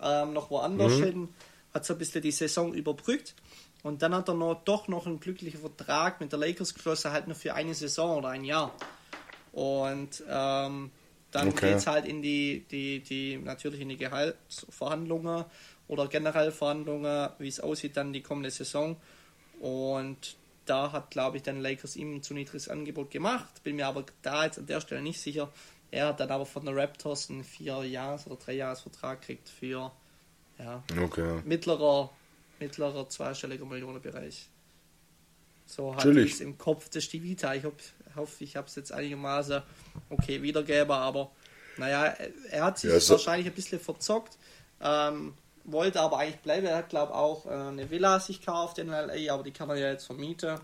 ähm, 0.00 0.32
noch 0.32 0.50
woanders 0.50 0.98
hin. 0.98 1.28
Hat 1.72 1.84
so 1.84 1.94
ein 1.94 1.98
bisschen 1.98 2.22
die 2.22 2.32
Saison 2.32 2.72
überbrückt. 2.72 3.34
Und 3.82 4.02
dann 4.02 4.14
hat 4.14 4.28
er 4.28 4.34
noch, 4.34 4.62
doch 4.64 4.88
noch 4.88 5.06
einen 5.06 5.20
glücklichen 5.20 5.60
Vertrag 5.60 6.20
mit 6.20 6.32
der 6.32 6.38
Lakers 6.38 6.74
geschlossen, 6.74 7.12
halt 7.12 7.26
nur 7.26 7.36
für 7.36 7.54
eine 7.54 7.74
Saison 7.74 8.18
oder 8.18 8.28
ein 8.28 8.44
Jahr. 8.44 8.74
Und 9.52 10.22
ähm, 10.28 10.90
dann 11.30 11.48
Okay. 11.48 11.72
geht's 11.72 11.86
halt 11.86 12.06
in 12.06 12.22
die, 12.22 12.66
die, 12.70 13.00
die, 13.00 13.38
natürlich 13.38 13.80
in 13.80 13.88
die 13.88 13.96
Gehaltsverhandlungen 13.96 15.44
oder 15.88 16.08
generell 16.08 16.52
Verhandlungen, 16.52 17.30
wie 17.38 17.48
es 17.48 17.60
aussieht 17.60 17.96
dann 17.96 18.12
die 18.12 18.22
kommende 18.22 18.50
Saison. 18.50 18.96
Und 19.60 20.36
da 20.70 20.92
hat, 20.92 21.10
glaube 21.10 21.36
ich, 21.36 21.42
dann 21.42 21.60
Lakers 21.60 21.96
ihm 21.96 22.16
ein 22.16 22.22
zu 22.22 22.32
niedriges 22.34 22.68
Angebot 22.68 23.10
gemacht. 23.10 23.62
Bin 23.64 23.76
mir 23.76 23.86
aber 23.88 24.04
da 24.22 24.44
jetzt 24.44 24.58
an 24.58 24.66
der 24.66 24.80
Stelle 24.80 25.02
nicht 25.02 25.20
sicher. 25.20 25.52
Er 25.90 26.06
hat 26.08 26.20
dann 26.20 26.30
aber 26.30 26.46
von 26.46 26.64
der 26.64 26.76
Raptors 26.76 27.28
einen 27.30 27.42
vier 27.44 27.82
Jahres- 27.84 28.26
oder 28.26 28.36
drei 28.36 28.52
Jahresvertrag 28.54 29.20
gekriegt 29.20 29.48
für 29.48 29.90
ja, 30.58 30.82
Okay. 31.02 31.42
mittlerer, 31.44 32.10
mittlerer 32.60 33.08
zweistelliger 33.08 33.64
Millionenbereich. 33.64 34.48
So 35.66 35.94
Chillig. 35.98 36.26
ich's 36.26 36.40
im 36.40 36.58
Kopf 36.58 36.88
des 36.88 37.08
die 37.08 37.22
Vita. 37.22 37.54
Ich 37.54 37.64
hoff- 37.64 37.92
hoffe, 38.16 38.44
ich 38.44 38.56
habe 38.56 38.66
es 38.66 38.74
jetzt 38.76 38.92
einigermaßen 38.92 39.62
okay 40.10 40.42
wiedergeben, 40.42 40.90
aber 40.92 41.30
naja, 41.76 42.06
er- 42.06 42.30
er 42.50 42.64
hat 42.64 42.78
sich 42.78 42.90
Ja, 42.90 43.00
so- 43.00 43.14
wahrscheinlich 43.14 43.46
ein 43.46 43.54
bisschen 43.54 43.80
verzockt, 43.80 44.36
ähm, 44.80 45.34
wollte 45.64 46.00
aber 46.00 46.18
eigentlich 46.18 46.40
bleiben. 46.40 46.66
Er 46.66 46.76
hat, 46.76 46.88
glaube 46.88 47.14
auch 47.14 47.46
äh, 47.46 47.50
eine 47.50 47.90
Villa 47.90 48.20
sich 48.20 48.40
gekauft 48.40 48.78
in 48.78 48.88
LA, 48.88 49.32
aber 49.32 49.42
die 49.42 49.52
kann 49.52 49.68
er 49.70 49.76
ja 49.76 49.90
jetzt 49.90 50.06
vermieten. 50.06 50.58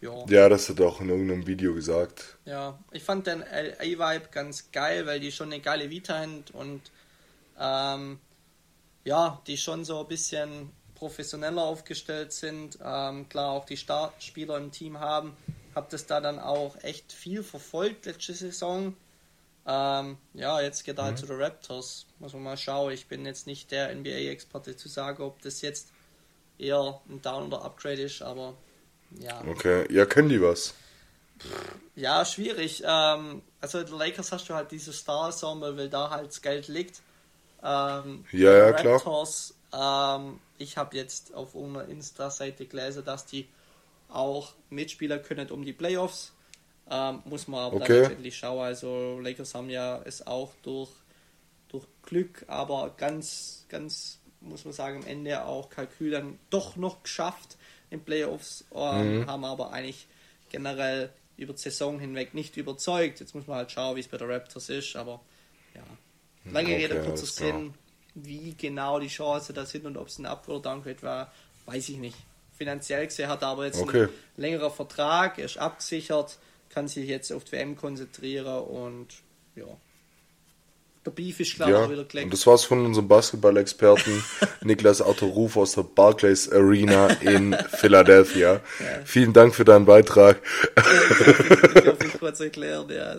Ja. 0.00 0.24
Ja, 0.28 0.48
das 0.48 0.68
hat 0.68 0.80
er 0.80 0.86
auch 0.86 1.00
in 1.00 1.08
irgendeinem 1.08 1.46
Video 1.46 1.74
gesagt. 1.74 2.36
Ja, 2.44 2.78
ich 2.90 3.04
fand 3.04 3.28
den 3.28 3.40
LA-Vibe 3.40 4.28
ganz 4.32 4.72
geil, 4.72 5.06
weil 5.06 5.20
die 5.20 5.30
schon 5.30 5.52
eine 5.52 5.62
geile 5.62 5.90
Vita 5.90 6.18
haben 6.18 6.44
und 6.52 6.80
ähm, 7.58 8.18
ja, 9.04 9.40
die 9.46 9.56
schon 9.56 9.84
so 9.84 10.00
ein 10.00 10.08
bisschen 10.08 10.70
professioneller 10.96 11.62
aufgestellt 11.62 12.32
sind. 12.32 12.78
Ähm, 12.84 13.28
klar, 13.28 13.50
auch 13.50 13.64
die 13.64 13.76
Startspieler 13.76 14.56
im 14.58 14.72
Team 14.72 14.98
haben. 14.98 15.36
Hab 15.74 15.88
das 15.90 16.06
da 16.06 16.20
dann 16.20 16.38
auch 16.38 16.76
echt 16.82 17.12
viel 17.12 17.42
verfolgt 17.42 18.06
letzte 18.06 18.34
Saison. 18.34 18.94
Ähm, 19.66 20.18
ja, 20.34 20.60
jetzt 20.60 20.84
geht 20.84 20.98
er 20.98 21.04
halt 21.04 21.18
zu 21.18 21.26
den 21.26 21.40
Raptors. 21.40 22.06
Muss 22.18 22.32
man 22.32 22.42
mal 22.42 22.56
schauen. 22.56 22.92
Ich 22.92 23.06
bin 23.06 23.24
jetzt 23.24 23.46
nicht 23.46 23.70
der 23.70 23.94
NBA-Experte 23.94 24.76
zu 24.76 24.88
sagen, 24.88 25.22
ob 25.22 25.40
das 25.42 25.60
jetzt 25.62 25.92
eher 26.58 27.00
ein 27.08 27.22
Down- 27.22 27.46
oder 27.46 27.62
Upgrade 27.64 28.02
ist, 28.02 28.22
aber 28.22 28.54
ja. 29.20 29.42
Okay. 29.46 29.86
Ja, 29.92 30.04
können 30.06 30.28
die 30.28 30.40
was? 30.42 30.74
Ja, 31.94 32.24
schwierig. 32.24 32.82
Ähm, 32.86 33.42
also 33.60 33.82
den 33.82 33.98
Lakers 33.98 34.32
hast 34.32 34.48
du 34.48 34.54
halt 34.54 34.70
dieses 34.70 34.98
Star-Ensemble, 34.98 35.76
weil 35.76 35.88
da 35.88 36.10
halt 36.10 36.28
das 36.28 36.40
Geld 36.42 36.68
liegt. 36.68 37.02
Ähm, 37.62 38.24
Ja, 38.32 38.52
ja, 38.52 38.72
die 38.72 38.82
klar. 38.82 38.94
Raptors, 38.94 39.54
ähm, 39.72 40.40
ich 40.58 40.76
habe 40.76 40.96
jetzt 40.96 41.34
auf 41.34 41.54
unserer 41.54 41.88
Insta-Seite 41.88 42.66
gelesen, 42.66 43.04
dass 43.04 43.26
die 43.26 43.48
auch 44.08 44.52
mitspielen 44.70 45.22
können 45.22 45.50
um 45.50 45.64
die 45.64 45.72
Playoffs. 45.72 46.32
Ähm, 46.90 47.22
muss 47.24 47.48
man 47.48 47.60
aber 47.60 47.76
Okay. 47.76 47.88
dann 47.88 47.98
letztendlich 48.02 48.36
schauen. 48.36 48.60
Also 48.64 49.18
Lakers 49.20 49.54
haben 49.54 49.70
ja 49.70 50.00
es 50.04 50.26
auch 50.26 50.52
durch, 50.62 50.90
durch 51.68 51.86
Glück, 52.02 52.44
aber 52.48 52.94
ganz, 52.96 53.64
ganz, 53.68 54.18
muss 54.40 54.64
man 54.64 54.74
sagen, 54.74 54.98
am 55.02 55.06
Ende 55.06 55.44
auch 55.44 55.70
Kalkül 55.70 56.10
dann 56.10 56.38
doch 56.50 56.76
noch 56.76 57.02
geschafft 57.02 57.56
in 57.90 58.04
Playoffs, 58.04 58.64
ähm, 58.74 59.22
Mhm. 59.22 59.26
haben 59.26 59.44
aber 59.44 59.72
eigentlich 59.72 60.06
generell 60.50 61.10
über 61.36 61.54
die 61.54 61.60
Saison 61.60 61.98
hinweg 61.98 62.34
nicht 62.34 62.56
überzeugt. 62.56 63.20
Jetzt 63.20 63.34
muss 63.34 63.46
man 63.46 63.56
halt 63.58 63.72
schauen, 63.72 63.96
wie 63.96 64.00
es 64.00 64.08
bei 64.08 64.18
der 64.18 64.28
Raptors 64.28 64.68
ist, 64.68 64.96
aber 64.96 65.20
ja. 65.74 65.82
Lange 66.52 66.72
Okay, 66.74 66.82
Rede, 66.82 67.00
klar. 67.00 67.16
Sinn. 67.16 67.74
Wie 68.14 68.54
genau 68.54 68.98
die 69.00 69.08
Chance 69.08 69.54
da 69.54 69.64
sind 69.64 69.86
und 69.86 69.96
ob 69.96 70.08
es 70.08 70.18
ein 70.18 70.26
Up- 70.26 70.46
oder 70.48 70.60
Downgrade 70.60 71.02
war, 71.02 71.32
weiß 71.64 71.88
ich 71.88 71.96
nicht. 71.96 72.16
Finanziell 72.58 73.06
gesehen 73.06 73.28
hat 73.28 73.40
er 73.42 73.48
aber 73.48 73.64
jetzt 73.64 73.80
Okay. 73.80 74.02
einen 74.02 74.10
längeren 74.36 74.70
Vertrag, 74.70 75.38
er 75.38 75.46
ist 75.46 75.56
abgesichert, 75.56 76.38
kann 76.72 76.88
sich 76.88 77.08
jetzt 77.08 77.32
auf 77.32 77.44
die 77.44 77.52
WM 77.52 77.76
konzentrieren 77.76 78.62
und 78.64 79.08
ja. 79.56 79.64
Der 81.04 81.10
Beef 81.10 81.40
ist 81.40 81.54
klar 81.56 81.68
Ja, 81.68 81.90
wieder 81.90 82.02
und 82.02 82.08
gelegt. 82.10 82.32
das 82.32 82.46
war's 82.46 82.64
von 82.64 82.86
unserem 82.86 83.08
Basketball-Experten 83.08 84.22
Niklas 84.62 85.02
Autoruf 85.02 85.56
aus 85.56 85.72
der 85.72 85.82
Barclays 85.82 86.48
Arena 86.50 87.08
in 87.20 87.54
Philadelphia. 87.76 88.60
Vielen 89.04 89.32
Dank 89.32 89.54
für 89.54 89.64
deinen 89.64 89.84
Beitrag. 89.84 90.40
Ich 90.76 91.86
hoffe, 91.86 92.06
ich 92.06 92.18
kurz 92.20 92.40
erklären, 92.40 92.88
ja. 92.90 93.16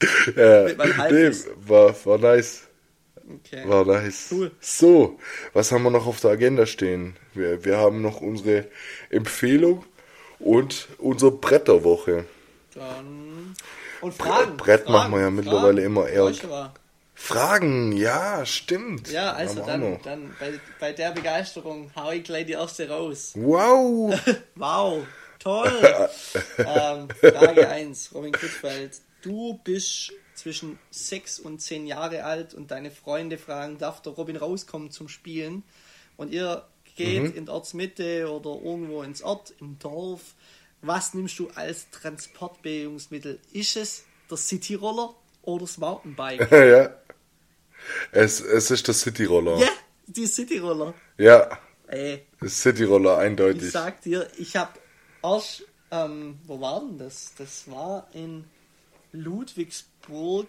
Ja, 0.36 0.68
nee, 1.10 1.32
war, 1.66 1.94
war 2.06 2.18
nice. 2.18 2.68
Okay. 3.16 3.68
War 3.68 3.84
nice. 3.84 4.28
Cool. 4.30 4.52
So, 4.60 5.18
was 5.54 5.72
haben 5.72 5.82
wir 5.82 5.90
noch 5.90 6.06
auf 6.06 6.20
der 6.20 6.30
Agenda 6.30 6.66
stehen? 6.66 7.16
Wir, 7.34 7.64
wir 7.64 7.78
haben 7.78 8.00
noch 8.00 8.20
unsere 8.20 8.66
Empfehlung 9.10 9.84
und 10.38 10.88
unsere 10.98 11.32
Bretterwoche. 11.32 12.26
Dann. 12.78 13.54
Und 14.00 14.14
Fragen. 14.14 14.56
Brett 14.56 14.82
Fragen, 14.82 14.92
machen 14.92 15.12
wir 15.12 15.20
ja 15.20 15.30
mittlerweile 15.30 15.82
immer 15.82 16.08
eher-. 16.08 16.32
Fragen, 17.14 17.92
ja, 17.92 18.46
stimmt. 18.46 19.10
Ja, 19.10 19.32
also 19.32 19.60
dann, 19.66 20.00
dann 20.02 20.34
bei, 20.38 20.60
bei 20.78 20.92
der 20.92 21.10
Begeisterung 21.10 21.90
hau 21.96 22.12
ich 22.12 22.22
gleich 22.22 22.46
die 22.46 22.52
erste 22.52 22.88
raus. 22.88 23.32
Wow. 23.34 24.18
Wow, 24.54 25.04
toll. 25.40 25.70
ähm, 26.58 27.08
Frage 27.20 27.68
1, 27.68 28.14
Robin 28.14 28.32
Kutzfeld. 28.32 29.00
Du 29.22 29.58
bist 29.64 30.12
zwischen 30.34 30.78
6 30.90 31.40
und 31.40 31.60
10 31.60 31.86
Jahre 31.86 32.24
alt 32.24 32.54
und 32.54 32.70
deine 32.70 32.92
Freunde 32.92 33.36
fragen, 33.36 33.78
darf 33.78 34.00
der 34.00 34.12
Robin 34.12 34.36
rauskommen 34.36 34.90
zum 34.90 35.08
Spielen? 35.08 35.64
Und 36.16 36.32
ihr 36.32 36.64
geht 36.96 37.34
in 37.34 37.46
die 37.46 37.50
Ortsmitte 37.50 38.30
oder 38.30 38.50
irgendwo 38.62 39.02
ins 39.02 39.22
Ort, 39.22 39.54
im 39.60 39.78
Dorf. 39.78 40.34
Was 40.82 41.14
nimmst 41.14 41.38
du 41.38 41.48
als 41.54 41.90
Transportbewegungsmittel? 41.90 43.40
Ist 43.52 43.76
es 43.76 44.04
der 44.30 44.36
Cityroller 44.36 45.14
oder 45.42 45.62
das 45.62 45.78
Mountainbike? 45.78 46.50
ja. 46.52 46.94
Es, 48.12 48.40
es 48.40 48.70
ist 48.70 48.86
der 48.86 48.94
Cityroller. 48.94 49.58
Ja, 49.58 49.68
die 50.06 50.26
Cityroller. 50.26 50.94
Ja, 51.16 51.58
Ey, 51.88 52.26
das 52.40 52.60
Cityroller, 52.60 53.14
Ich 53.14 53.24
eindeutig. 53.26 53.70
sag 53.72 54.02
dir, 54.02 54.28
ich 54.36 54.56
habe 54.56 54.78
erst, 55.22 55.64
ähm, 55.90 56.38
wo 56.44 56.60
war 56.60 56.80
denn 56.80 56.98
das? 56.98 57.32
Das 57.38 57.70
war 57.70 58.06
in 58.12 58.44
Ludwigsburg, 59.12 60.48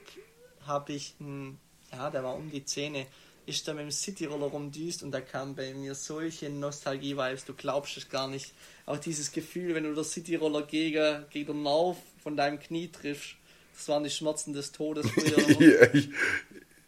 habe 0.68 0.92
ich, 0.94 1.16
ein, 1.22 1.58
ja, 1.94 2.10
der 2.10 2.24
war 2.26 2.36
um 2.36 2.52
die 2.52 2.66
Zähne, 2.66 3.08
ist 3.46 3.68
da 3.68 3.74
mit 3.74 3.84
dem 3.84 3.92
Cityroller 3.92 4.48
rumdüst 4.48 5.04
und 5.04 5.12
da 5.12 5.22
kam 5.22 5.56
bei 5.56 5.74
mir 5.74 5.96
solche 5.96 6.50
Nostalgie-Vibes, 6.50 7.46
du 7.46 7.54
glaubst 7.54 7.98
es 7.98 8.10
gar 8.10 8.28
nicht. 8.28 8.54
Auch 8.86 8.98
dieses 8.98 9.32
Gefühl, 9.32 9.76
wenn 9.76 9.84
du 9.84 9.94
der 9.94 10.04
Cityroller 10.04 10.64
gegen, 10.64 11.26
gegen 11.30 11.54
den 11.54 11.64
Nerv 11.64 11.98
von 12.24 12.36
deinem 12.38 12.60
Knie 12.60 12.90
triffst, 12.90 13.36
das 13.76 13.88
waren 13.88 14.04
die 14.04 14.10
Schmerzen 14.10 14.54
des 14.54 14.72
Todes 14.72 15.10
früher. 15.10 15.38
Ja, 15.60 15.88
ich, 15.94 16.10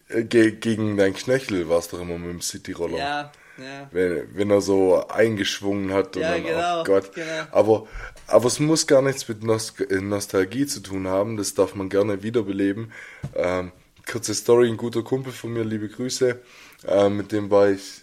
äh, 0.09 0.23
ge 0.23 0.51
gegen 0.51 0.97
dein 0.97 1.13
Knöchel 1.13 1.69
war 1.69 1.79
es 1.79 1.87
doch 1.87 2.01
immer 2.01 2.17
mit 2.17 2.29
dem 2.31 2.41
Cityroller. 2.41 2.97
ja, 2.97 3.31
ja. 3.57 3.89
Wenn, 3.91 4.27
wenn 4.35 4.49
er 4.49 4.61
so 4.61 5.07
eingeschwungen 5.07 5.93
hat 5.93 6.15
und 6.15 6.23
Ja, 6.23 6.31
dann, 6.33 6.43
genau, 6.43 6.81
oh 6.81 6.83
Gott. 6.83 7.13
genau. 7.13 7.43
Aber, 7.51 7.87
aber 8.27 8.45
es 8.45 8.59
muss 8.59 8.87
gar 8.87 9.01
nichts 9.01 9.27
mit 9.27 9.43
Nost 9.43 9.79
äh, 9.79 10.01
Nostalgie 10.01 10.65
zu 10.65 10.81
tun 10.81 11.07
haben, 11.07 11.37
das 11.37 11.53
darf 11.53 11.75
man 11.75 11.89
gerne 11.89 12.23
wiederbeleben. 12.23 12.91
Ähm, 13.35 13.71
kurze 14.05 14.33
Story, 14.33 14.69
ein 14.69 14.77
guter 14.77 15.03
Kumpel 15.03 15.33
von 15.33 15.53
mir, 15.53 15.63
liebe 15.63 15.89
Grüße, 15.89 16.39
äh, 16.87 17.09
mit 17.09 17.31
dem 17.31 17.49
war 17.49 17.69
ich 17.69 18.01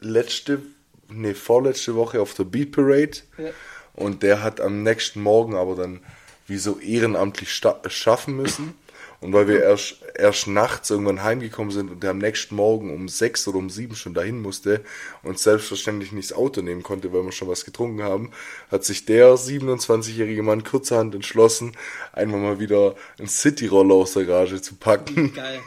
letzte, 0.00 0.62
nee, 1.08 1.34
vorletzte 1.34 1.94
Woche 1.94 2.20
auf 2.20 2.34
der 2.34 2.44
Beat 2.44 2.72
Parade. 2.72 3.18
Ja. 3.36 3.50
und 3.94 4.22
der 4.22 4.42
hat 4.42 4.60
am 4.60 4.82
nächsten 4.82 5.20
Morgen 5.20 5.56
aber 5.56 5.74
dann 5.74 6.00
wie 6.46 6.58
so 6.58 6.78
ehrenamtlich 6.78 7.52
schaffen 7.52 8.36
müssen 8.36 8.74
Und 9.20 9.32
weil 9.32 9.48
wir 9.48 9.62
erst, 9.62 9.96
erst 10.14 10.46
nachts 10.46 10.90
irgendwann 10.90 11.24
heimgekommen 11.24 11.72
sind 11.72 11.90
und 11.90 12.04
der 12.04 12.10
am 12.10 12.18
nächsten 12.18 12.54
Morgen 12.54 12.94
um 12.94 13.08
sechs 13.08 13.48
oder 13.48 13.58
um 13.58 13.68
sieben 13.68 13.96
schon 13.96 14.14
dahin 14.14 14.40
musste 14.40 14.84
und 15.24 15.40
selbstverständlich 15.40 16.12
nicht 16.12 16.30
das 16.30 16.36
Auto 16.36 16.60
nehmen 16.60 16.84
konnte, 16.84 17.12
weil 17.12 17.24
wir 17.24 17.32
schon 17.32 17.48
was 17.48 17.64
getrunken 17.64 18.04
haben, 18.04 18.30
hat 18.70 18.84
sich 18.84 19.06
der 19.06 19.34
27-jährige 19.34 20.44
Mann 20.44 20.62
kurzerhand 20.62 21.16
entschlossen, 21.16 21.72
einmal 22.12 22.40
mal 22.40 22.60
wieder 22.60 22.94
einen 23.18 23.28
City-Roller 23.28 23.96
aus 23.96 24.12
der 24.12 24.24
Garage 24.24 24.62
zu 24.62 24.76
packen. 24.76 25.34
Geil. 25.34 25.60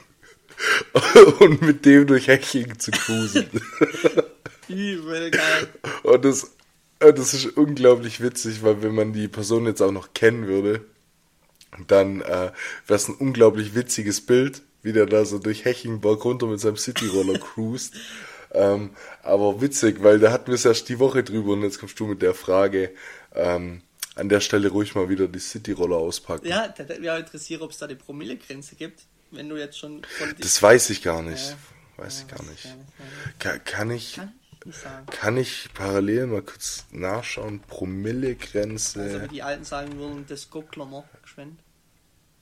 und 1.39 1.61
mit 1.61 1.85
dem 1.85 2.07
durch 2.07 2.27
Hechingen 2.27 2.79
zu 2.79 2.91
cruisen. 2.91 3.49
Übel 4.69 5.31
geil. 5.31 5.67
Und 6.03 6.23
das, 6.23 6.51
das 6.99 7.33
ist 7.33 7.57
unglaublich 7.57 8.21
witzig, 8.21 8.63
weil 8.63 8.81
wenn 8.81 8.95
man 8.95 9.11
die 9.11 9.27
Person 9.27 9.65
jetzt 9.65 9.81
auch 9.81 9.91
noch 9.91 10.13
kennen 10.13 10.47
würde, 10.47 10.85
dann 11.87 12.21
äh, 12.21 12.25
wäre 12.25 12.53
es 12.87 13.07
ein 13.07 13.15
unglaublich 13.15 13.75
witziges 13.75 14.25
Bild, 14.25 14.61
wie 14.83 14.93
der 14.93 15.05
da 15.05 15.25
so 15.25 15.39
durch 15.39 15.65
Hechingbach 15.65 16.23
runter 16.25 16.47
mit 16.47 16.59
seinem 16.59 16.77
City-Roller 16.77 17.39
cruist. 17.39 17.95
ähm, 18.53 18.91
aber 19.23 19.61
witzig, 19.61 20.03
weil 20.03 20.19
da 20.19 20.31
hatten 20.31 20.47
wir 20.47 20.55
es 20.55 20.65
erst 20.65 20.89
die 20.89 20.99
Woche 20.99 21.23
drüber 21.23 21.53
und 21.53 21.61
jetzt 21.63 21.79
kommst 21.79 21.99
du 21.99 22.05
mit 22.07 22.21
der 22.21 22.33
Frage, 22.33 22.93
ähm, 23.33 23.81
an 24.15 24.27
der 24.27 24.41
Stelle 24.41 24.69
ruhig 24.69 24.93
mal 24.95 25.07
wieder 25.09 25.27
die 25.27 25.39
City-Roller 25.39 25.95
auspacken. 25.95 26.45
Ja, 26.47 26.67
da 26.67 26.87
würde 26.87 26.99
mich 27.01 27.09
auch 27.09 27.17
interessieren, 27.17 27.61
ob 27.61 27.71
es 27.71 27.77
da 27.77 27.85
eine 27.85 27.95
Promillegrenze 27.95 28.75
gibt, 28.75 29.03
wenn 29.31 29.47
du 29.47 29.55
jetzt 29.55 29.77
schon 29.79 30.01
Das 30.39 30.61
weiß 30.61 30.89
ich 30.89 31.01
gar 31.01 31.21
nicht. 31.21 31.49
Ja. 31.51 32.03
Weiß 32.03 32.25
ich 32.25 32.27
Ja, 32.29 32.37
gar 32.37 32.39
weiß 32.39 32.49
nicht. 32.49 32.65
ich 32.65 32.71
gar 32.71 32.75
nicht, 32.75 33.39
Kann, 33.39 33.63
kann 33.63 33.91
ich, 33.91 34.15
Kann 34.15 34.33
ich 34.35 34.40
nicht 34.65 34.79
sagen. 34.79 35.05
kann 35.07 35.37
ich 35.37 35.69
parallel 35.73 36.27
mal 36.27 36.41
kurz 36.41 36.85
nachschauen? 36.91 37.61
Also 37.63 37.75
Promillegrenze. 37.77 39.23
wie 39.23 39.27
die 39.27 39.43
Alten 39.43 39.63
sagen 39.63 39.97
würden, 39.97 40.25
das 40.27 40.49
Gucklammer 40.49 41.03
geschwind. 41.21 41.59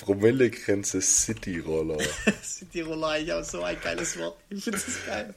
Promillegrenze 0.00 1.00
City-Roller. 1.00 1.98
Cityroller 2.42 3.08
eigentlich 3.08 3.32
auch 3.32 3.44
so 3.44 3.62
ein 3.62 3.76
geiles 3.82 4.18
Wort. 4.18 4.36
Ich 4.50 4.64
finde 4.64 4.78
das 4.78 5.06
geil. 5.06 5.34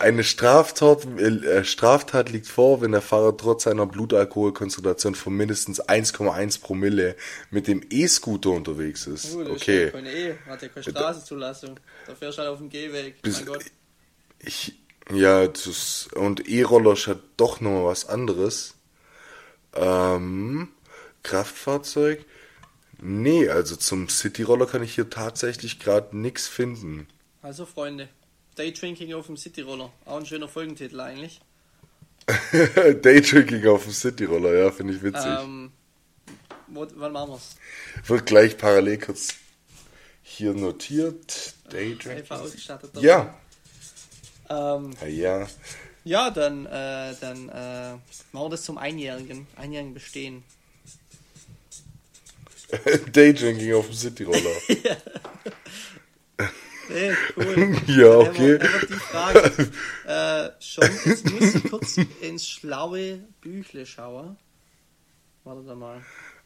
Eine 0.00 0.24
Straftat, 0.24 1.04
äh, 1.18 1.62
Straftat 1.62 2.30
liegt 2.30 2.48
vor, 2.48 2.80
wenn 2.80 2.92
der 2.92 3.02
Fahrer 3.02 3.36
trotz 3.36 3.64
seiner 3.64 3.86
Blutalkoholkonzentration 3.86 5.14
von 5.14 5.34
mindestens 5.34 5.80
1,1 5.82 6.60
Promille 6.62 7.14
mit 7.50 7.68
dem 7.68 7.82
E-Scooter 7.90 8.50
unterwegs 8.50 9.06
ist. 9.06 9.34
Uh, 9.34 9.42
Okay. 9.42 9.84
Ist 9.86 9.92
ja 9.94 10.00
keine 10.00 10.12
E, 10.12 10.34
hat 10.46 10.62
ja 10.62 10.68
keine 10.68 10.82
Straßenzulassung. 10.82 11.78
Da 12.06 12.14
fährst 12.14 12.38
du 12.38 12.42
halt 12.42 12.50
auf 12.52 12.58
dem 12.58 12.70
Gehweg. 12.70 13.20
Bis- 13.22 13.36
mein 13.36 13.46
Gott. 13.46 13.64
Ich, 14.46 14.74
ja, 15.12 15.46
das, 15.46 16.08
und 16.14 16.48
E-Roller 16.48 16.94
ja 16.94 17.16
doch 17.36 17.60
nochmal 17.60 17.84
was 17.84 18.08
anderes. 18.08 18.74
Ähm, 19.74 20.68
Kraftfahrzeug? 21.22 22.24
Nee, 22.98 23.48
also 23.48 23.76
zum 23.76 24.08
City-Roller 24.08 24.66
kann 24.66 24.82
ich 24.82 24.94
hier 24.94 25.10
tatsächlich 25.10 25.78
gerade 25.78 26.16
nichts 26.16 26.48
finden. 26.48 27.06
Also 27.42 27.66
Freunde, 27.66 28.08
Daydrinking 28.54 29.12
auf 29.14 29.26
dem 29.26 29.36
Cityroller. 29.36 29.92
Auch 30.06 30.16
ein 30.16 30.26
schöner 30.26 30.48
Folgentitel 30.48 31.00
eigentlich. 31.00 31.40
Daydrinking 33.02 33.66
auf 33.66 33.84
dem 33.84 33.92
City-Roller, 33.92 34.54
ja, 34.54 34.70
finde 34.70 34.94
ich 34.94 35.02
witzig. 35.02 35.26
Ähm, 35.26 35.72
wo, 36.68 36.86
wann 36.94 37.12
machen 37.12 37.32
wir's? 37.32 37.56
Wird 38.06 38.26
gleich 38.26 38.56
parallel 38.56 38.98
kurz 38.98 39.34
hier 40.22 40.54
notiert. 40.54 41.54
Einfach 41.64 41.72
Daydrinking. 41.72 42.36
ausgestattet. 42.36 42.90
Ja. 43.00 43.38
Ähm, 44.48 44.90
Ja, 45.02 45.06
ja. 45.40 45.46
ja, 46.04 46.30
dann, 46.30 46.66
äh, 46.66 47.14
dann 47.20 47.48
äh, 47.48 47.92
machen 48.32 48.46
wir 48.46 48.50
das 48.50 48.62
zum 48.62 48.78
Einjährigen. 48.78 49.46
Einjährigen 49.56 49.94
bestehen. 49.94 50.44
Daydrinking 53.12 53.74
auf 53.74 53.86
dem 53.86 53.94
City-Roller. 53.94 54.50
Hey, 56.88 57.16
cool. 57.36 57.76
Ja, 57.88 58.18
okay. 58.18 58.60
Einfach, 58.60 58.74
einfach 58.74 58.86
die 58.86 58.94
Frage. 58.94 59.72
äh, 60.06 60.62
schon, 60.62 60.88
jetzt 61.04 61.30
muss 61.32 61.54
ich 61.56 61.64
kurz 61.70 61.96
ins 62.20 62.48
schlaue 62.48 63.18
Büchle 63.40 63.86
schauen. 63.86 64.36
Warte 65.42 65.74
mal. 65.74 66.00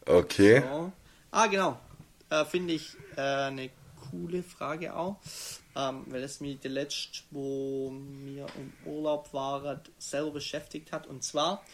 Okay. 0.07 0.63
So. 0.63 0.93
Ah, 1.31 1.47
genau. 1.47 1.79
Äh, 2.31 2.45
Finde 2.47 2.75
ich 2.75 2.97
äh, 3.17 3.21
eine 3.21 3.71
coole 4.11 4.43
Frage 4.43 4.95
auch. 4.97 5.17
Ähm, 5.77 6.03
weil 6.09 6.23
es 6.25 6.41
mich 6.41 6.59
der 6.61 6.73
letzte, 6.73 7.21
wo 7.31 7.93
wir 8.25 8.47
im 8.57 8.73
Urlaub 8.85 9.33
waren, 9.33 9.81
selber 9.99 10.33
beschäftigt 10.33 10.91
hat. 10.93 11.07
Und 11.07 11.23
zwar, 11.23 11.65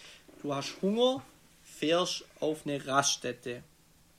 du 0.43 0.55
hast 0.55 0.75
Hunger, 0.83 1.23
fährst 1.63 2.25
auf 2.41 2.67
eine 2.67 2.87
Raststätte. 2.87 3.63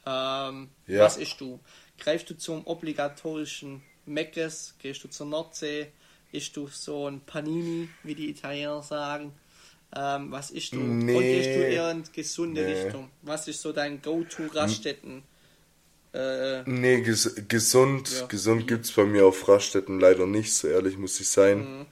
Ähm, 0.06 0.70
Ja. 0.88 1.02
Was 1.04 1.18
isst 1.18 1.40
du? 1.42 1.60
Greifst 2.00 2.30
du 2.30 2.38
zum 2.38 2.66
obligatorischen 2.66 3.84
Meckes? 4.06 4.76
Gehst 4.80 5.04
du 5.04 5.10
zur 5.10 5.28
Nordsee? 5.28 5.92
Isst 6.32 6.56
du 6.58 6.68
so 6.68 7.08
ein 7.08 7.22
Panini, 7.22 7.90
wie 8.04 8.16
die 8.16 8.30
Italiener 8.30 8.82
sagen? 8.84 9.34
Ähm, 9.96 10.32
was 10.32 10.52
isst 10.52 10.74
du? 10.74 10.82
Und 10.82 11.00
Nee. 11.06 11.32
gehst 11.32 11.56
du 11.56 11.60
eher 11.62 11.92
in 11.92 12.04
gesunde 12.12 12.64
Nee. 12.64 12.74
Richtung? 12.74 13.10
Was 13.22 13.48
ist 13.48 13.62
so 13.62 13.72
dein 13.72 14.02
Go-To-Raststätten? 14.02 15.24
Äh, 16.18 16.64
Nee, 16.66 17.02
ges 17.02 17.36
gesund, 17.48 18.10
Ja. 18.22 18.26
gesund 18.28 18.68
gibt's 18.68 18.92
bei 18.92 19.06
mir 19.06 19.26
auf 19.26 19.48
Raststätten 19.48 20.00
leider 20.00 20.26
nicht, 20.26 20.54
so 20.54 20.68
ehrlich 20.68 20.98
muss 20.98 21.20
ich 21.20 21.30
sein. 21.30 21.86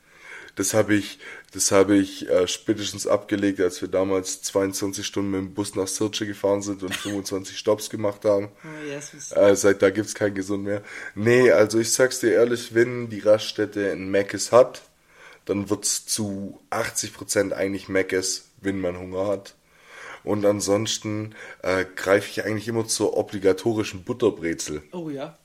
Das 0.55 0.73
habe 0.73 0.95
ich, 0.95 1.19
das 1.53 1.71
habe 1.71 1.97
ich 1.97 2.30
äh, 2.30 2.47
spätestens 2.47 3.07
abgelegt, 3.07 3.59
als 3.59 3.82
wir 3.82 3.89
damals 3.89 4.41
22 4.41 5.05
Stunden 5.05 5.32
mit 5.32 5.39
dem 5.41 5.53
Bus 5.53 5.76
nach 5.76 5.88
Sirce 5.88 6.26
gefahren 6.26 6.61
sind 6.61 6.82
und 6.82 6.95
25 6.95 7.57
Stops 7.57 7.89
gemacht 7.89 8.23
haben. 8.23 8.49
oh, 8.63 8.88
Jesus. 8.89 9.32
Äh, 9.34 9.55
seit 9.57 9.82
da 9.82 9.89
gibt's 9.89 10.15
kein 10.15 10.34
Gesund 10.34 10.63
mehr. 10.63 10.82
Nee, 11.13 11.51
also 11.51 11.78
ich 11.80 11.91
sag's 11.91 12.21
dir 12.21 12.32
ehrlich, 12.32 12.73
wenn 12.73 13.09
die 13.09 13.19
Raststätte 13.19 13.91
ein 13.91 14.09
Mc's 14.09 14.53
hat, 14.53 14.84
dann 15.43 15.69
wird's 15.69 16.05
zu 16.05 16.59
80% 16.71 17.51
eigentlich 17.51 17.89
Mc's, 17.89 18.45
wenn 18.61 18.80
man 18.80 18.97
Hunger 18.97 19.28
hat. 19.28 19.55
Und 20.26 20.45
ansonsten 20.45 21.36
äh, 21.61 21.86
greife 21.95 22.30
ich 22.30 22.43
eigentlich 22.43 22.67
immer 22.67 22.88
zur 22.88 23.15
obligatorischen 23.15 24.03
Butterbrezel. 24.03 24.82
Oh 24.91 25.09
ja. 25.09 25.38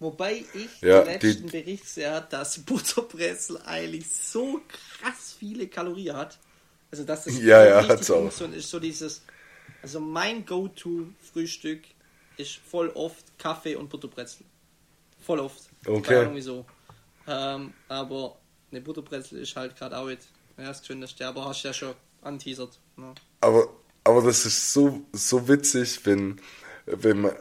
Wobei 0.00 0.44
ich 0.54 0.80
Ja, 0.80 1.02
den 1.02 1.20
die- 1.20 1.26
letzten 1.28 1.48
Bericht 1.50 1.86
sehe, 1.88 2.26
dass 2.30 2.58
Butterbrezel 2.60 3.60
eigentlich 3.64 4.10
so 4.12 4.60
krass 4.68 5.36
viele 5.38 5.68
Kalorien 5.68 6.16
hat. 6.16 6.38
Also 6.90 7.04
dass 7.04 7.24
das 7.24 7.38
Ja, 7.38 7.64
ja, 7.64 7.78
richtig 7.78 7.96
hat's 7.98 8.10
auch. 8.10 8.18
ungesund 8.20 8.54
ist. 8.54 8.68
So 8.70 8.80
dieses, 8.80 9.22
also 9.82 10.00
mein 10.00 10.44
Go-To-Frühstück 10.44 11.82
ist 12.36 12.56
voll 12.56 12.88
oft 12.90 13.24
Kaffee 13.38 13.76
und 13.76 13.88
Butterbrezel. 13.90 14.44
Voll 15.24 15.38
oft. 15.40 15.62
Okay. 15.86 16.02
Keine 16.02 16.20
Ahnung 16.20 16.34
wieso. 16.36 16.64
Ähm, 17.28 17.72
aber 17.88 18.36
eine 18.70 18.80
Butterbrezel 18.80 19.38
ist 19.38 19.54
halt 19.54 19.76
gerade 19.76 19.96
auch 19.96 20.08
ja, 20.08 20.16
das 20.56 20.80
Gesündeste, 20.80 21.26
aber 21.26 21.44
hast 21.44 21.62
ja 21.62 21.72
schon 21.72 21.94
anteasert. 22.22 22.78
Ne? 22.96 23.14
Aber, 23.40 23.68
aber 24.04 24.22
das 24.22 24.46
ist 24.46 24.72
so, 24.72 25.02
so 25.12 25.48
witzig, 25.48 26.00
wenn, 26.04 26.40
wenn 26.86 27.22
man, 27.22 27.32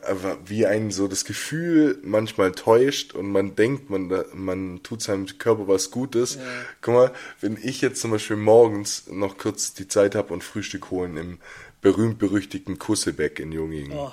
wie 0.46 0.66
einen 0.66 0.92
so 0.92 1.08
das 1.08 1.26
Gefühl 1.26 2.00
manchmal 2.04 2.52
täuscht 2.52 3.14
und 3.14 3.32
man 3.32 3.56
denkt, 3.56 3.90
man, 3.90 4.12
man 4.34 4.84
tut 4.84 5.02
seinem 5.02 5.26
Körper 5.38 5.68
was 5.68 5.92
Gutes. 5.92 6.36
Ja. 6.36 6.42
Guck 6.82 6.94
mal, 6.94 7.12
wenn 7.40 7.58
ich 7.62 7.82
jetzt 7.82 8.02
zum 8.02 8.12
Beispiel 8.12 8.38
morgens 8.38 9.08
noch 9.08 9.38
kurz 9.38 9.74
die 9.74 9.88
Zeit 9.88 10.16
habe 10.16 10.34
und 10.34 10.44
Frühstück 10.44 10.92
holen 10.92 11.18
im 11.18 11.40
berühmt-berüchtigten 11.82 12.78
Kussebeck 12.78 13.40
in 13.40 13.52
Jungingen, 13.52 13.98
Oh, 13.98 14.12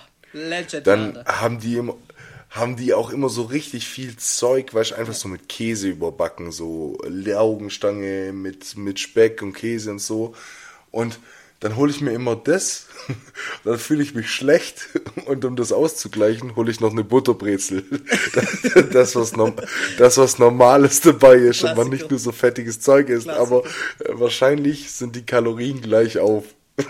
dann 0.84 1.22
haben 1.26 1.60
die 1.60 1.76
immer, 1.76 1.96
haben 2.50 2.76
die 2.76 2.94
auch 2.94 3.10
immer 3.10 3.28
so 3.28 3.42
richtig 3.42 3.86
viel 3.86 4.16
Zeug, 4.16 4.72
weißt 4.72 4.94
einfach 4.94 5.12
so 5.12 5.28
mit 5.28 5.50
Käse 5.50 5.88
überbacken, 5.88 6.50
so 6.50 6.98
Laugenstange 7.06 8.32
mit, 8.32 8.76
mit 8.78 8.98
Speck 9.00 9.42
und 9.42 9.52
Käse 9.52 9.90
und 9.90 9.98
so. 9.98 10.34
Und 10.90 11.18
dann 11.60 11.76
hole 11.76 11.90
ich 11.90 12.00
mir 12.00 12.12
immer 12.12 12.36
das, 12.36 12.86
dann 13.64 13.78
fühle 13.78 14.02
ich 14.02 14.14
mich 14.14 14.30
schlecht 14.30 14.88
und 15.26 15.44
um 15.44 15.56
das 15.56 15.72
auszugleichen, 15.72 16.54
hole 16.56 16.70
ich 16.70 16.80
noch 16.80 16.92
eine 16.92 17.04
Butterbrezel. 17.04 17.84
Das, 18.92 19.14
was, 19.16 19.32
das, 19.98 20.16
was 20.18 20.38
Normales 20.38 21.00
dabei 21.00 21.34
ist 21.34 21.64
und 21.64 21.76
man 21.76 21.88
nicht 21.88 22.10
nur 22.10 22.18
so 22.18 22.32
fettiges 22.32 22.80
Zeug 22.80 23.08
isst, 23.08 23.24
Klassiker. 23.24 23.40
aber 23.56 23.64
äh, 24.00 24.18
wahrscheinlich 24.18 24.90
sind 24.92 25.16
die 25.16 25.24
Kalorien 25.26 25.80
gleich 25.80 26.18
auf. 26.18 26.44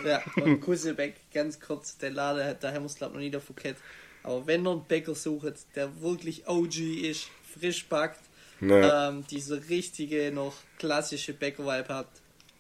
Ja, 0.05 0.23
und 0.37 0.61
Kusselbeck, 0.61 1.15
ganz 1.33 1.59
kurz, 1.61 1.97
der 1.99 2.11
Laden, 2.11 2.57
da 2.61 2.69
haben 2.73 2.83
wir 2.83 2.87
es 2.87 2.97
glaube 2.97 3.15
noch 3.15 3.21
nie 3.21 3.31
davon 3.31 3.57
kennt. 3.57 3.79
Aber 4.23 4.47
wenn 4.47 4.67
ihr 4.67 4.73
einen 4.73 4.85
Bäcker 4.85 5.15
sucht, 5.15 5.55
der 5.75 6.01
wirklich 6.03 6.47
OG 6.47 6.79
ist, 6.79 7.29
frisch 7.59 7.87
backt, 7.89 8.21
Ja. 8.61 9.09
ähm, 9.09 9.25
diese 9.31 9.69
richtige, 9.69 10.31
noch 10.33 10.55
klassische 10.79 11.33
Bäcker-Vibe 11.33 11.89
hat, 11.95 12.09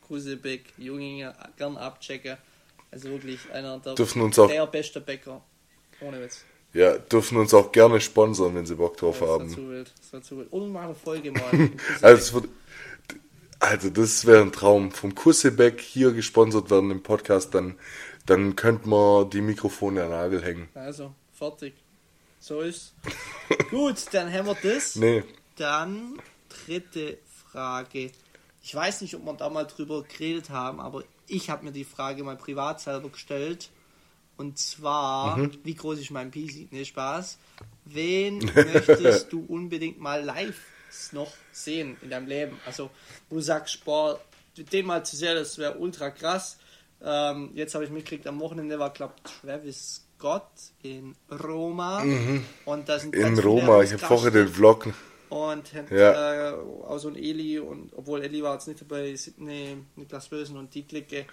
Kusselbeck, 0.09 0.73
Junginger, 0.79 1.35
gern 1.57 1.77
abchecken. 1.77 2.37
Also 2.91 3.11
wirklich 3.11 3.39
einer 3.53 3.79
der, 3.79 3.95
Dürfen 3.95 4.23
uns 4.23 4.39
auch- 4.39 4.49
der 4.49 4.67
beste 4.67 5.01
Bäcker. 5.01 5.43
Ohne 6.01 6.21
Witz. 6.23 6.43
Ja, 6.73 6.97
dürfen 6.99 7.39
uns 7.39 7.53
auch 7.55 7.73
gerne 7.73 8.01
sponsern, 8.01 8.55
wenn 8.55 8.67
sie 8.67 8.75
Bock 8.75 8.97
drauf 8.97 9.19
Das 9.21 9.29
war 9.29 9.35
haben. 9.39 9.49
zu 9.51 9.69
wild. 9.71 9.93
Das 10.01 10.13
war 10.13 10.23
zu 10.23 10.39
wild. 10.39 10.53
Und 10.53 10.71
mal 10.73 10.85
eine 10.85 10.95
Folge 10.95 11.33
mal. 11.33 11.71
Also, 12.03 12.43
also 13.59 13.91
das 13.91 14.25
wäre 14.27 14.43
ein 14.43 14.53
Traum. 14.53 14.91
Vom 14.93 15.15
Kussebeck 15.15 15.81
hier 15.81 16.13
gesponsert 16.13 16.71
werden 16.71 16.91
im 16.91 17.03
Podcast, 17.03 17.55
dann, 17.55 17.77
dann 18.27 18.55
könnte 18.57 18.89
man 18.89 19.29
die 19.31 19.41
Mikrofone 19.41 20.03
an 20.05 20.11
den 20.11 20.17
Nagel 20.19 20.43
hängen. 20.45 20.69
also 20.75 21.15
fertig. 21.33 21.75
So 22.41 22.61
ist. 22.61 22.95
Gut, 23.71 23.97
dann 24.13 24.33
haben 24.33 24.47
wir 24.47 24.57
das. 24.63 24.95
Nee. 24.97 25.25
Dann 25.57 26.19
dritte 26.67 27.19
Frage. 27.51 28.13
Ich 28.69 28.75
weiß 28.75 29.01
nicht, 29.01 29.14
ob 29.14 29.25
wir 29.25 29.33
da 29.33 29.49
mal 29.49 29.64
drüber 29.64 30.03
geredet 30.03 30.51
haben, 30.51 30.79
aber 30.79 31.03
ich 31.27 31.49
habe 31.49 31.64
mir 31.64 31.73
die 31.73 31.85
Frage 31.85 32.23
mal 32.23 32.37
privat 32.37 32.83
selber 32.83 33.09
gestellt. 33.09 33.71
Und 34.37 34.59
zwar, 34.59 35.39
Mhm. 35.39 35.53
wie 35.64 35.75
groß 35.75 35.99
ist 36.01 36.11
mein 36.11 36.31
PC? 36.31 36.69
Ne, 36.71 36.85
Spaß. 36.85 37.39
Wen 37.87 38.39
möchtest 38.55 39.33
du 39.33 39.43
unbedingt 39.49 39.99
mal 40.01 40.23
live 40.23 40.61
noch 41.12 41.33
sehen 41.51 41.97
in 42.03 42.11
deinem 42.11 42.27
Leben? 42.27 42.61
Also, 42.66 42.91
wo 43.31 43.37
du 43.37 43.41
sagst, 43.41 43.83
boah, 43.87 44.21
den 44.55 44.85
mal 44.85 45.03
zu 45.03 45.16
sehen, 45.16 45.35
das 45.37 45.57
wäre 45.57 45.79
ultra 45.79 46.11
krass. 46.11 46.59
Ähm, 47.03 47.53
jetzt 47.55 47.75
habe 47.75 47.85
ich 47.85 47.91
mitgekriegt, 47.91 48.27
am 48.27 48.39
Wochenende 48.39 48.79
war, 48.79 48.91
glaube 48.91 49.14
Travis 49.25 50.03
Scott 50.19 50.45
in 50.83 51.14
Roma. 51.31 52.05
Und 52.66 52.87
da 52.87 52.99
sind 52.99 53.14
Mhm. 53.14 53.23
In 53.23 53.39
Roma, 53.39 53.83
ich 53.83 53.93
habe 53.95 54.05
vorher 54.05 54.31
den 54.31 54.49
Vlog. 54.49 54.89
Und 55.29 55.74
hat, 55.74 55.87
Ja. 55.91 56.12
äh, 56.12 56.53
auch 56.55 56.99
so 56.99 57.09
ein 57.09 57.16
Eli 57.16 57.59
und 57.59 57.93
obwohl 57.95 58.22
Eli 58.22 58.43
war 58.43 58.55
jetzt 58.55 58.68
nicht 58.68 58.81
dabei, 58.81 59.14
Sidney, 59.16 59.85
Niklas 59.97 60.29
Bösen 60.29 60.57
und 60.57 60.74
die 60.74 60.87
Clique, 60.87 61.26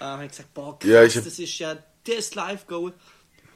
äh, 0.00 0.24
ich 0.24 0.30
gesagt, 0.32 0.54
boah, 0.54 0.78
krass, 0.78 0.90
Ja, 0.90 1.02
ich 1.04 1.16
hab- 1.16 1.24
das 1.24 1.38
ist 1.38 1.58
ja 1.58 1.82
das 2.04 2.34
Live-Goal. 2.34 2.94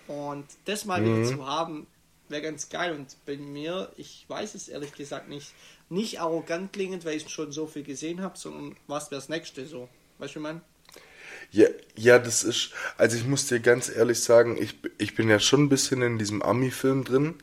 Und 0.07 0.47
das 0.65 0.85
mal 0.85 1.05
Mhm. 1.05 1.05
wieder 1.05 1.23
zu 1.23 1.47
haben, 1.47 1.87
wäre 2.29 2.43
ganz 2.43 2.69
geil. 2.69 2.93
Und 2.95 3.17
bei 3.25 3.37
mir, 3.37 3.93
ich 3.97 4.25
weiß 4.29 4.55
es 4.55 4.69
ehrlich 4.69 4.95
gesagt 4.95 5.29
nicht, 5.29 5.55
nicht 5.89 6.21
arrogant 6.21 6.73
klingend, 6.73 7.05
weil 7.05 7.17
ich 7.17 7.29
schon 7.31 7.53
so 7.53 7.67
viel 7.67 7.85
gesehen 7.85 8.21
habe, 8.23 8.39
sondern 8.39 8.77
was 8.87 9.11
wäre 9.11 9.21
das 9.21 9.29
nächste 9.29 9.67
so. 9.67 9.91
Weißt 10.19 10.35
du, 10.35 10.41
wie 10.41 10.41
ich 10.41 10.43
meine? 10.45 10.63
Ja, 11.51 11.67
ja, 11.97 12.19
das 12.19 12.45
ist, 12.45 12.71
also 12.97 13.17
ich 13.17 13.25
muss 13.27 13.47
dir 13.47 13.61
ganz 13.61 13.89
ehrlich 13.95 14.21
sagen, 14.21 14.57
ich, 14.61 14.77
ich 14.99 15.15
bin 15.15 15.29
ja 15.29 15.39
schon 15.39 15.65
ein 15.65 15.69
bisschen 15.69 16.03
in 16.03 16.19
diesem 16.19 16.43
Ami-Film 16.43 17.05
drin. 17.05 17.35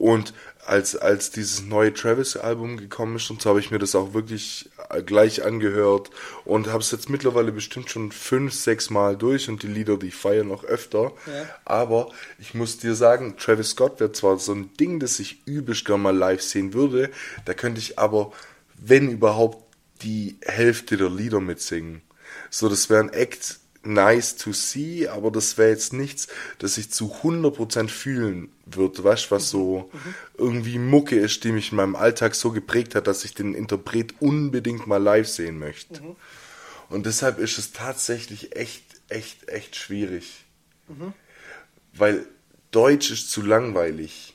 Und 0.00 0.32
als, 0.64 0.96
als 0.96 1.30
dieses 1.30 1.62
neue 1.62 1.92
Travis-Album 1.92 2.78
gekommen 2.78 3.16
ist 3.16 3.28
und 3.30 3.42
so, 3.42 3.50
habe 3.50 3.60
ich 3.60 3.70
mir 3.70 3.78
das 3.78 3.94
auch 3.94 4.14
wirklich 4.14 4.70
äh, 4.88 5.02
gleich 5.02 5.44
angehört 5.44 6.10
und 6.46 6.68
habe 6.68 6.78
es 6.78 6.90
jetzt 6.90 7.10
mittlerweile 7.10 7.52
bestimmt 7.52 7.90
schon 7.90 8.10
fünf, 8.10 8.54
sechs 8.54 8.88
Mal 8.88 9.14
durch 9.18 9.50
und 9.50 9.62
die 9.62 9.66
Lieder, 9.66 9.98
die 9.98 10.06
ich 10.06 10.14
feiere 10.14 10.44
noch 10.44 10.64
öfter. 10.64 11.12
Ja. 11.26 11.46
Aber 11.66 12.08
ich 12.38 12.54
muss 12.54 12.78
dir 12.78 12.94
sagen, 12.94 13.36
Travis 13.36 13.72
Scott 13.72 14.00
wäre 14.00 14.12
zwar 14.12 14.38
so 14.38 14.54
ein 14.54 14.72
Ding, 14.80 15.00
das 15.00 15.20
ich 15.20 15.46
übelst 15.46 15.84
gerne 15.84 16.02
mal 16.02 16.16
live 16.16 16.40
sehen 16.40 16.72
würde, 16.72 17.10
da 17.44 17.52
könnte 17.52 17.78
ich 17.78 17.98
aber, 17.98 18.32
wenn 18.78 19.10
überhaupt, 19.10 19.62
die 20.00 20.38
Hälfte 20.40 20.96
der 20.96 21.10
Lieder 21.10 21.40
mitsingen. 21.40 22.00
So, 22.48 22.70
das 22.70 22.88
wäre 22.88 23.02
ein 23.02 23.12
Act 23.12 23.60
nice 23.82 24.36
to 24.36 24.52
see, 24.52 25.08
aber 25.08 25.30
das 25.30 25.56
wäre 25.56 25.70
jetzt 25.70 25.92
nichts, 25.92 26.28
das 26.58 26.76
ich 26.78 26.90
zu 26.90 27.14
100% 27.22 27.88
fühlen 27.88 28.50
würde, 28.66 29.02
weißt 29.02 29.26
du, 29.26 29.30
was 29.32 29.48
so 29.50 29.90
irgendwie 30.36 30.78
Mucke 30.78 31.16
ist, 31.18 31.44
die 31.44 31.52
mich 31.52 31.70
in 31.70 31.76
meinem 31.76 31.96
Alltag 31.96 32.34
so 32.34 32.50
geprägt 32.52 32.94
hat, 32.94 33.06
dass 33.06 33.24
ich 33.24 33.34
den 33.34 33.54
Interpret 33.54 34.14
unbedingt 34.20 34.86
mal 34.86 35.02
live 35.02 35.28
sehen 35.28 35.58
möchte. 35.58 36.02
Und 36.88 37.06
deshalb 37.06 37.38
ist 37.38 37.56
es 37.58 37.72
tatsächlich 37.72 38.54
echt, 38.56 38.82
echt, 39.08 39.48
echt 39.48 39.76
schwierig. 39.76 40.44
Weil 41.94 42.26
Deutsch 42.70 43.10
ist 43.10 43.30
zu 43.30 43.42
langweilig. 43.42 44.34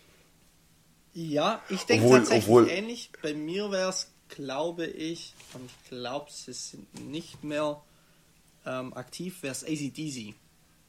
Ja, 1.14 1.62
ich 1.70 1.84
denke 1.84 2.10
tatsächlich 2.10 2.44
obwohl- 2.46 2.68
ähnlich. 2.70 3.10
Bei 3.22 3.34
mir 3.34 3.72
wäre 3.72 3.90
es, 3.90 4.08
glaube 4.28 4.86
ich, 4.86 5.34
und 5.54 5.66
ich 5.66 5.90
glaube, 5.90 6.30
sie 6.32 6.52
sind 6.52 7.10
nicht 7.10 7.44
mehr 7.44 7.82
ähm, 8.66 8.94
aktiv, 8.94 9.42
wäre 9.44 9.52
es 9.54 9.64
ACDC. 9.64 10.34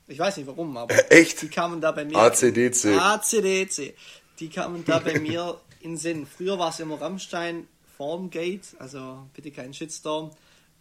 Ich 0.09 0.19
weiß 0.19 0.37
nicht 0.37 0.47
warum, 0.47 0.77
aber 0.77 0.95
Echt? 1.13 1.43
die 1.43 1.49
kamen 1.49 1.81
da 1.81 1.93
bei 1.93 2.05
mir. 2.05 2.17
ACDC. 2.17 2.87
ACDC. 2.99 3.95
Die 4.39 4.49
kamen 4.49 4.85
da 4.85 4.99
bei 4.99 5.19
mir 5.19 5.61
in 5.81 5.97
Sinn. 5.97 6.27
Früher 6.27 6.59
war 6.59 6.71
es 6.71 6.81
immer 6.81 7.01
Rammstein 7.01 7.67
Formgate, 7.97 8.61
also 8.79 9.27
bitte 9.35 9.51
kein 9.51 9.73
Shitstorm. 9.75 10.31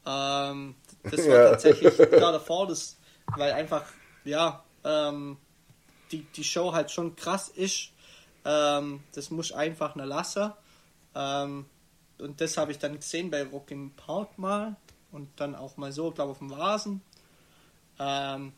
Ähm, 0.05 0.75
das 1.03 1.27
war 1.27 1.35
Ja. 1.35 1.49
tatsächlich 1.51 1.95
da 2.11 2.31
davor, 2.31 2.67
das, 2.67 2.97
weil 3.35 3.53
einfach, 3.53 3.85
ja, 4.25 4.63
ähm, 4.83 5.37
die, 6.11 6.23
die 6.35 6.43
Show 6.43 6.73
halt 6.73 6.91
schon 6.91 7.15
krass 7.15 7.49
ist. 7.49 7.89
Ähm, 8.43 9.01
das 9.13 9.31
muss 9.31 9.51
einfach 9.51 9.95
nur 9.95 10.05
lassen. 10.05 10.51
Ähm, 11.15 11.65
und 12.19 12.39
das 12.41 12.57
habe 12.57 12.71
ich 12.71 12.77
dann 12.77 12.95
gesehen 12.95 13.31
bei 13.31 13.43
Rock 13.43 13.71
im 13.71 13.91
Park 13.95 14.37
mal 14.37 14.75
und 15.15 15.29
dann 15.37 15.55
auch 15.55 15.77
mal 15.77 15.91
so, 15.91 16.11
glaube 16.11 16.31
auf 16.31 16.39
dem 16.39 16.51
Rasen. 16.51 17.01
Ähm, 17.99 18.51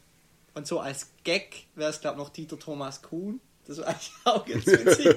und 0.56 0.66
so 0.66 0.80
als 0.80 1.08
Gag 1.24 1.68
wäre 1.76 1.92
es, 1.92 2.02
glaube 2.02 2.18
noch 2.18 2.30
Dieter 2.30 2.58
Thomas 2.58 3.02
Kuhn. 3.02 3.40
Das 3.68 3.78
war 3.78 3.88
eigentlich 3.88 4.12
auch 4.24 4.46
ganz 4.46 4.66
witzig. 4.66 5.16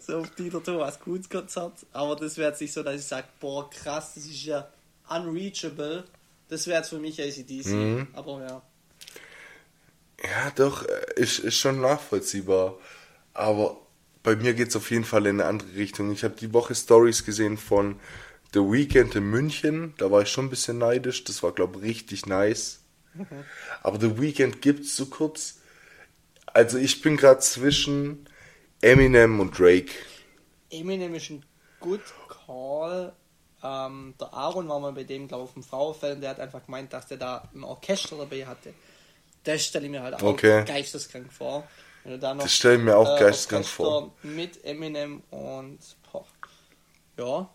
so 0.00 0.18
auf 0.18 0.30
Dieter 0.30 0.62
Thomas 0.62 0.98
Kuhns 0.98 1.28
Konzert. 1.28 1.74
Aber 1.92 2.16
das 2.16 2.38
wäre 2.38 2.50
jetzt 2.50 2.60
nicht 2.60 2.72
so, 2.72 2.82
dass 2.82 2.96
ich 2.96 3.06
sage, 3.06 3.26
boah, 3.40 3.68
krass, 3.68 4.14
das 4.14 4.24
ist 4.24 4.44
ja 4.44 4.66
unreachable. 5.08 6.04
Das 6.48 6.66
wäre 6.66 6.78
jetzt 6.78 6.88
für 6.88 6.98
mich 6.98 7.20
ACDC. 7.20 8.06
Aber 8.14 8.40
ja. 8.40 8.62
Ja, 10.22 10.50
doch, 10.56 10.86
äh, 10.86 11.20
ist, 11.20 11.40
ist 11.40 11.56
schon 11.56 11.80
nachvollziehbar. 11.80 12.78
Aber 13.34 13.76
bei 14.22 14.36
mir 14.36 14.54
geht's 14.54 14.76
auf 14.76 14.90
jeden 14.90 15.04
Fall 15.04 15.26
in 15.26 15.40
eine 15.40 15.48
andere 15.48 15.74
Richtung. 15.74 16.10
Ich 16.12 16.24
habe 16.24 16.34
die 16.34 16.54
Woche 16.54 16.74
Stories 16.74 17.24
gesehen 17.24 17.58
von 17.58 18.00
The 18.54 18.60
Weekend 18.60 19.14
in 19.16 19.24
München. 19.24 19.94
Da 19.98 20.10
war 20.10 20.22
ich 20.22 20.30
schon 20.30 20.46
ein 20.46 20.50
bisschen 20.50 20.78
neidisch. 20.78 21.24
Das 21.24 21.42
war, 21.42 21.52
glaube 21.52 21.78
ich, 21.80 21.84
richtig 21.84 22.26
nice. 22.26 22.80
Aber 23.82 24.00
The 24.00 24.20
Weekend 24.20 24.62
gibt's 24.62 24.96
so 24.96 25.06
kurz. 25.06 25.58
Also 26.46 26.78
ich 26.78 27.02
bin 27.02 27.16
gerade 27.16 27.40
zwischen 27.40 28.28
Eminem 28.80 29.40
und 29.40 29.58
Drake. 29.58 29.92
Eminem 30.70 31.14
ist 31.14 31.30
ein 31.30 31.44
good 31.80 32.00
call. 32.28 33.12
Ähm, 33.62 34.14
der 34.20 34.32
Aaron 34.34 34.68
war 34.68 34.80
mal 34.80 34.92
bei 34.92 35.04
dem, 35.04 35.26
glaube 35.28 35.44
ich, 35.44 35.48
auf 35.48 35.54
dem 35.54 35.62
Frauenfeld 35.62 36.16
und 36.16 36.20
der 36.20 36.30
hat 36.30 36.40
einfach 36.40 36.64
gemeint, 36.64 36.92
dass 36.92 37.06
der 37.06 37.16
da 37.16 37.48
ein 37.54 37.64
Orchester 37.64 38.16
dabei 38.16 38.46
hatte. 38.46 38.74
Das 39.44 39.64
stelle 39.64 39.86
ich 39.86 39.90
mir 39.90 40.02
halt 40.02 40.14
auch 40.14 40.22
Okay. 40.22 40.64
geisteskrank 40.64 41.32
vor. 41.32 41.68
Wenn 42.02 42.12
du 42.12 42.18
da 42.18 42.34
noch, 42.34 42.44
Das 42.44 42.54
stell 42.54 42.76
ich 42.78 42.82
mir 42.84 42.96
auch 42.96 43.04
geisteskrank 43.18 43.64
Orchester 43.64 43.64
vor. 43.64 44.12
Mit 44.22 44.64
Eminem 44.64 45.22
und 45.30 45.78
ja, 47.18 47.48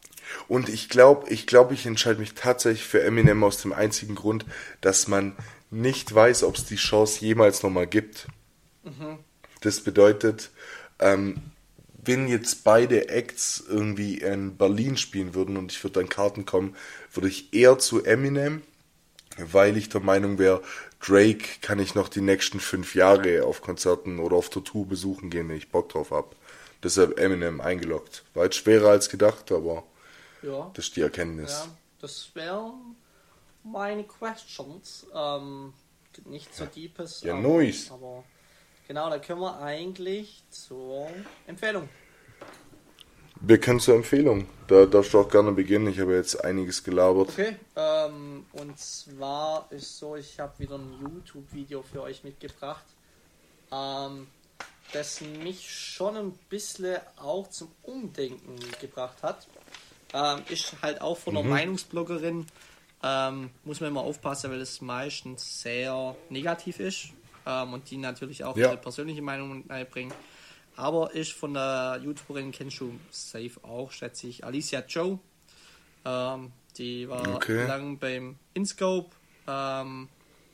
Und 0.47 0.69
ich 0.69 0.89
glaube, 0.89 1.29
ich 1.29 1.47
glaube, 1.47 1.73
ich 1.73 1.85
entscheide 1.85 2.19
mich 2.19 2.33
tatsächlich 2.33 2.85
für 2.85 3.03
Eminem 3.03 3.43
aus 3.43 3.61
dem 3.61 3.73
einzigen 3.73 4.15
Grund, 4.15 4.45
dass 4.81 5.07
man 5.07 5.35
nicht 5.71 6.13
weiß, 6.13 6.43
ob 6.43 6.55
es 6.55 6.65
die 6.65 6.75
Chance 6.75 7.25
jemals 7.25 7.63
nochmal 7.63 7.87
gibt. 7.87 8.27
Das 9.61 9.81
bedeutet, 9.81 10.51
ähm, 10.99 11.37
wenn 12.03 12.27
jetzt 12.27 12.63
beide 12.63 13.09
Acts 13.09 13.63
irgendwie 13.67 14.19
in 14.19 14.55
Berlin 14.57 14.97
spielen 14.97 15.33
würden 15.33 15.57
und 15.57 15.71
ich 15.71 15.83
würde 15.83 15.99
an 15.99 16.09
Karten 16.09 16.45
kommen, 16.45 16.75
würde 17.13 17.27
ich 17.27 17.53
eher 17.53 17.77
zu 17.77 18.03
Eminem, 18.03 18.61
weil 19.37 19.77
ich 19.77 19.89
der 19.89 20.01
Meinung 20.01 20.39
wäre, 20.39 20.61
Drake 21.05 21.45
kann 21.61 21.79
ich 21.79 21.95
noch 21.95 22.09
die 22.09 22.21
nächsten 22.21 22.59
fünf 22.59 22.95
Jahre 22.95 23.43
auf 23.43 23.61
Konzerten 23.61 24.19
oder 24.19 24.35
auf 24.35 24.49
Tour 24.49 24.87
besuchen 24.87 25.29
gehen, 25.29 25.49
wenn 25.49 25.57
ich 25.57 25.69
Bock 25.69 25.89
drauf 25.89 26.11
hab. 26.11 26.35
Deshalb 26.83 27.19
Eminem 27.19 27.61
eingeloggt. 27.61 28.23
War 28.33 28.45
jetzt 28.45 28.55
schwerer 28.55 28.89
als 28.89 29.09
gedacht, 29.09 29.51
aber 29.51 29.83
ja, 30.41 30.71
das 30.73 30.85
ist 30.85 30.95
die 30.95 31.01
Erkenntnis. 31.01 31.51
ja, 31.51 31.67
das 31.99 32.31
wären 32.33 32.95
meine 33.63 34.03
Questions. 34.05 35.05
Ähm, 35.13 35.73
nicht 36.25 36.53
so 36.53 36.65
deepes. 36.65 37.21
Ja, 37.21 37.33
aber, 37.33 37.41
nice. 37.41 37.91
aber 37.91 38.23
genau, 38.87 39.09
da 39.09 39.19
können 39.19 39.41
wir 39.41 39.59
eigentlich 39.59 40.43
zur 40.49 41.09
Empfehlung. 41.47 41.89
Wir 43.41 43.57
können 43.57 43.79
zur 43.79 43.95
Empfehlung. 43.95 44.47
Da 44.67 44.85
darfst 44.85 45.13
du 45.13 45.19
auch 45.19 45.29
gerne 45.29 45.53
beginnen. 45.53 45.87
Ich 45.87 45.99
habe 45.99 46.13
jetzt 46.13 46.43
einiges 46.43 46.83
gelabert. 46.83 47.29
Okay, 47.29 47.55
ähm, 47.75 48.45
und 48.51 48.77
zwar 48.77 49.71
ist 49.71 49.97
so, 49.97 50.17
ich 50.17 50.39
habe 50.39 50.59
wieder 50.59 50.75
ein 50.75 50.99
YouTube-Video 51.01 51.81
für 51.81 52.01
euch 52.01 52.23
mitgebracht, 52.25 52.83
ähm, 53.71 54.27
das 54.93 55.21
mich 55.21 55.69
schon 55.71 56.15
ein 56.17 56.33
bisschen 56.49 56.97
auch 57.17 57.47
zum 57.49 57.71
Umdenken 57.83 58.57
gebracht 58.81 59.21
hat. 59.23 59.47
Ähm, 60.13 60.43
ist 60.49 60.81
halt 60.81 61.01
auch 61.01 61.17
von 61.17 61.37
einer 61.37 61.47
Meinungsbloggerin, 61.47 62.45
ähm, 63.03 63.49
muss 63.63 63.79
man 63.79 63.89
immer 63.89 64.01
aufpassen, 64.01 64.49
weil 64.51 64.59
es 64.61 64.81
meistens 64.81 65.61
sehr 65.61 66.17
negativ 66.29 66.79
ist 66.79 67.09
ähm, 67.45 67.73
und 67.73 67.89
die 67.91 67.97
natürlich 67.97 68.43
auch 68.43 68.57
Ja. 68.57 68.69
ihre 68.69 68.77
persönliche 68.77 69.21
Meinung 69.21 69.69
einbringen. 69.69 70.13
Aber 70.75 71.13
ist 71.13 71.33
von 71.33 71.53
der 71.53 71.99
YouTuberin, 72.03 72.51
kennst 72.51 72.79
du 72.79 72.99
safe 73.11 73.59
auch, 73.63 73.91
schätze 73.91 74.27
ich, 74.27 74.43
Alicia 74.45 74.79
Joe. 74.87 75.19
Ähm, 76.05 76.51
die 76.77 77.07
war 77.09 77.35
Okay. 77.35 77.67
lang 77.67 77.99
beim 77.99 78.39
InScope 78.53 79.15
ähm, 79.47 80.09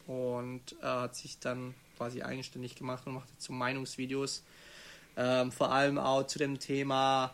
und 0.07 0.73
äh, 0.81 0.85
hat 0.85 1.15
sich 1.15 1.39
dann 1.39 1.75
quasi 1.97 2.21
eigenständig 2.21 2.75
gemacht 2.75 3.05
und 3.07 3.13
macht 3.13 3.29
jetzt 3.31 3.45
so 3.45 3.53
Meinungsvideos. 3.53 4.43
Ähm, 5.17 5.51
vor 5.51 5.71
allem 5.71 5.97
auch 5.97 6.27
zu 6.27 6.39
dem 6.39 6.59
Thema, 6.59 7.33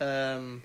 ähm, 0.00 0.62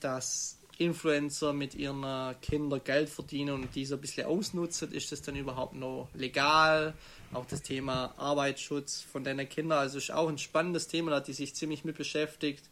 dass 0.00 0.58
Influencer 0.78 1.52
mit 1.52 1.74
ihren 1.74 2.02
äh, 2.04 2.34
Kindern 2.42 2.82
Geld 2.84 3.08
verdienen 3.08 3.54
und 3.54 3.74
die 3.74 3.86
so 3.86 3.94
ein 3.94 4.00
bisschen 4.00 4.26
ausnutzen, 4.26 4.92
ist 4.92 5.10
das 5.10 5.22
dann 5.22 5.36
überhaupt 5.36 5.74
noch 5.74 6.08
legal? 6.14 6.94
Auch 7.32 7.46
das 7.46 7.62
Thema 7.62 8.14
Arbeitsschutz 8.18 9.00
von 9.00 9.24
deinen 9.24 9.48
Kindern, 9.48 9.78
also 9.78 9.98
ist 9.98 10.10
auch 10.10 10.28
ein 10.28 10.38
spannendes 10.38 10.88
Thema, 10.88 11.10
da 11.10 11.16
hat 11.16 11.28
die 11.28 11.32
sich 11.32 11.54
ziemlich 11.54 11.84
mit 11.84 11.96
beschäftigt. 11.96 12.68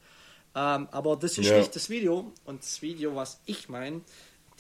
Ähm, 0.55 0.89
aber 0.93 1.17
das 1.17 1.39
ist 1.39 1.47
Ja. 1.47 1.59
nicht 1.59 1.75
das 1.75 1.89
Video. 1.89 2.33
Und 2.45 2.63
das 2.63 2.83
Video, 2.83 3.17
was 3.17 3.41
ich 3.47 3.69
meine, 3.69 4.03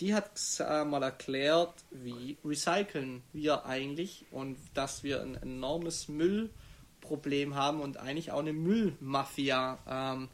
die 0.00 0.14
hat 0.14 0.30
äh, 0.60 0.84
mal 0.84 1.02
erklärt, 1.02 1.72
wie 1.90 2.36
recyceln 2.44 3.22
wir 3.32 3.64
eigentlich 3.66 4.24
und 4.30 4.56
dass 4.74 5.04
wir 5.04 5.22
ein 5.22 5.36
enormes 5.40 6.08
Müllproblem 6.08 7.54
haben 7.54 7.80
und 7.80 7.98
eigentlich 7.98 8.32
auch 8.32 8.40
eine 8.40 8.52
Müllmafia. 8.52 9.78
Ähm, 9.88 10.28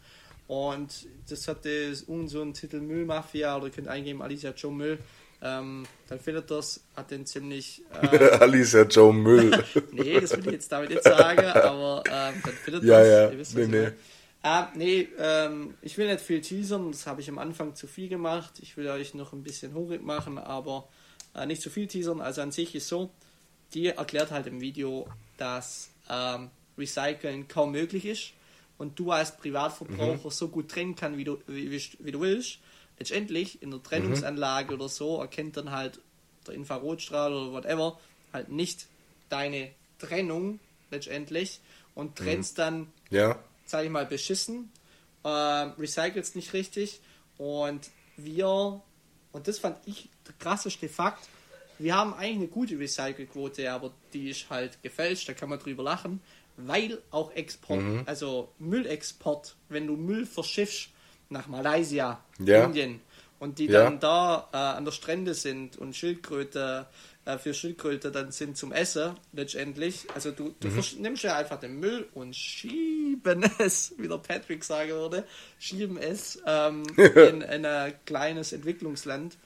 und 0.47 1.07
das 1.29 1.47
hatte 1.47 1.95
so 1.95 2.13
einen 2.13 2.55
Titel 2.55 2.81
Müllmafia 2.81 3.57
oder 3.57 3.67
ihr 3.67 3.73
könnt 3.73 3.89
eingeben 3.89 4.23
Alicia 4.23 4.51
Joe 4.51 4.73
Müll. 4.73 4.99
Ähm, 5.43 5.87
dann 6.09 6.21
findet 6.21 6.51
das, 6.51 6.83
hat 6.97 7.11
den 7.11 7.25
ziemlich. 7.25 7.83
Äh, 8.03 8.17
Alicia 8.41 8.83
Joe 8.83 9.13
Müll. 9.13 9.51
nee, 9.93 10.21
das 10.21 10.33
will 10.33 10.47
ich 10.47 10.53
jetzt 10.53 10.73
damit 10.73 10.91
nicht 10.91 11.03
sagen, 11.03 11.45
aber 11.47 12.03
ähm, 12.07 12.35
dann 12.45 12.53
findet 12.55 12.85
Ja, 12.85 12.99
das. 12.99 13.09
ja, 13.09 13.31
ihr 13.31 13.39
wisst, 13.39 13.55
nee, 13.57 13.67
nee. 13.67 13.89
Ah, 14.43 14.69
nee, 14.75 15.09
ähm, 15.19 15.75
ich 15.83 15.99
will 15.99 16.11
nicht 16.11 16.23
viel 16.23 16.41
teasern, 16.41 16.93
das 16.93 17.07
habe 17.07 17.21
ich 17.21 17.29
am 17.29 17.39
Anfang 17.39 17.75
zu 17.75 17.87
viel 17.87 18.09
gemacht. 18.09 18.55
Ich 18.61 18.77
will 18.77 18.89
euch 18.89 19.13
noch 19.15 19.35
ein 19.35 19.43
bisschen 19.43 19.75
hungrig 19.75 20.03
machen, 20.03 20.39
aber 20.39 20.89
äh, 21.35 21.45
nicht 21.45 21.61
zu 21.61 21.69
viel 21.69 21.87
teasern. 21.87 22.21
Also 22.23 22.41
an 22.41 22.51
sich 22.51 22.75
ist 22.75 22.89
so, 22.89 23.11
die 23.75 23.89
erklärt 23.89 24.31
halt 24.31 24.47
im 24.47 24.61
Video, 24.61 25.07
dass 25.37 25.91
ähm, 26.09 26.51
Recyceln 26.79 27.49
kaum 27.49 27.73
möglich 27.73 28.07
ist 28.07 28.33
und 28.79 28.99
du 28.99 29.13
als 29.13 29.37
Privatverbraucher 29.37 30.29
Mhm. 30.29 30.31
so 30.31 30.49
gut 30.49 30.71
trennen 30.71 30.97
kann, 30.97 31.19
wie 31.19 31.25
du, 31.25 31.39
wie, 31.47 31.71
wie, 31.71 32.13
du 32.13 32.21
willst. 32.21 32.61
Letztendlich 32.99 33.63
in 33.63 33.71
der 33.71 33.83
Trennungsanlage 33.83 34.75
oder 34.75 34.89
so 34.89 35.21
erkennt 35.21 35.59
dann 35.59 35.71
halt 35.71 36.01
der 36.47 36.55
Infrarotstrahl 36.55 37.33
oder 37.33 37.53
whatever 37.53 38.01
halt 38.33 38.49
nicht 38.49 38.87
deine 39.29 39.71
Trennung 39.99 40.61
letztendlich 40.91 41.61
und 41.95 42.17
trennst 42.17 42.59
dann 42.59 42.93
Ja. 43.11 43.39
Sage 43.71 43.87
ich 43.87 43.91
mal, 43.91 44.07
beschissen, 44.07 44.71
ähm, 45.25 45.73
recycelst 45.79 46.37
nicht 46.37 46.53
richtig 46.53 47.01
und 47.39 47.91
wir, 48.17 48.81
und 49.33 49.49
das 49.49 49.59
fand 49.59 49.79
ich 49.87 50.09
der 50.27 50.35
krasseste 50.39 50.89
Fakt, 50.89 51.29
wir 51.79 51.95
haben 51.97 52.13
eigentlich 52.13 52.37
eine 52.37 52.49
gute 52.49 52.79
Recycelquote, 52.79 53.73
aber 53.73 53.93
die 54.13 54.29
ist 54.31 54.51
halt 54.51 54.83
gefälscht, 54.83 55.29
da 55.29 55.33
kann 55.33 55.49
man 55.49 55.59
drüber 55.59 55.83
lachen, 55.83 56.21
weil 56.59 57.01
auch 57.11 57.31
Export, 57.33 57.81
also 58.05 58.53
Müllexport, 58.59 59.57
wenn 59.71 59.87
du 59.87 59.97
Müll 59.97 60.27
verschiffst 60.27 60.91
nach 61.31 61.47
Malaysia, 61.47 62.23
Ja. 62.39 62.65
Indien 62.67 63.01
und 63.39 63.59
die 63.59 63.67
Ja. 63.67 63.85
dann 63.85 63.99
da 64.01 64.49
äh, 64.53 64.57
an 64.57 64.85
der 64.85 64.93
Strände 64.93 65.33
sind 65.33 65.79
und 65.79 65.97
Schildkröte 65.97 66.87
äh, 67.35 67.39
für 67.39 67.55
Schildkröte 67.55 68.11
dann 68.11 68.33
sind 68.33 68.57
zum 68.57 68.73
Essen 68.73 69.15
letztendlich. 69.33 70.07
Also 70.15 70.31
du, 70.31 70.55
du 70.61 70.69
versch- 70.69 70.99
nimmst 71.01 71.23
ja 71.23 71.37
einfach 71.37 71.61
den 71.61 71.79
Müll 71.81 72.09
und 72.15 72.35
schieben 72.37 73.45
es, 73.59 73.95
wie 73.99 74.09
der 74.09 74.19
Patrick 74.19 74.65
sagen 74.65 74.91
würde, 74.91 75.25
schieben 75.59 75.97
es 75.97 76.41
ähm, 76.47 76.83
in, 76.97 77.41
in 77.43 77.65
ein 77.67 77.95
kleines 78.05 78.53
Entwicklungsland. 78.53 79.37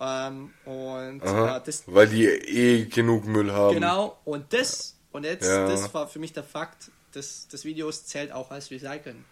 Ähm, 0.00 0.50
und 0.64 1.22
Aha. 1.22 1.58
äh, 1.58 1.60
das, 1.64 1.82
Weil 1.86 2.08
die 2.08 2.24
eh 2.26 2.84
genug 2.86 3.26
Müll 3.26 3.52
haben. 3.52 3.74
Genau, 3.74 4.18
und 4.24 4.52
das, 4.52 4.96
und 5.12 5.24
jetzt, 5.24 5.46
Ja. 5.46 5.68
das 5.68 5.92
war 5.92 6.08
für 6.08 6.18
mich 6.18 6.32
der 6.32 6.44
Fakt 6.44 6.90
des, 7.14 7.48
des 7.48 7.64
Videos, 7.64 8.06
zählt 8.06 8.32
auch 8.32 8.50
als 8.50 8.70
Recyceln. 8.70 9.24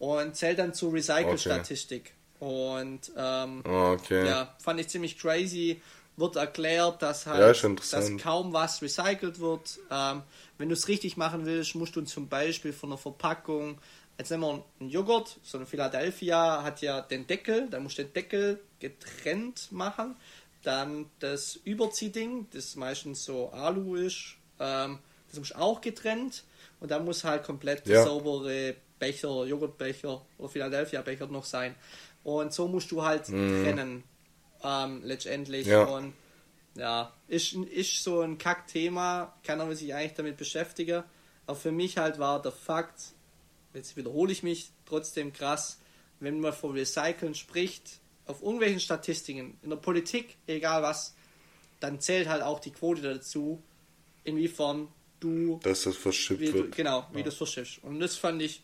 Und 0.00 0.34
zählt 0.34 0.58
dann 0.58 0.72
zur 0.74 0.92
Recycle-Statistik. 0.94 2.12
Und 2.40 3.12
ähm, 3.16 3.62
Ah, 3.66 3.92
okay. 3.92 4.26
ja, 4.26 4.54
fand 4.58 4.80
ich 4.80 4.88
ziemlich 4.88 5.18
crazy. 5.18 5.80
Wird 6.20 6.36
erklärt, 6.36 7.02
dass 7.02 7.26
halt 7.26 7.62
Ja, 7.62 7.68
dass 7.90 8.16
kaum 8.18 8.52
was 8.52 8.80
recycelt 8.82 9.40
wird. 9.40 9.78
Ähm, 9.90 10.22
wenn 10.58 10.68
du 10.68 10.74
es 10.74 10.86
richtig 10.86 11.16
machen 11.16 11.46
willst, 11.46 11.74
musst 11.74 11.96
du 11.96 12.02
zum 12.02 12.28
Beispiel 12.28 12.72
von 12.72 12.90
der 12.90 12.98
Verpackung, 12.98 13.78
jetzt 14.18 14.30
nehmen 14.30 14.42
wir 14.42 14.64
einen 14.80 14.90
Joghurt, 14.90 15.38
so 15.42 15.56
eine 15.58 15.66
Philadelphia 15.66 16.62
hat 16.62 16.82
ja 16.82 17.00
den 17.00 17.26
Deckel, 17.26 17.68
da 17.70 17.80
musst 17.80 17.98
du 17.98 18.04
den 18.04 18.12
Deckel 18.12 18.60
getrennt 18.78 19.72
machen. 19.72 20.16
Dann 20.62 21.06
das 21.20 21.58
Überziehding, 21.64 22.46
das 22.52 22.76
meistens 22.76 23.24
so 23.24 23.48
Alu 23.50 23.96
ist, 23.96 24.36
ähm, 24.58 24.98
das 25.30 25.38
muss 25.38 25.52
auch 25.54 25.80
getrennt. 25.80 26.44
Und 26.80 26.90
dann 26.90 27.04
muss 27.04 27.24
halt 27.24 27.44
komplett 27.44 27.86
Ja. 27.86 28.04
saubere 28.04 28.74
Becher, 28.98 29.44
Joghurtbecher 29.46 30.20
oder 30.38 30.48
Philadelphia-Becher 30.48 31.26
noch 31.28 31.44
sein. 31.44 31.74
Und 32.22 32.52
so 32.52 32.68
musst 32.68 32.90
du 32.90 33.02
halt 33.02 33.24
trennen, 33.26 34.02
ähm, 34.62 35.02
letztendlich. 35.04 35.66
Ja. 35.66 35.84
Und 35.84 36.12
ja, 36.74 37.12
ist, 37.28 37.52
ist 37.54 38.02
so 38.02 38.20
ein 38.20 38.38
Kackthema, 38.38 39.34
keiner 39.44 39.68
will 39.68 39.76
sich 39.76 39.92
eigentlich 39.94 40.14
damit 40.14 40.36
beschäftigen. 40.36 41.02
Aber 41.46 41.56
für 41.56 41.72
mich 41.72 41.98
halt 41.98 42.18
war 42.18 42.40
der 42.40 42.52
Fakt, 42.52 43.00
jetzt 43.74 43.96
wiederhole 43.96 44.30
ich 44.32 44.42
mich, 44.42 44.70
trotzdem 44.86 45.32
krass, 45.32 45.78
wenn 46.20 46.40
man 46.40 46.52
von 46.52 46.72
Recyceln 46.72 47.34
spricht, 47.34 47.98
auf 48.26 48.42
irgendwelchen 48.42 48.78
Statistiken, 48.80 49.58
in 49.62 49.70
der 49.70 49.76
Politik, 49.76 50.36
egal 50.46 50.82
was, 50.82 51.14
dann 51.80 51.98
zählt 52.00 52.28
halt 52.28 52.42
auch 52.42 52.60
die 52.60 52.70
Quote 52.70 53.02
dazu, 53.02 53.60
inwiefern 54.22 54.88
du 55.18 55.58
Dass 55.62 55.82
das 55.82 55.96
verschippt 55.96 56.40
wie 56.40 56.52
wird. 56.52 56.76
genau, 56.76 57.06
wie 57.12 57.22
du 57.22 57.30
es 57.30 57.36
verschiffst. 57.36 57.82
Und 57.82 57.98
das 58.00 58.16
fand 58.16 58.40
ich 58.42 58.62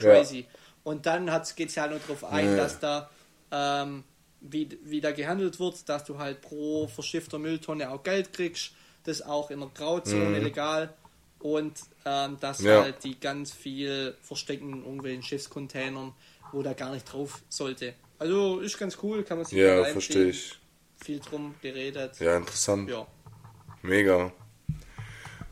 Ja. 0.00 0.10
crazy. 0.14 0.46
Und 0.82 1.06
dann 1.06 1.30
geht 1.56 1.68
es 1.68 1.74
ja 1.76 1.86
nur 1.86 1.98
darauf 2.00 2.24
ein, 2.24 2.46
Ja. 2.46 2.56
dass 2.56 2.80
da 2.80 3.10
ähm, 3.52 4.02
wie, 4.44 4.68
wie 4.84 5.00
da 5.00 5.12
gehandelt 5.12 5.58
wird, 5.58 5.88
dass 5.88 6.04
du 6.04 6.18
halt 6.18 6.40
pro 6.42 6.86
verschiffter 6.86 7.38
Mülltonne 7.38 7.90
auch 7.90 8.02
Geld 8.02 8.32
kriegst, 8.32 8.72
das 9.04 9.22
auch 9.22 9.50
in 9.50 9.60
der 9.60 9.70
Grauzone 9.74 10.38
legal 10.38 10.94
und 11.38 11.72
ähm, 12.04 12.36
dass 12.40 12.60
Mhm. 12.60 12.66
Ja. 12.68 12.82
halt 12.82 13.04
die 13.04 13.18
ganz 13.18 13.52
viel 13.52 14.14
verstecken 14.22 14.72
in 14.72 14.84
irgendwelchen 14.84 15.22
Schiffscontainern, 15.22 16.12
wo 16.52 16.62
da 16.62 16.72
gar 16.74 16.92
nicht 16.92 17.10
drauf 17.10 17.42
sollte. 17.48 17.94
Also 18.18 18.60
ist 18.60 18.78
ganz 18.78 18.98
cool, 19.02 19.24
kann 19.24 19.38
man 19.38 19.46
sich 19.46 19.58
Ja, 19.58 19.84
verstehe 19.84 20.28
ich. 20.28 20.58
Viel 21.02 21.20
drum 21.20 21.54
geredet. 21.60 22.20
Ja, 22.20 22.36
interessant. 22.36 22.88
Ja. 22.88 23.06
Mega. 23.82 24.32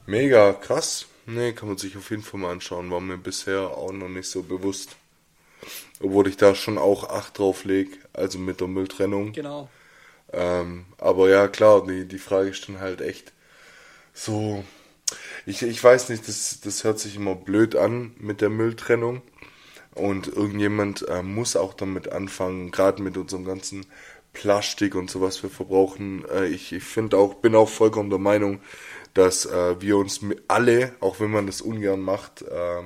Mega, 0.07 0.53
krass. 0.53 1.07
Nee, 1.27 1.53
kann 1.53 1.69
man 1.69 1.79
sich 1.79 1.97
auf 1.97 2.11
jeden 2.11 2.23
Fall 2.23 2.41
mal 2.41 2.51
anschauen. 2.53 2.91
War 2.91 3.01
mir 3.01 3.19
bisher 3.19 3.61
auch 3.71 3.93
noch 3.93 4.09
nicht 4.09 4.29
so 4.29 4.43
bewusst. 4.43 4.97
Obwohl 6.03 6.29
ich 6.29 6.37
da 6.37 6.55
schon 6.55 6.79
auch 6.79 7.09
Acht 7.11 7.39
drauf 7.39 7.65
leg, 7.65 7.99
also 8.13 8.39
mit 8.39 8.61
der 8.61 8.69
Mülltrennung. 8.69 9.33
Genau. 9.33 9.69
Ähm, 10.33 10.87
aber 10.99 11.29
ja, 11.29 11.49
klar, 11.49 11.87
die, 11.87 12.07
die 12.07 12.19
Frage 12.19 12.51
ist 12.51 12.69
dann 12.69 12.81
halt 12.81 13.01
echt 13.01 13.33
so. 14.15 14.65
Ich, 15.45 15.63
ich 15.63 15.83
weiß 15.83 16.09
nicht, 16.09 16.27
das, 16.27 16.61
das 16.63 16.85
hört 16.85 16.99
sich 16.99 17.17
immer 17.17 17.35
blöd 17.35 17.77
an 17.77 18.13
mit 18.19 18.41
der 18.41 18.51
Mülltrennung. 18.51 19.23
Und 19.95 20.27
irgendjemand 20.29 21.07
äh, 21.09 21.23
muss 21.23 21.55
auch 21.55 21.75
damit 21.75 22.13
anfangen, 22.13 22.71
gerade 22.71 23.03
mit 23.03 23.19
unserem 23.19 23.45
ganzen 23.45 23.85
Plastik 24.33 24.95
und 24.95 25.11
so 25.11 25.21
was 25.21 25.43
wir 25.43 25.51
verbrauchen. 25.51 26.25
Äh, 26.31 26.47
ich 26.47 26.73
ich 26.73 26.83
finde 26.83 27.19
auch, 27.19 27.35
bin 27.35 27.55
auch 27.55 27.69
vollkommen 27.69 28.09
der 28.09 28.19
Meinung, 28.19 28.61
dass 29.15 29.45
äh, 29.45 29.81
wir 29.81 29.99
uns 29.99 30.21
alle, 30.49 30.95
auch 31.01 31.21
wenn 31.21 31.31
man 31.31 31.47
das 31.47 31.61
ungern 31.61 32.01
macht, 32.01 32.43
äh, 32.43 32.83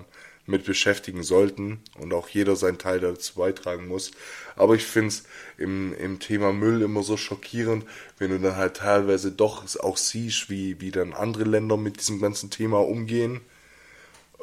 mit 0.47 0.65
beschäftigen 0.65 1.23
sollten 1.23 1.81
und 1.99 2.15
auch 2.15 2.29
jeder 2.29 2.57
seinen 2.57 2.79
Teil 2.79 3.01
dazu 3.01 3.35
beitragen 3.35 3.89
muss. 3.89 4.13
Aber 4.55 4.75
ich 4.75 4.85
finde 4.85 5.09
es 5.09 5.25
im, 5.59 5.93
im 5.95 6.21
Thema 6.21 6.53
Müll 6.53 6.83
immer 6.83 7.03
so 7.03 7.17
schockierend, 7.17 7.85
wenn 8.19 8.31
du 8.31 8.39
dann 8.39 8.57
halt 8.57 8.77
teilweise 8.77 9.33
doch 9.33 9.65
auch 9.81 9.97
siehst, 9.97 10.49
wie, 10.49 10.81
wie 10.81 10.91
dann 10.91 11.13
andere 11.13 11.45
Länder 11.45 11.77
mit 11.77 11.99
diesem 11.99 12.21
ganzen 12.21 12.51
Thema 12.51 12.79
umgehen. 12.79 13.41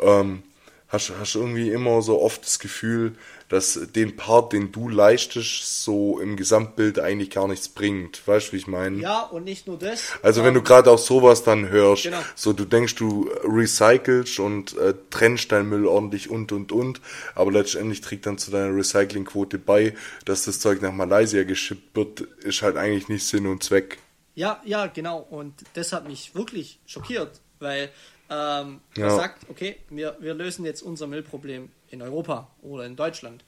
Ähm, 0.01 0.43
hast, 0.93 1.11
hast 1.19 1.35
irgendwie 1.35 1.69
immer 1.71 2.01
so 2.01 2.21
oft 2.21 2.43
das 2.45 2.59
Gefühl, 2.59 3.15
dass 3.49 3.79
den 3.95 4.15
Part, 4.15 4.53
den 4.53 4.71
du 4.71 4.89
leistest, 4.89 5.83
so 5.83 6.19
im 6.19 6.37
Gesamtbild 6.37 6.97
eigentlich 6.99 7.29
gar 7.29 7.47
nichts 7.47 7.67
bringt. 7.69 8.25
Weißt 8.27 8.47
du, 8.47 8.53
wie 8.53 8.57
ich 8.57 8.67
meine? 8.67 8.97
Ja, 8.99 9.21
und 9.23 9.43
nicht 9.43 9.67
nur 9.67 9.77
das. 9.77 10.13
Also 10.23 10.43
wenn 10.43 10.53
du 10.53 10.61
gerade 10.61 10.89
auch 10.89 10.97
sowas 10.97 11.43
dann 11.43 11.69
hörst, 11.69 12.03
Genau. 12.03 12.17
so 12.35 12.53
du 12.53 12.65
denkst, 12.65 12.95
du 12.95 13.29
recycelst 13.43 14.39
und 14.39 14.77
äh, 14.77 14.93
trennst 15.09 15.51
deinen 15.51 15.69
Müll 15.69 15.85
ordentlich 15.85 16.29
und 16.29 16.51
und 16.51 16.71
und, 16.71 17.01
aber 17.35 17.51
letztendlich 17.51 18.01
trägt 18.01 18.25
dann 18.25 18.37
zu 18.37 18.49
deiner 18.51 18.73
Recyclingquote 18.75 19.57
bei, 19.59 19.93
dass 20.25 20.45
das 20.45 20.59
Zeug 20.59 20.81
nach 20.81 20.93
Malaysia 20.93 21.43
geschippt 21.43 21.95
wird, 21.95 22.21
ist 22.21 22.61
halt 22.61 22.77
eigentlich 22.77 23.09
nicht 23.09 23.25
Sinn 23.25 23.45
und 23.47 23.63
Zweck. 23.63 23.97
Ja, 24.35 24.61
ja, 24.65 24.87
genau. 24.87 25.19
Und 25.29 25.53
das 25.75 25.93
hat 25.93 26.07
mich 26.07 26.33
wirklich 26.33 26.79
schockiert, 26.87 27.39
weil 27.59 27.89
ähm, 28.30 28.82
Ja. 28.95 29.09
sagt, 29.09 29.49
okay, 29.49 29.78
wir, 29.89 30.17
wir 30.19 30.34
lösen 30.34 30.65
jetzt 30.65 30.82
unser 30.82 31.07
Müllproblem 31.07 31.71
in 31.89 32.01
Europa 32.01 32.49
oder 32.61 32.86
in 32.86 32.95
Deutschland. 32.95 33.43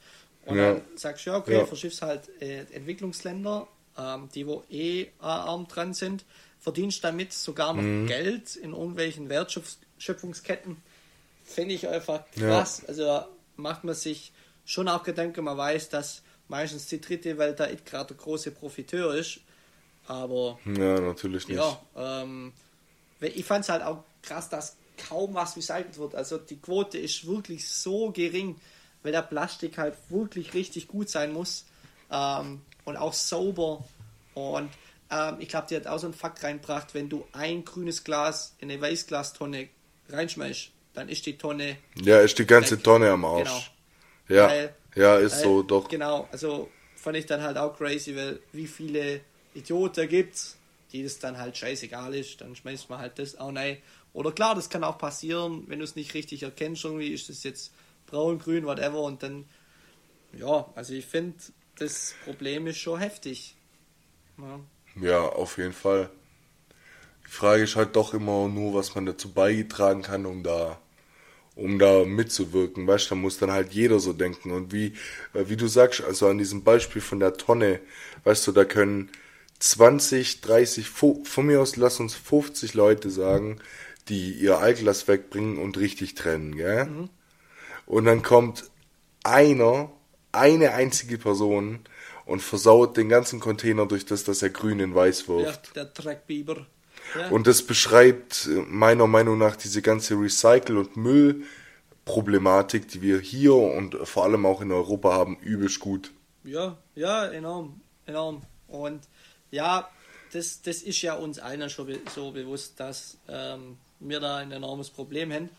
Und 0.46 0.58
Ja. 0.58 0.74
dann 0.74 0.82
sagst 0.96 1.26
du, 1.26 1.32
ja, 1.32 1.38
okay, 1.38 1.54
Ja. 1.60 1.66
verschiffst 1.66 2.02
halt 2.02 2.30
äh, 2.42 2.62
Entwicklungsländer, 2.72 3.68
ähm, 3.98 4.30
die 4.34 4.46
wo 4.46 4.64
eh 4.70 5.02
äh, 5.04 5.10
arm 5.20 5.68
dran 5.68 5.94
sind, 5.94 6.26
verdienst 6.60 7.04
damit 7.04 7.34
sogar 7.34 7.74
noch 7.74 7.84
Mhm. 7.84 8.08
Geld 8.08 8.56
in 8.56 8.74
irgendwelchen 8.74 9.30
Wertschöpfungsketten. 9.30 10.78
Finde 11.44 11.76
ich 11.76 11.88
einfach 11.88 12.24
krass. 12.32 12.84
Also 12.88 13.24
macht 13.56 13.84
man 13.84 13.96
sich 13.96 14.34
schon 14.66 14.88
auch 14.88 15.04
Gedanken, 15.04 15.44
man 15.46 15.58
weiß, 15.58 15.90
dass 15.90 16.24
meistens 16.48 16.88
die 16.88 17.00
dritte, 17.02 17.38
weil 17.38 17.54
da 17.54 17.68
gerade 17.86 18.14
der 18.14 18.18
große 18.18 18.52
Profiteur 18.52 19.14
ist. 19.16 19.40
Aber 20.08 20.60
Ja, 20.66 21.00
natürlich 21.00 21.48
nicht. 21.48 21.58
ja, 21.58 21.82
ähm, 21.96 22.54
ich 23.20 23.46
fand 23.46 23.64
es 23.64 23.70
halt 23.70 23.84
auch 23.84 24.04
krass, 24.26 24.50
dass 24.50 24.76
kaum 25.10 25.34
was 25.34 25.56
recycelt 25.56 25.98
wird. 25.98 26.16
Also 26.16 26.38
die 26.38 26.58
Quote 26.60 26.98
ist 26.98 27.28
wirklich 27.28 27.70
so 27.70 28.12
gering, 28.12 28.60
weil 29.04 29.12
der 29.12 29.22
Plastik 29.22 29.78
halt 29.78 29.96
wirklich 30.10 30.54
richtig 30.54 30.88
gut 30.88 31.10
sein 31.10 31.34
muss 31.34 31.66
ähm, 32.12 32.62
und 32.86 32.98
auch 32.98 33.14
sauber. 33.14 33.84
Und 34.34 34.70
ähm, 35.12 35.36
ich 35.40 35.50
glaube, 35.50 35.68
die 35.70 35.76
hat 35.76 35.88
auch 35.88 36.00
so 36.00 36.08
einen 36.08 36.14
Fakt 36.14 36.44
reingebracht, 36.44 36.94
wenn 36.94 37.10
du 37.10 37.26
ein 37.32 37.64
grünes 37.66 38.04
Glas 38.04 38.56
in 38.60 38.72
eine 38.72 38.82
Weißglastonne 38.82 39.70
reinschmeißt, 40.10 40.72
dann 40.94 41.10
ist 41.10 41.26
die 41.26 41.38
Tonne 41.38 41.78
Ja, 42.02 42.20
ist 42.20 42.38
die 42.40 42.46
ganze 42.46 42.78
Weg. 42.78 42.84
Tonne 42.84 43.12
am 43.12 43.26
Arsch. 43.26 43.72
Ja, 44.28 44.48
Weil- 44.48 44.76
ja, 44.96 45.18
ist 45.18 45.34
Weil, 45.36 45.44
so, 45.44 45.64
doch. 45.64 45.90
Genau, 45.90 46.28
also 46.32 46.72
fand 46.96 47.18
ich 47.18 47.26
dann 47.26 47.44
halt 47.44 47.58
auch 47.58 47.78
crazy, 47.78 48.16
weil 48.16 48.40
wie 48.54 48.66
viele 48.66 49.22
Idioten 49.54 50.08
gibt's, 50.08 50.58
die 50.92 51.04
das 51.04 51.20
dann 51.20 51.38
halt 51.38 51.58
scheißegal 51.58 52.16
ist, 52.16 52.42
dann 52.42 52.56
schmeißt 52.56 52.90
man 52.90 53.00
halt 53.00 53.20
das 53.20 53.38
auch 53.38 53.54
rein. 53.54 53.78
Oder 54.16 54.32
klar, 54.34 54.56
das 54.56 54.70
kann 54.70 54.84
auch 54.84 54.98
passieren, 55.00 55.66
wenn 55.68 55.80
du 55.80 55.86
es 55.86 55.96
nicht 55.96 56.14
richtig 56.16 56.44
erkennst, 56.44 56.86
irgendwie 56.86 57.10
ist 57.14 57.30
das 57.30 57.44
jetzt 57.44 57.74
braun, 58.08 58.40
grün, 58.40 58.66
whatever, 58.66 59.02
und 59.04 59.24
dann, 59.24 59.46
ja, 60.34 60.72
also 60.76 60.94
ich 60.94 61.06
finde, 61.08 61.38
das 61.78 62.16
Problem 62.22 62.68
ist 62.68 62.78
schon 62.80 63.00
heftig. 63.00 63.56
Ja. 64.38 64.62
Ja, 65.00 65.22
auf 65.22 65.58
jeden 65.58 65.72
Fall. 65.74 66.10
Die 67.28 67.32
Frage 67.32 67.64
ist 67.64 67.76
halt 67.76 67.96
doch 67.96 68.14
immer 68.14 68.48
nur, 68.48 68.74
was 68.74 68.96
man 68.96 69.06
dazu 69.06 69.32
beitragen 69.34 70.02
kann, 70.04 70.26
um 70.26 70.44
da, 70.44 70.80
um 71.56 71.80
da 71.80 72.06
mitzuwirken. 72.06 72.88
Weißt 72.88 73.08
du, 73.08 73.16
da 73.16 73.22
muss 73.22 73.40
dann 73.40 73.52
halt 73.52 73.74
jeder 73.74 74.00
so 74.00 74.14
denken. 74.14 74.52
Und 74.52 74.74
wie, 74.74 74.94
äh, 75.34 75.46
wie 75.48 75.58
du 75.58 75.68
sagst, 75.68 76.04
also 76.04 76.28
an 76.28 76.40
diesem 76.40 76.64
Beispiel 76.64 77.02
von 77.02 77.20
der 77.20 77.36
Tonne, 77.38 77.82
weißt 78.26 78.48
du, 78.48 78.52
da 78.54 78.66
können 78.66 79.12
20, 79.60 80.42
30, 80.42 80.90
fu- 80.90 81.24
von 81.26 81.48
mir 81.48 81.62
aus 81.62 81.78
lass 81.78 82.00
uns 82.00 82.16
50 82.16 82.74
Leute 82.76 83.10
sagen, 83.12 83.60
die 84.08 84.34
ihr 84.34 84.60
Altglas 84.60 85.08
wegbringen 85.08 85.58
und 85.58 85.78
richtig 85.78 86.16
trennen, 86.16 86.56
gell? 86.56 87.10
Und 87.86 88.06
dann 88.06 88.22
kommt 88.22 88.70
einer, 89.24 89.92
eine 90.32 90.74
einzige 90.74 91.18
Person 91.18 91.80
und 92.26 92.42
versaut 92.42 92.98
den 92.98 93.10
ganzen 93.10 93.40
Container 93.40 93.86
durch 93.86 94.06
das, 94.06 94.24
dass 94.24 94.42
er 94.42 94.50
grün 94.50 94.80
in 94.80 94.96
weiß 94.96 95.22
ja, 95.22 95.28
wirft. 95.28 95.76
der 95.76 95.86
Dreckbiber. 95.86 96.66
Ja. 97.20 97.30
Und 97.30 97.48
das 97.48 97.62
beschreibt 97.62 98.48
äh, 98.48 98.62
meiner 98.68 99.08
Meinung 99.08 99.38
nach 99.38 99.56
diese 99.56 99.82
ganze 99.82 100.16
Recycle- 100.16 100.78
und 100.78 100.98
Müllproblematik, 100.98 102.88
die 102.88 103.02
wir 103.02 103.20
hier 103.20 103.54
und 103.54 103.96
vor 104.08 104.24
allem 104.24 104.46
auch 104.46 104.62
in 104.62 104.72
Europa 104.72 105.14
haben, 105.14 105.38
übelst 105.38 105.80
gut. 105.80 106.12
Ja, 106.44 106.78
ja, 106.96 107.26
enorm, 107.28 107.80
enorm. 108.06 108.42
Und 108.68 109.02
ja, 109.52 109.88
das, 110.34 110.62
das 110.62 110.82
ist 110.82 111.02
ja 111.02 111.16
uns 111.16 111.40
allen 111.40 111.70
schon 111.70 111.98
so 112.14 112.32
bewusst, 112.32 112.80
dass 112.80 113.18
ähm, 113.28 113.78
wir 114.00 114.20
da 114.20 114.38
ein 114.38 114.52
enormes 114.52 114.90
Problem 114.90 115.32
haben. 115.34 115.50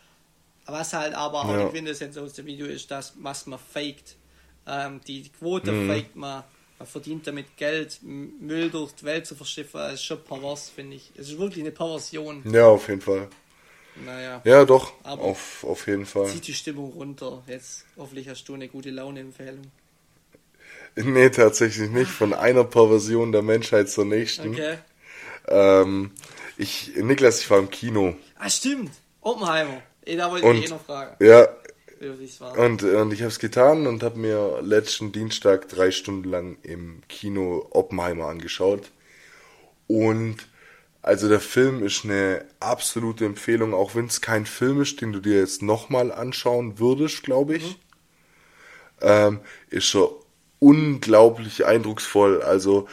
Was 0.67 0.93
halt 0.93 1.15
aber 1.15 1.45
auch 1.45 1.51
Ja. 1.51 1.65
die 1.65 1.71
Quintessenz 1.71 2.17
aus 2.17 2.33
dem 2.33 2.47
Video 2.47 2.67
ist, 2.67 2.91
dass 2.91 3.15
was 3.21 3.47
man 3.47 3.59
faked. 3.59 4.17
Ähm, 4.67 5.01
die 5.07 5.29
Quote 5.29 5.71
Mhm. 5.73 5.89
faked 5.89 6.17
man. 6.17 6.43
Man 6.79 6.89
verdient 6.89 7.27
damit 7.27 7.57
Geld, 7.57 8.01
Müll 8.03 8.69
durch 8.69 8.93
die 8.93 9.05
Welt 9.05 9.27
zu 9.27 9.35
verschiffen. 9.35 9.79
Das 9.81 9.95
ist 9.95 10.05
schon 10.05 10.23
pervers, 10.25 10.69
finde 10.69 10.97
ich. 10.97 11.11
Es 11.17 11.29
ist 11.31 11.39
wirklich 11.39 11.63
eine 11.65 11.71
Perversion. 11.73 12.43
Ja, 12.53 12.67
auf 12.67 12.89
jeden 12.89 13.01
Fall. 13.01 13.29
Naja, 14.05 14.43
Ja, 14.45 14.65
doch, 14.67 14.93
Aber- 15.05 15.23
auf, 15.23 15.65
auf 15.65 15.87
jeden 15.87 16.05
Fall. 16.05 16.27
zieht 16.27 16.47
die 16.49 16.53
Stimmung 16.53 16.93
runter. 16.93 17.43
Jetzt 17.47 17.87
hoffentlich 17.97 18.29
hast 18.29 18.45
du 18.45 18.53
eine 18.55 18.69
gute 18.69 18.91
Laune-Empfehlung. 18.91 19.63
Nee, 20.97 21.31
tatsächlich 21.31 21.91
nicht. 21.91 22.11
Von 22.11 22.35
einer 22.35 22.65
Perversion 22.65 23.33
der 23.33 23.43
Menschheit 23.43 23.89
zur 23.89 24.05
nächsten. 24.05 24.51
Okay. 24.51 24.79
Ähm, 25.49 26.11
ich, 26.59 26.93
Niklas, 26.97 27.41
ich 27.41 27.51
war 27.51 27.59
im 27.59 27.71
Kino. 27.71 28.17
Ah, 28.39 28.49
stimmt. 28.49 28.93
Oppenheimer. 29.21 29.83
Da 30.05 30.31
wollte 30.31 30.47
Und- 30.47 30.57
ich 30.57 30.67
eh 30.67 30.69
noch 30.69 30.85
fragen. 30.85 31.17
Ja. 31.25 31.49
Und, 32.59 32.83
und 32.83 33.13
ich 33.15 33.21
habe 33.21 33.31
es 33.31 33.39
getan 33.39 33.87
und 33.87 34.03
habe 34.03 34.19
mir 34.19 34.61
letzten 34.63 35.13
Dienstag 35.13 35.69
drei 35.71 35.91
Stunden 35.91 36.29
lang 36.29 36.59
im 36.63 37.03
Kino 37.09 37.67
Oppenheimer 37.71 38.27
angeschaut. 38.27 38.91
Und 39.87 40.37
also 41.01 41.29
der 41.29 41.41
Film 41.41 41.83
ist 41.83 42.05
eine 42.05 42.45
absolute 42.61 43.25
Empfehlung, 43.25 43.73
auch 43.73 43.95
wenn 43.95 44.07
es 44.07 44.21
kein 44.21 44.45
Film 44.45 44.83
ist, 44.83 45.01
den 45.01 45.13
du 45.15 45.21
dir 45.21 45.39
jetzt 45.39 45.63
nochmal 45.63 46.13
anschauen 46.13 46.79
würdest, 46.79 47.23
glaube 47.23 47.57
ich. 47.57 47.79
Ähm, 49.01 49.41
ist 49.71 49.87
schon 49.87 50.11
unglaublich 50.59 51.65
eindrucksvoll. 51.65 52.43
Also 52.43 52.89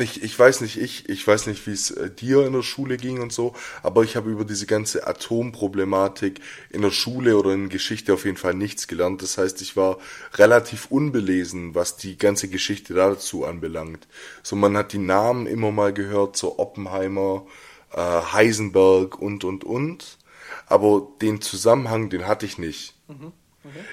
ich, 0.00 0.22
ich 0.22 0.38
weiß 0.38 0.60
nicht, 0.60 0.78
ich, 0.78 1.08
ich 1.08 1.26
weiß 1.26 1.46
nicht, 1.46 1.66
wie 1.66 1.72
es 1.72 1.90
äh, 1.90 2.10
dir 2.10 2.46
in 2.46 2.52
der 2.52 2.62
Schule 2.62 2.96
ging 2.96 3.20
und 3.20 3.32
so, 3.32 3.54
aber 3.82 4.02
ich 4.02 4.16
habe 4.16 4.30
über 4.30 4.44
diese 4.44 4.66
ganze 4.66 5.06
Atomproblematik 5.06 6.40
in 6.70 6.82
der 6.82 6.90
Schule 6.90 7.36
oder 7.36 7.52
in 7.52 7.68
Geschichte 7.68 8.14
auf 8.14 8.24
jeden 8.24 8.36
Fall 8.36 8.54
nichts 8.54 8.88
gelernt. 8.88 9.22
Das 9.22 9.38
heißt, 9.38 9.60
ich 9.62 9.76
war 9.76 9.98
relativ 10.34 10.86
unbelesen, 10.90 11.74
was 11.74 11.96
die 11.96 12.18
ganze 12.18 12.48
Geschichte 12.48 12.94
dazu 12.94 13.44
anbelangt. 13.44 14.06
So, 14.42 14.56
man 14.56 14.76
hat 14.76 14.92
die 14.92 14.98
Namen 14.98 15.46
immer 15.46 15.72
mal 15.72 15.92
gehört, 15.92 16.36
so 16.36 16.58
Oppenheimer, 16.58 17.46
äh, 17.92 18.00
Heisenberg 18.00 19.18
und, 19.20 19.44
und, 19.44 19.64
und. 19.64 20.18
Aber 20.66 21.08
den 21.20 21.40
Zusammenhang, 21.40 22.10
den 22.10 22.26
hatte 22.26 22.46
ich 22.46 22.58
nicht. 22.58 22.94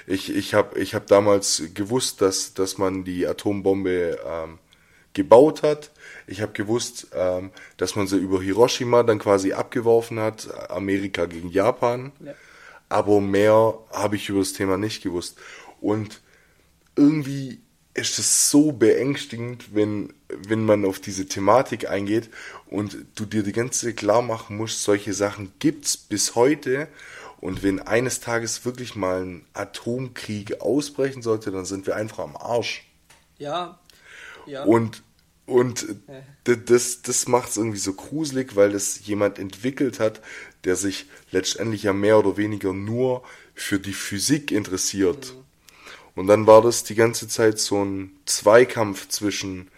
Ich, 0.06 0.34
ich 0.34 0.54
habe 0.54 0.78
ich 0.78 0.94
hab 0.94 1.06
damals 1.06 1.62
gewusst, 1.74 2.20
dass, 2.20 2.54
dass 2.54 2.78
man 2.78 3.04
die 3.04 3.26
Atombombe 3.26 4.18
ähm, 4.24 4.58
gebaut 5.14 5.62
hat. 5.62 5.90
Ich 6.26 6.42
habe 6.42 6.52
gewusst, 6.52 7.08
ähm, 7.14 7.50
dass 7.76 7.96
man 7.96 8.06
sie 8.06 8.18
über 8.18 8.42
Hiroshima 8.42 9.02
dann 9.02 9.18
quasi 9.18 9.52
abgeworfen 9.52 10.20
hat, 10.20 10.48
Amerika 10.70 11.26
gegen 11.26 11.50
Japan. 11.50 12.12
Ja. 12.24 12.34
Aber 12.88 13.20
mehr 13.20 13.78
habe 13.92 14.16
ich 14.16 14.28
über 14.28 14.40
das 14.40 14.52
Thema 14.52 14.76
nicht 14.76 15.02
gewusst. 15.02 15.38
Und 15.80 16.20
irgendwie 16.96 17.60
ist 17.94 18.18
es 18.18 18.50
so 18.50 18.72
beängstigend, 18.72 19.74
wenn, 19.74 20.12
wenn 20.28 20.64
man 20.64 20.84
auf 20.84 20.98
diese 20.98 21.26
Thematik 21.26 21.88
eingeht 21.88 22.28
und 22.66 22.96
du 23.14 23.24
dir 23.24 23.44
die 23.44 23.52
ganze 23.52 23.94
klar 23.94 24.20
machen 24.20 24.56
musst, 24.56 24.82
solche 24.82 25.14
Sachen 25.14 25.52
gibt's 25.60 25.96
bis 25.96 26.34
heute. 26.34 26.88
Und 27.40 27.62
wenn 27.62 27.78
eines 27.78 28.20
Tages 28.20 28.64
wirklich 28.64 28.96
mal 28.96 29.22
ein 29.22 29.46
Atomkrieg 29.52 30.60
ausbrechen 30.60 31.22
sollte, 31.22 31.52
dann 31.52 31.66
sind 31.66 31.86
wir 31.86 31.94
einfach 31.94 32.20
am 32.20 32.36
Arsch. 32.36 32.84
Ja. 33.38 33.78
Ja. 34.46 34.64
Und, 34.64 35.02
und 35.46 35.86
das, 36.44 37.02
das 37.02 37.28
macht 37.28 37.50
es 37.50 37.56
irgendwie 37.56 37.78
so 37.78 37.92
gruselig, 37.92 38.56
weil 38.56 38.74
es 38.74 39.06
jemand 39.06 39.38
entwickelt 39.38 40.00
hat, 40.00 40.20
der 40.64 40.76
sich 40.76 41.06
letztendlich 41.30 41.82
ja 41.82 41.92
mehr 41.92 42.18
oder 42.18 42.36
weniger 42.36 42.72
nur 42.72 43.22
für 43.54 43.78
die 43.78 43.92
Physik 43.92 44.50
interessiert. 44.50 45.34
Und 46.14 46.28
dann 46.28 46.46
war 46.46 46.62
das 46.62 46.84
die 46.84 46.94
ganze 46.94 47.28
Zeit 47.28 47.58
so 47.58 47.84
ein 47.84 48.12
Zweikampf 48.24 49.08
zwischen 49.08 49.68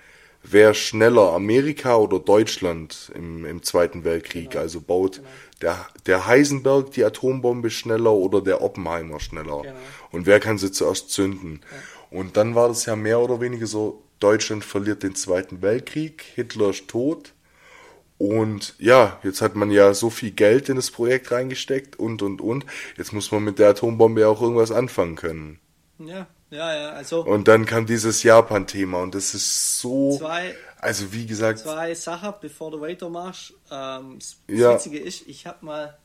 wer 0.42 0.74
schneller 0.74 1.32
Amerika 1.32 1.96
oder 1.96 2.20
Deutschland 2.20 3.10
im, 3.14 3.44
im 3.44 3.62
Zweiten 3.62 4.04
Weltkrieg. 4.04 4.54
Also 4.54 4.80
baut 4.80 5.20
der, 5.60 5.86
der 6.06 6.26
Heisenberg 6.26 6.92
die 6.92 7.04
Atombombe 7.04 7.70
schneller 7.70 8.12
oder 8.12 8.40
der 8.40 8.62
Oppenheimer 8.62 9.18
schneller. 9.18 9.62
Genau. 9.62 9.76
Und 10.12 10.26
wer 10.26 10.38
kann 10.38 10.58
sie 10.58 10.70
zuerst 10.70 11.10
zünden? 11.10 11.60
Und 12.10 12.36
dann 12.36 12.54
war 12.54 12.68
das 12.68 12.86
ja 12.86 12.94
mehr 12.94 13.18
oder 13.20 13.40
weniger 13.40 13.66
so, 13.66 14.02
Deutschland 14.20 14.64
verliert 14.64 15.02
den 15.02 15.14
Zweiten 15.14 15.62
Weltkrieg, 15.62 16.22
Hitler 16.34 16.70
ist 16.70 16.88
tot. 16.88 17.32
Und 18.18 18.74
ja, 18.78 19.20
jetzt 19.22 19.42
hat 19.42 19.56
man 19.56 19.70
ja 19.70 19.92
so 19.92 20.08
viel 20.08 20.30
Geld 20.30 20.70
in 20.70 20.76
das 20.76 20.90
Projekt 20.90 21.30
reingesteckt 21.32 21.98
und, 21.98 22.22
und, 22.22 22.40
und. 22.40 22.64
Jetzt 22.96 23.12
muss 23.12 23.30
man 23.30 23.44
mit 23.44 23.58
der 23.58 23.70
Atombombe 23.70 24.22
ja 24.22 24.28
auch 24.28 24.40
irgendwas 24.40 24.70
anfangen 24.72 25.16
können. 25.16 25.60
ja, 25.98 26.26
ja, 26.50 26.74
ja. 26.74 26.90
Also 26.90 27.24
Und 27.24 27.46
dann 27.48 27.66
kam 27.66 27.84
dieses 27.84 28.22
Japan-Thema 28.22 29.02
und 29.02 29.14
das 29.14 29.34
ist 29.34 29.80
so, 29.80 30.16
zwei, 30.16 30.54
also 30.78 31.12
wie 31.12 31.26
gesagt, 31.26 31.58
zwei 31.58 31.94
Sachen, 31.94 32.32
bevor 32.40 32.70
du 32.70 32.80
weitermachst. 32.80 33.52
Ähm, 33.70 34.18
das 34.18 34.36
Ja. 34.48 34.74
Witzige 34.74 34.98
ist, 34.98 35.26
ich 35.26 35.46
habe 35.46 35.66
mal 35.66 35.98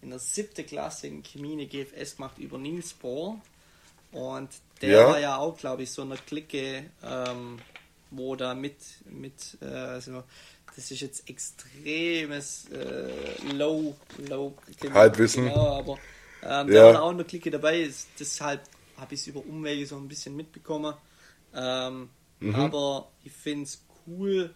in 0.00 0.10
der 0.10 0.18
siebten 0.18 0.66
Klasse 0.66 1.06
in 1.06 1.22
Chemie 1.22 1.52
eine 1.52 1.66
GFS 1.66 2.16
gemacht 2.16 2.38
über 2.38 2.58
Niels 2.58 2.92
Bohr. 2.92 3.40
Und 4.10 4.48
der 4.82 4.92
Ja. 4.92 5.06
war 5.06 5.18
ja 5.20 5.36
auch, 5.36 5.56
glaube 5.56 5.82
ich, 5.84 5.90
so 5.90 6.02
eine 6.02 6.16
Clique, 6.16 6.90
ähm, 7.02 7.58
wo 8.10 8.36
da 8.36 8.54
mit, 8.54 8.76
mit 9.06 9.56
äh, 9.62 10.00
so, 10.00 10.24
das 10.76 10.90
ist 10.90 11.00
jetzt 11.00 11.28
extremes 11.28 12.68
äh, 12.70 13.40
Low, 13.56 13.96
Low 14.28 14.54
Halbwissen. 14.94 15.44
Genau, 15.44 15.68
aber 15.78 15.98
ähm, 16.42 16.70
der 16.70 16.74
Ja. 16.74 16.92
war 16.92 17.02
auch 17.02 17.10
in 17.10 17.18
der 17.18 17.26
Clique 17.26 17.50
dabei. 17.50 17.80
Ist, 17.82 18.18
deshalb 18.20 18.62
habe 18.96 19.14
ich 19.14 19.20
es 19.20 19.26
über 19.28 19.44
Umwege 19.44 19.86
so 19.86 19.96
ein 19.96 20.08
bisschen 20.08 20.36
mitbekommen. 20.36 20.94
Ähm, 21.54 22.10
Mhm. 22.40 22.54
Aber 22.54 23.12
ich 23.22 23.32
finde 23.32 23.64
es 23.64 23.86
cool. 24.06 24.54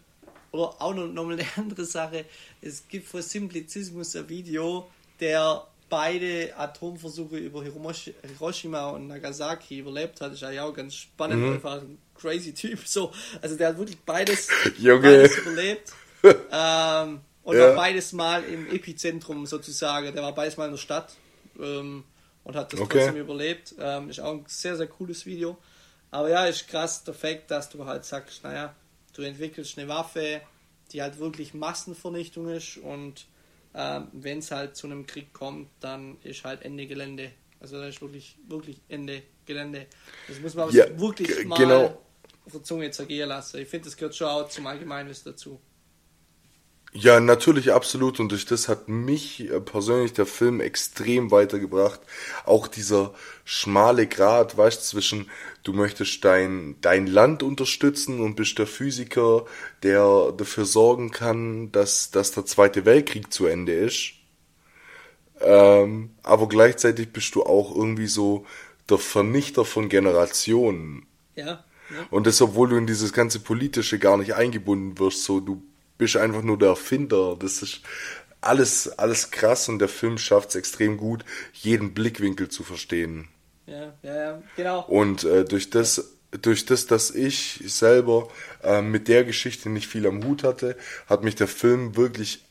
Oder 0.51 0.81
auch 0.81 0.93
noch, 0.93 1.07
noch 1.07 1.25
mal 1.25 1.33
eine 1.33 1.45
andere 1.57 1.85
Sache. 1.85 2.25
Es 2.61 2.87
gibt 2.87 3.07
vor 3.07 3.21
Simplizismus 3.21 4.15
ein 4.15 4.27
Video, 4.29 4.91
der 5.19 5.67
beide 5.89 6.53
Atomversuche 6.57 7.37
über 7.37 7.63
Hiroshima 7.63 8.89
und 8.89 9.07
Nagasaki 9.07 9.79
überlebt 9.79 10.19
hat, 10.21 10.33
ist 10.33 10.41
ja 10.41 10.63
auch 10.63 10.73
ganz 10.73 10.95
spannend, 10.95 11.43
mhm. 11.43 11.53
einfach 11.53 11.81
ein 11.81 11.97
crazy 12.15 12.53
Typ. 12.53 12.79
So, 12.85 13.11
also 13.41 13.55
der 13.55 13.69
hat 13.69 13.77
wirklich 13.77 13.99
beides, 13.99 14.47
beides 14.83 15.37
überlebt. 15.37 15.93
ähm, 16.23 17.21
und 17.43 17.57
ja. 17.57 17.67
war 17.69 17.75
beides 17.75 18.11
mal 18.11 18.43
im 18.43 18.69
Epizentrum 18.69 19.45
sozusagen. 19.45 20.13
Der 20.13 20.23
war 20.23 20.33
beides 20.33 20.57
mal 20.57 20.65
in 20.65 20.71
der 20.71 20.77
Stadt 20.77 21.15
ähm, 21.59 22.03
und 22.43 22.55
hat 22.55 22.73
das 22.73 22.81
okay. 22.81 22.99
trotzdem 22.99 23.21
überlebt. 23.21 23.75
Ähm, 23.79 24.09
ist 24.09 24.19
auch 24.19 24.33
ein 24.33 24.45
sehr, 24.47 24.75
sehr 24.75 24.87
cooles 24.87 25.25
Video. 25.25 25.57
Aber 26.11 26.29
ja, 26.29 26.45
ist 26.45 26.67
krass 26.67 27.03
der 27.03 27.13
Fakt, 27.13 27.51
dass 27.51 27.69
du 27.69 27.85
halt 27.85 28.05
sagst, 28.05 28.43
naja, 28.43 28.75
du 29.13 29.21
entwickelst 29.21 29.77
eine 29.77 29.87
Waffe, 29.87 30.41
die 30.91 31.01
halt 31.01 31.19
wirklich 31.19 31.53
Massenvernichtung 31.53 32.49
ist 32.49 32.77
und 32.77 33.27
ähm, 33.73 34.07
wenn 34.13 34.39
es 34.39 34.51
halt 34.51 34.75
zu 34.75 34.87
einem 34.87 35.05
Krieg 35.05 35.33
kommt, 35.33 35.69
dann 35.79 36.17
ist 36.23 36.43
halt 36.43 36.63
Ende 36.63 36.87
Gelände. 36.87 37.31
Also 37.59 37.79
da 37.79 37.87
ist 37.87 38.01
wirklich, 38.01 38.37
wirklich 38.47 38.81
Ende 38.87 39.23
Gelände. 39.45 39.87
Das 40.27 40.39
muss 40.39 40.55
man 40.55 40.71
ja, 40.71 40.85
wirklich 40.99 41.45
mal 41.45 41.57
genau. 41.57 42.03
auf 42.45 42.51
der 42.51 42.63
Zunge 42.63 42.91
zergehen 42.91 43.29
lassen. 43.29 43.59
Ich 43.59 43.67
finde, 43.67 43.85
das 43.85 43.97
gehört 43.97 44.15
schon 44.15 44.27
auch 44.27 44.49
zum 44.49 44.67
Allgemeinwissen 44.67 45.31
dazu. 45.31 45.59
Ja, 46.99 47.19
natürlich, 47.19 47.73
absolut. 47.73 48.19
Und 48.19 48.31
durch 48.31 48.47
das 48.47 48.67
hat 48.67 48.89
mich 48.89 49.51
äh, 49.51 49.61
persönlich 49.61 50.13
der 50.13 50.25
Film 50.25 50.59
extrem 50.59 51.29
weitergebracht. 51.29 51.99
Auch 52.43 52.67
dieser 52.67 53.13
schmale 53.45 54.07
Grat, 54.07 54.57
weißt 54.57 54.87
zwischen 54.87 55.29
du 55.63 55.73
möchtest 55.73 56.25
dein, 56.25 56.75
dein 56.81 57.05
Land 57.05 57.43
unterstützen 57.43 58.19
und 58.19 58.35
bist 58.35 58.57
der 58.57 58.65
Physiker, 58.65 59.45
der 59.83 60.33
dafür 60.35 60.65
sorgen 60.65 61.11
kann, 61.11 61.71
dass, 61.71 62.09
dass 62.09 62.31
der 62.31 62.45
Zweite 62.45 62.85
Weltkrieg 62.85 63.31
zu 63.31 63.45
Ende 63.45 63.73
ist. 63.73 64.13
Ähm, 65.39 66.15
aber 66.23 66.47
gleichzeitig 66.47 67.09
bist 67.13 67.35
du 67.35 67.43
auch 67.43 67.75
irgendwie 67.75 68.07
so 68.07 68.47
der 68.89 68.97
Vernichter 68.97 69.65
von 69.65 69.87
Generationen. 69.87 71.05
Ja. 71.35 71.45
ja. 71.45 71.63
Und 72.09 72.25
das, 72.25 72.41
obwohl 72.41 72.69
du 72.69 72.75
in 72.75 72.87
dieses 72.87 73.13
ganze 73.13 73.39
Politische 73.39 73.99
gar 73.99 74.17
nicht 74.17 74.33
eingebunden 74.33 74.97
wirst, 74.97 75.23
so 75.23 75.39
du 75.39 75.61
bist 75.97 76.17
einfach 76.17 76.43
nur 76.43 76.57
der 76.57 76.69
Erfinder. 76.69 77.35
Das 77.39 77.61
ist 77.61 77.81
alles, 78.41 78.87
alles 78.99 79.31
krass 79.31 79.69
und 79.69 79.79
der 79.79 79.89
Film 79.89 80.17
schafft 80.17 80.49
es 80.49 80.55
extrem 80.55 80.97
gut, 80.97 81.25
jeden 81.53 81.93
Blickwinkel 81.93 82.49
zu 82.49 82.63
verstehen. 82.63 83.27
Ja, 83.65 83.93
ja, 84.01 84.15
ja, 84.15 84.43
genau. 84.55 84.81
Und 84.81 85.23
äh, 85.23 85.43
durch 85.43 85.69
das, 85.69 86.13
durch 86.31 86.65
das, 86.65 86.87
dass 86.87 87.11
ich 87.11 87.61
selber 87.65 88.29
äh, 88.63 88.81
mit 88.81 89.07
der 89.07 89.23
Geschichte 89.23 89.69
nicht 89.69 89.87
viel 89.87 90.07
am 90.07 90.23
Hut 90.23 90.43
hatte, 90.43 90.77
hat 91.07 91.23
mich 91.23 91.35
der 91.35 91.47
Film 91.47 91.95
wirklich 91.97 92.45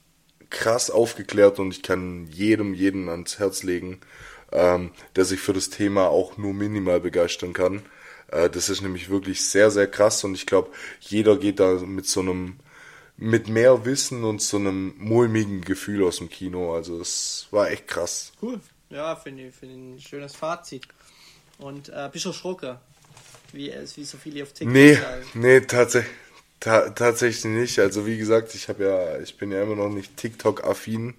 krass 0.51 0.91
aufgeklärt 0.91 1.59
und 1.59 1.73
ich 1.73 1.83
kann 1.83 2.27
jedem, 2.31 2.75
jedem 2.75 3.09
ans 3.09 3.39
Herz 3.39 3.63
legen, 3.63 4.01
ähm, 4.53 4.91
der 5.17 5.25
sich 5.25 5.41
für 5.41 5.53
das 5.53 5.71
Thema 5.71 6.09
auch 6.09 6.37
nur 6.37 6.55
minimal 6.55 7.01
begeistern 7.01 7.53
kann. 7.53 7.83
Äh, 8.29 8.51
das 8.51 8.69
ist 8.69 8.83
nämlich 8.83 9.09
wirklich 9.09 9.45
sehr, 9.45 9.71
sehr 9.71 9.87
krass 9.87 10.23
und 10.25 10.35
ich 10.35 10.47
glaube, 10.47 10.71
jeder 11.01 11.37
geht 11.37 11.61
da 11.61 11.75
mit 11.75 12.07
so 12.07 12.21
einem 12.21 12.57
mit 13.19 13.49
mehr 13.49 13.85
Wissen 13.85 14.25
und 14.25 14.43
so 14.43 14.57
einem 14.59 14.95
mulmigen 14.99 15.63
Gefühl 15.63 16.05
aus 16.05 16.19
dem 16.19 16.29
Kino. 16.29 16.75
Also 16.75 17.01
es 17.01 17.47
war 17.51 17.71
echt 17.71 17.89
krass. 17.89 18.33
Cool. 18.43 18.61
Ja, 18.91 19.17
finde 19.17 19.49
ich, 19.49 19.55
find 19.55 19.97
ein 19.97 20.01
schönes 20.01 20.35
Fazit. 20.35 20.87
Und 21.59 21.89
äh, 21.89 22.09
bist 22.13 22.25
du 22.25 22.29
erschrocken? 22.31 22.77
Wie, 23.53 23.73
wie 23.95 24.05
so 24.05 24.19
viele 24.19 24.43
auf 24.43 24.53
TikTok 24.53 24.73
Nee, 24.75 24.95
sagen. 24.95 25.25
nee, 25.35 25.61
tatsächlich. 25.61 26.13
Ta 26.59 26.89
tatsächlich 26.91 27.45
nicht. 27.45 27.79
Also 27.79 28.07
wie 28.07 28.17
gesagt, 28.17 28.55
ich 28.55 28.69
habe 28.69 28.85
ja, 28.85 29.19
ich 29.21 29.37
bin 29.37 29.53
ja 29.53 29.63
immer 29.63 29.77
noch 29.77 29.91
nicht 29.91 30.17
TikTok-affin 30.17 31.15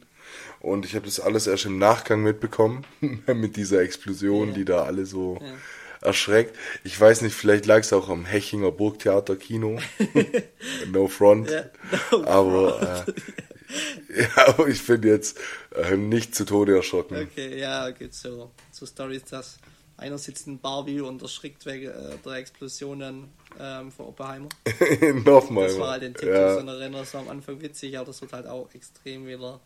und 0.59 0.83
ich 0.83 0.95
habe 0.95 1.05
das 1.05 1.19
alles 1.19 1.45
erst 1.45 1.65
im 1.65 1.77
Nachgang 1.77 2.23
mitbekommen 2.23 2.85
mit 3.01 3.55
dieser 3.55 3.81
Explosion, 3.81 4.49
ja. 4.49 4.53
die 4.55 4.65
da 4.65 4.83
alle 4.83 5.05
so 5.05 5.37
ja 5.39 5.53
erschreckt. 6.01 6.55
Ich 6.83 6.99
weiß 6.99 7.21
nicht, 7.21 7.35
vielleicht 7.35 7.65
lag 7.65 7.79
es 7.79 7.93
auch 7.93 8.09
am 8.09 8.25
Hechinger 8.25 8.71
Burgtheater 8.71 9.35
Kino. 9.35 9.79
no 10.91 11.07
front. 11.07 11.49
Ja, 11.49 11.65
no 12.11 12.25
aber, 12.25 13.05
äh, 13.07 14.21
ja, 14.21 14.47
aber 14.47 14.67
ich 14.67 14.85
bin 14.85 15.03
jetzt 15.03 15.39
äh, 15.75 15.95
nicht 15.95 16.35
zu 16.35 16.45
Tode 16.45 16.75
erschrocken. 16.75 17.27
Okay, 17.31 17.59
ja, 17.59 17.89
gibt 17.91 18.13
so, 18.13 18.51
so 18.71 18.85
Stories, 18.85 19.25
dass 19.25 19.59
einer 19.97 20.17
sitzt 20.17 20.47
in 20.47 20.59
Barbie 20.59 21.01
und 21.01 21.21
erschrickt 21.21 21.65
wegen 21.65 21.87
äh, 21.87 22.17
der 22.23 22.33
Explosionen 22.33 23.29
ähm, 23.59 23.91
von 23.91 24.07
Oppenheimer. 24.07 24.49
Nochmal. 25.25 25.67
Das 25.67 25.79
war 25.79 25.91
halt 25.91 26.03
den 26.03 26.13
TikTok 26.13 26.35
ja. 26.35 26.53
so 26.53 26.59
eine 26.59 27.05
so 27.05 27.17
am 27.17 27.29
Anfang 27.29 27.59
witzig, 27.61 27.97
aber 27.97 28.05
das 28.05 28.21
wird 28.21 28.33
halt 28.33 28.45
auch 28.45 28.69
extrem 28.73 29.25
wieder, 29.25 29.59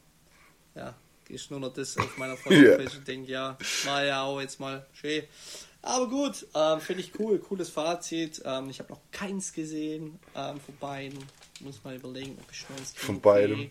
ja, 0.76 0.96
ist 1.28 1.52
nur 1.52 1.60
noch 1.60 1.74
das 1.74 1.98
auf 1.98 2.18
meiner 2.18 2.38
Freundin 2.38 2.66
yeah. 2.66 2.78
und 2.80 3.08
denke, 3.08 3.32
ja, 3.32 3.58
war 3.86 4.04
ja 4.04 4.24
auch 4.24 4.42
jetzt 4.42 4.60
mal 4.60 4.86
schön. 4.94 5.24
Aber 5.84 6.08
gut, 6.08 6.46
ähm, 6.54 6.80
finde 6.80 7.02
ich 7.02 7.12
cool, 7.20 7.40
cooles 7.40 7.70
Fazit. 7.70 8.42
Ähm, 8.46 8.70
ich 8.70 8.80
habe 8.80 8.92
noch 8.92 9.02
keins 9.12 9.52
gesehen 9.52 10.20
ähm, 10.36 10.60
von 10.60 10.76
beiden. 10.80 11.20
Muss 11.62 11.84
mal 11.84 11.96
überlegen, 11.96 12.38
ob 12.40 12.52
ich 12.52 12.60
schnell 12.60 12.78
ins 12.78 12.94
Von 12.94 13.20
beiden. 13.20 13.60
Ja. 13.62 13.68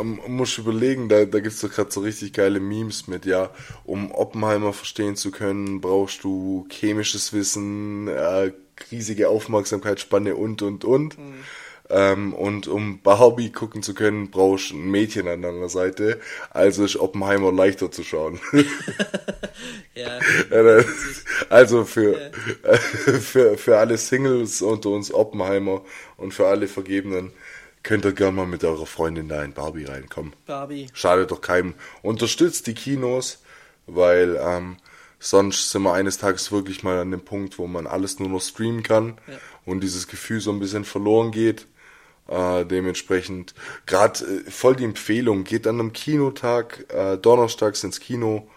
Ähm, 0.00 0.20
muss 0.28 0.56
überlegen, 0.56 1.08
da, 1.08 1.24
da 1.24 1.40
gibt 1.40 1.54
es 1.54 1.60
doch 1.60 1.70
gerade 1.70 1.90
so 1.90 2.00
richtig 2.00 2.32
geile 2.32 2.60
Memes 2.60 3.06
mit, 3.06 3.26
ja, 3.26 3.50
um 3.84 4.12
Oppenheimer 4.12 4.72
verstehen 4.72 5.16
zu 5.16 5.30
können, 5.30 5.80
brauchst 5.80 6.24
du 6.24 6.66
chemisches 6.70 7.32
Wissen, 7.32 8.08
äh, 8.08 8.52
riesige 8.90 9.28
Aufmerksamkeitsspanne 9.28 10.36
und 10.36 10.62
und 10.62 10.84
und. 10.84 11.18
Mhm. 11.18 11.44
Ähm, 11.90 12.34
und 12.34 12.68
um 12.68 13.00
Barbie 13.00 13.50
gucken 13.50 13.82
zu 13.82 13.94
können, 13.94 14.30
brauchst 14.30 14.70
du 14.70 14.76
ein 14.76 14.90
Mädchen 14.90 15.26
an 15.26 15.42
deiner 15.42 15.68
Seite. 15.68 16.20
Also 16.50 16.84
ist 16.84 16.96
Oppenheimer 16.96 17.50
leichter 17.50 17.90
zu 17.90 18.04
schauen. 18.04 18.40
ja. 19.94 20.18
also 21.48 21.84
für, 21.84 22.20
ja. 22.20 22.76
für, 22.76 23.56
für 23.56 23.78
alle 23.78 23.96
Singles 23.96 24.60
unter 24.60 24.90
uns 24.90 25.12
Oppenheimer 25.12 25.82
und 26.16 26.34
für 26.34 26.46
alle 26.46 26.68
Vergebenen 26.68 27.32
könnt 27.82 28.04
ihr 28.04 28.12
gerne 28.12 28.36
mal 28.36 28.46
mit 28.46 28.64
eurer 28.64 28.86
Freundin 28.86 29.28
da 29.28 29.42
in 29.42 29.54
Barbie 29.54 29.84
reinkommen. 29.84 30.34
Barbie. 30.46 30.88
Schadet 30.92 31.30
doch 31.30 31.40
keinem. 31.40 31.74
Unterstützt 32.02 32.66
die 32.66 32.74
Kinos, 32.74 33.42
weil 33.86 34.38
ähm, 34.38 34.76
sonst 35.18 35.70
sind 35.70 35.82
wir 35.82 35.94
eines 35.94 36.18
Tages 36.18 36.52
wirklich 36.52 36.82
mal 36.82 36.98
an 36.98 37.10
dem 37.10 37.22
Punkt, 37.22 37.58
wo 37.58 37.66
man 37.66 37.86
alles 37.86 38.18
nur 38.18 38.28
noch 38.28 38.42
streamen 38.42 38.82
kann 38.82 39.18
ja. 39.26 39.38
und 39.64 39.80
dieses 39.80 40.06
Gefühl 40.06 40.40
so 40.40 40.50
ein 40.50 40.60
bisschen 40.60 40.84
verloren 40.84 41.30
geht. 41.30 41.66
Äh, 42.28 42.66
dementsprechend 42.66 43.54
gerade 43.86 44.24
äh, 44.24 44.50
voll 44.50 44.76
die 44.76 44.84
Empfehlung. 44.84 45.44
Geht 45.44 45.66
an 45.66 45.80
einem 45.80 45.92
Kinotag 45.92 46.84
äh, 46.92 47.16
donnerstags 47.16 47.82
ins 47.84 48.00
Kino. 48.00 48.48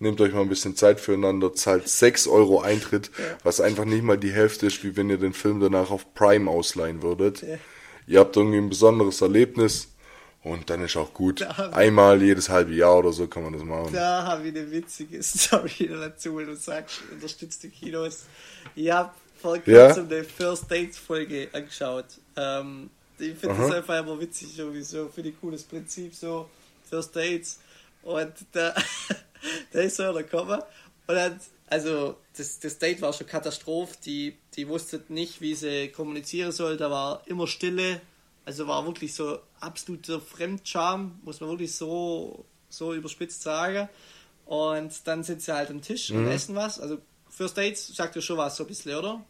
Nehmt 0.00 0.20
euch 0.20 0.32
mal 0.32 0.40
ein 0.40 0.48
bisschen 0.48 0.74
Zeit 0.74 0.98
füreinander, 0.98 1.54
zahlt 1.54 1.88
6 1.88 2.26
Euro 2.26 2.60
Eintritt, 2.60 3.12
ja. 3.16 3.24
was 3.44 3.60
einfach 3.60 3.84
nicht 3.84 4.02
mal 4.02 4.18
die 4.18 4.32
Hälfte 4.32 4.66
ist, 4.66 4.82
wie 4.82 4.96
wenn 4.96 5.08
ihr 5.08 5.18
den 5.18 5.32
Film 5.32 5.60
danach 5.60 5.92
auf 5.92 6.12
Prime 6.14 6.50
ausleihen 6.50 7.02
würdet. 7.02 7.42
Ja. 7.42 7.58
Ihr 8.08 8.18
habt 8.18 8.36
irgendwie 8.36 8.58
ein 8.58 8.68
besonderes 8.68 9.20
Erlebnis 9.20 9.86
und 10.42 10.68
dann 10.68 10.82
ist 10.82 10.96
auch 10.96 11.14
gut. 11.14 11.42
Einmal 11.42 12.20
jedes 12.20 12.48
halbe 12.48 12.74
Jahr 12.74 12.98
oder 12.98 13.12
so 13.12 13.28
kann 13.28 13.44
man 13.44 13.52
das 13.52 13.62
machen. 13.62 13.92
Da 13.92 14.24
habe 14.24 14.48
ich 14.48 14.56
eine 14.56 14.68
witzige 14.72 15.22
Story 15.22 15.88
dazu, 15.88 16.34
weil 16.34 16.46
du 16.46 16.56
sagst, 16.56 17.02
unterstützt 17.12 17.62
die 17.62 17.68
Kinos. 17.68 18.24
Ich 18.74 18.90
habe 18.90 19.12
vor 19.40 19.58
kurzem 19.58 19.72
ja? 19.72 19.94
eine 19.94 20.24
First 20.24 20.68
Dates 20.68 20.98
Folge 20.98 21.48
angeschaut. 21.52 22.06
Ähm, 22.36 22.90
ich 23.22 23.38
finde 23.38 23.56
das 23.56 23.72
einfach 23.72 23.98
immer 23.98 24.18
witzig, 24.20 24.58
irgendwie 24.58 24.82
so, 24.82 25.08
finde 25.08 25.30
ich 25.30 25.40
cooles 25.40 25.62
Prinzip, 25.62 26.14
so 26.14 26.48
First 26.88 27.14
Dates. 27.14 27.60
Und 28.02 28.32
da, 28.52 28.74
da 29.72 29.80
ist 29.80 29.96
so 29.96 30.02
einer 30.02 30.22
gekommen 30.22 30.60
und 31.06 31.14
dann, 31.14 31.40
also 31.68 32.16
das, 32.36 32.58
das 32.60 32.78
Date 32.78 33.00
war 33.02 33.12
schon 33.12 33.26
Katastrophe, 33.26 33.96
die, 34.04 34.36
die 34.54 34.68
wusste 34.68 35.02
nicht, 35.08 35.40
wie 35.40 35.54
sie 35.54 35.88
kommunizieren 35.88 36.52
soll, 36.52 36.76
da 36.76 36.90
war 36.90 37.22
immer 37.26 37.46
Stille, 37.46 38.00
also 38.44 38.66
war 38.66 38.84
wirklich 38.86 39.14
so 39.14 39.38
absoluter 39.60 40.20
Fremdscham, 40.20 41.20
muss 41.24 41.40
man 41.40 41.50
wirklich 41.50 41.74
so, 41.74 42.44
so 42.68 42.94
überspitzt 42.94 43.42
sagen. 43.42 43.88
Und 44.46 45.06
dann 45.06 45.22
sitzen 45.22 45.40
sie 45.40 45.54
halt 45.54 45.70
am 45.70 45.82
Tisch 45.82 46.10
mhm. 46.10 46.18
und 46.18 46.28
essen 46.28 46.54
was. 46.56 46.80
Also 46.80 46.98
First 47.30 47.56
Dates 47.56 47.94
sagt 47.94 48.16
ja 48.16 48.22
schon 48.22 48.36
was, 48.36 48.56
so 48.56 48.64
ein 48.64 48.66
bisschen, 48.66 48.94
oder? 48.96 49.24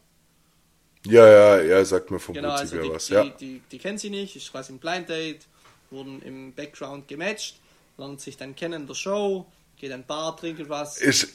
Ja, 1.05 1.27
ja, 1.27 1.61
ja, 1.61 1.85
sagt 1.85 2.11
mir 2.11 2.19
vom 2.19 2.33
genau, 2.33 2.55
Prinzip 2.55 2.77
also 2.77 2.89
die, 2.89 2.95
was, 2.95 3.09
ja. 3.09 3.25
Die, 3.25 3.61
die, 3.71 3.77
kennen 3.77 3.97
sie 3.97 4.09
nicht, 4.09 4.35
ist 4.35 4.51
quasi 4.51 4.73
ein 4.73 4.79
Blind 4.79 5.09
Date, 5.09 5.45
wurden 5.89 6.21
im 6.21 6.53
Background 6.53 7.07
gematcht, 7.07 7.59
lernen 7.97 8.17
sich 8.19 8.37
dann 8.37 8.55
kennen 8.55 8.81
in 8.81 8.87
der 8.87 8.95
Show, 8.95 9.45
geht 9.77 9.91
ein 9.91 10.05
Bar, 10.05 10.37
trinken 10.37 10.69
was. 10.69 10.97
Ist, 10.99 11.27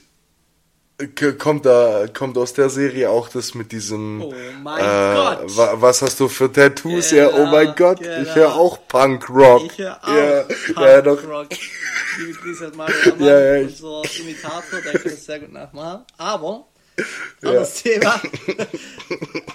kommt 1.39 1.67
da, 1.67 2.07
kommt 2.13 2.39
aus 2.39 2.55
der 2.55 2.71
Serie 2.71 3.11
auch 3.11 3.29
das 3.29 3.55
mit 3.55 3.71
diesem, 3.71 4.23
oh 4.23 4.35
mein 4.63 4.81
äh, 4.81 5.15
Gott. 5.15 5.57
Wa, 5.57 5.75
was 5.77 6.01
hast 6.01 6.19
du 6.19 6.29
für 6.29 6.51
Tattoos? 6.51 7.11
Genau, 7.11 7.31
ja, 7.31 7.37
oh 7.37 7.47
mein 7.47 7.75
Gott, 7.77 8.01
genau. 8.01 8.23
ich 8.23 8.35
höre 8.35 8.55
auch 8.55 8.89
Punk 8.89 9.29
Rock. 9.29 9.65
Ich 9.67 9.79
höre 9.79 10.03
auch 10.03 10.09
ja, 10.09 10.43
Punk 10.75 10.79
ja, 10.79 11.03
doch. 11.03 11.23
Liebe 12.19 12.33
Grüße 12.39 12.67
an 12.67 12.77
Mario 12.77 13.13
Ammann, 13.13 13.29
ja, 13.29 13.39
ja, 13.39 13.63
unser 13.63 14.03
Imitator, 14.21 14.81
der 14.81 14.93
kann 14.93 15.03
das 15.05 15.25
sehr 15.25 15.39
gut 15.41 15.53
nachmachen. 15.53 16.05
Aber 16.17 16.67
anderes 17.43 17.83
ja. 17.83 17.93
Thema. 17.93 18.23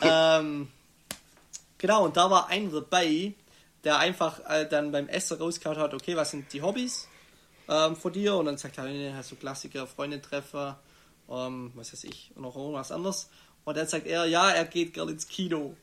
ähm, 0.39 0.67
genau, 1.77 2.05
und 2.05 2.17
da 2.17 2.29
war 2.29 2.47
einer 2.47 2.71
dabei, 2.71 3.33
der 3.83 3.97
einfach 3.97 4.39
äh, 4.49 4.67
dann 4.67 4.91
beim 4.91 5.07
Essen 5.09 5.37
rausgehauen 5.37 5.79
hat, 5.79 5.93
okay, 5.93 6.15
was 6.15 6.31
sind 6.31 6.51
die 6.53 6.61
Hobbys? 6.61 7.07
ähm, 7.69 7.95
von 7.95 8.13
dir? 8.13 8.35
Und 8.35 8.45
dann 8.45 8.57
sagt 8.57 8.77
er, 8.77 8.85
nee, 8.85 9.11
hast 9.13 9.31
du 9.31 9.35
Klassiker, 9.35 9.87
Freunde 9.87 10.21
treffen, 10.21 10.75
ähm, 11.29 11.71
was 11.75 11.93
weiß 11.93 12.03
ich, 12.05 12.31
und 12.35 12.43
noch 12.43 12.55
irgendwas 12.55 12.91
anderes. 12.91 13.29
Und 13.63 13.77
dann 13.77 13.87
sagt 13.87 14.07
er, 14.07 14.25
ja, 14.25 14.49
er 14.51 14.65
geht 14.65 14.93
gerne 14.93 15.11
ins 15.11 15.27
Kino. 15.27 15.75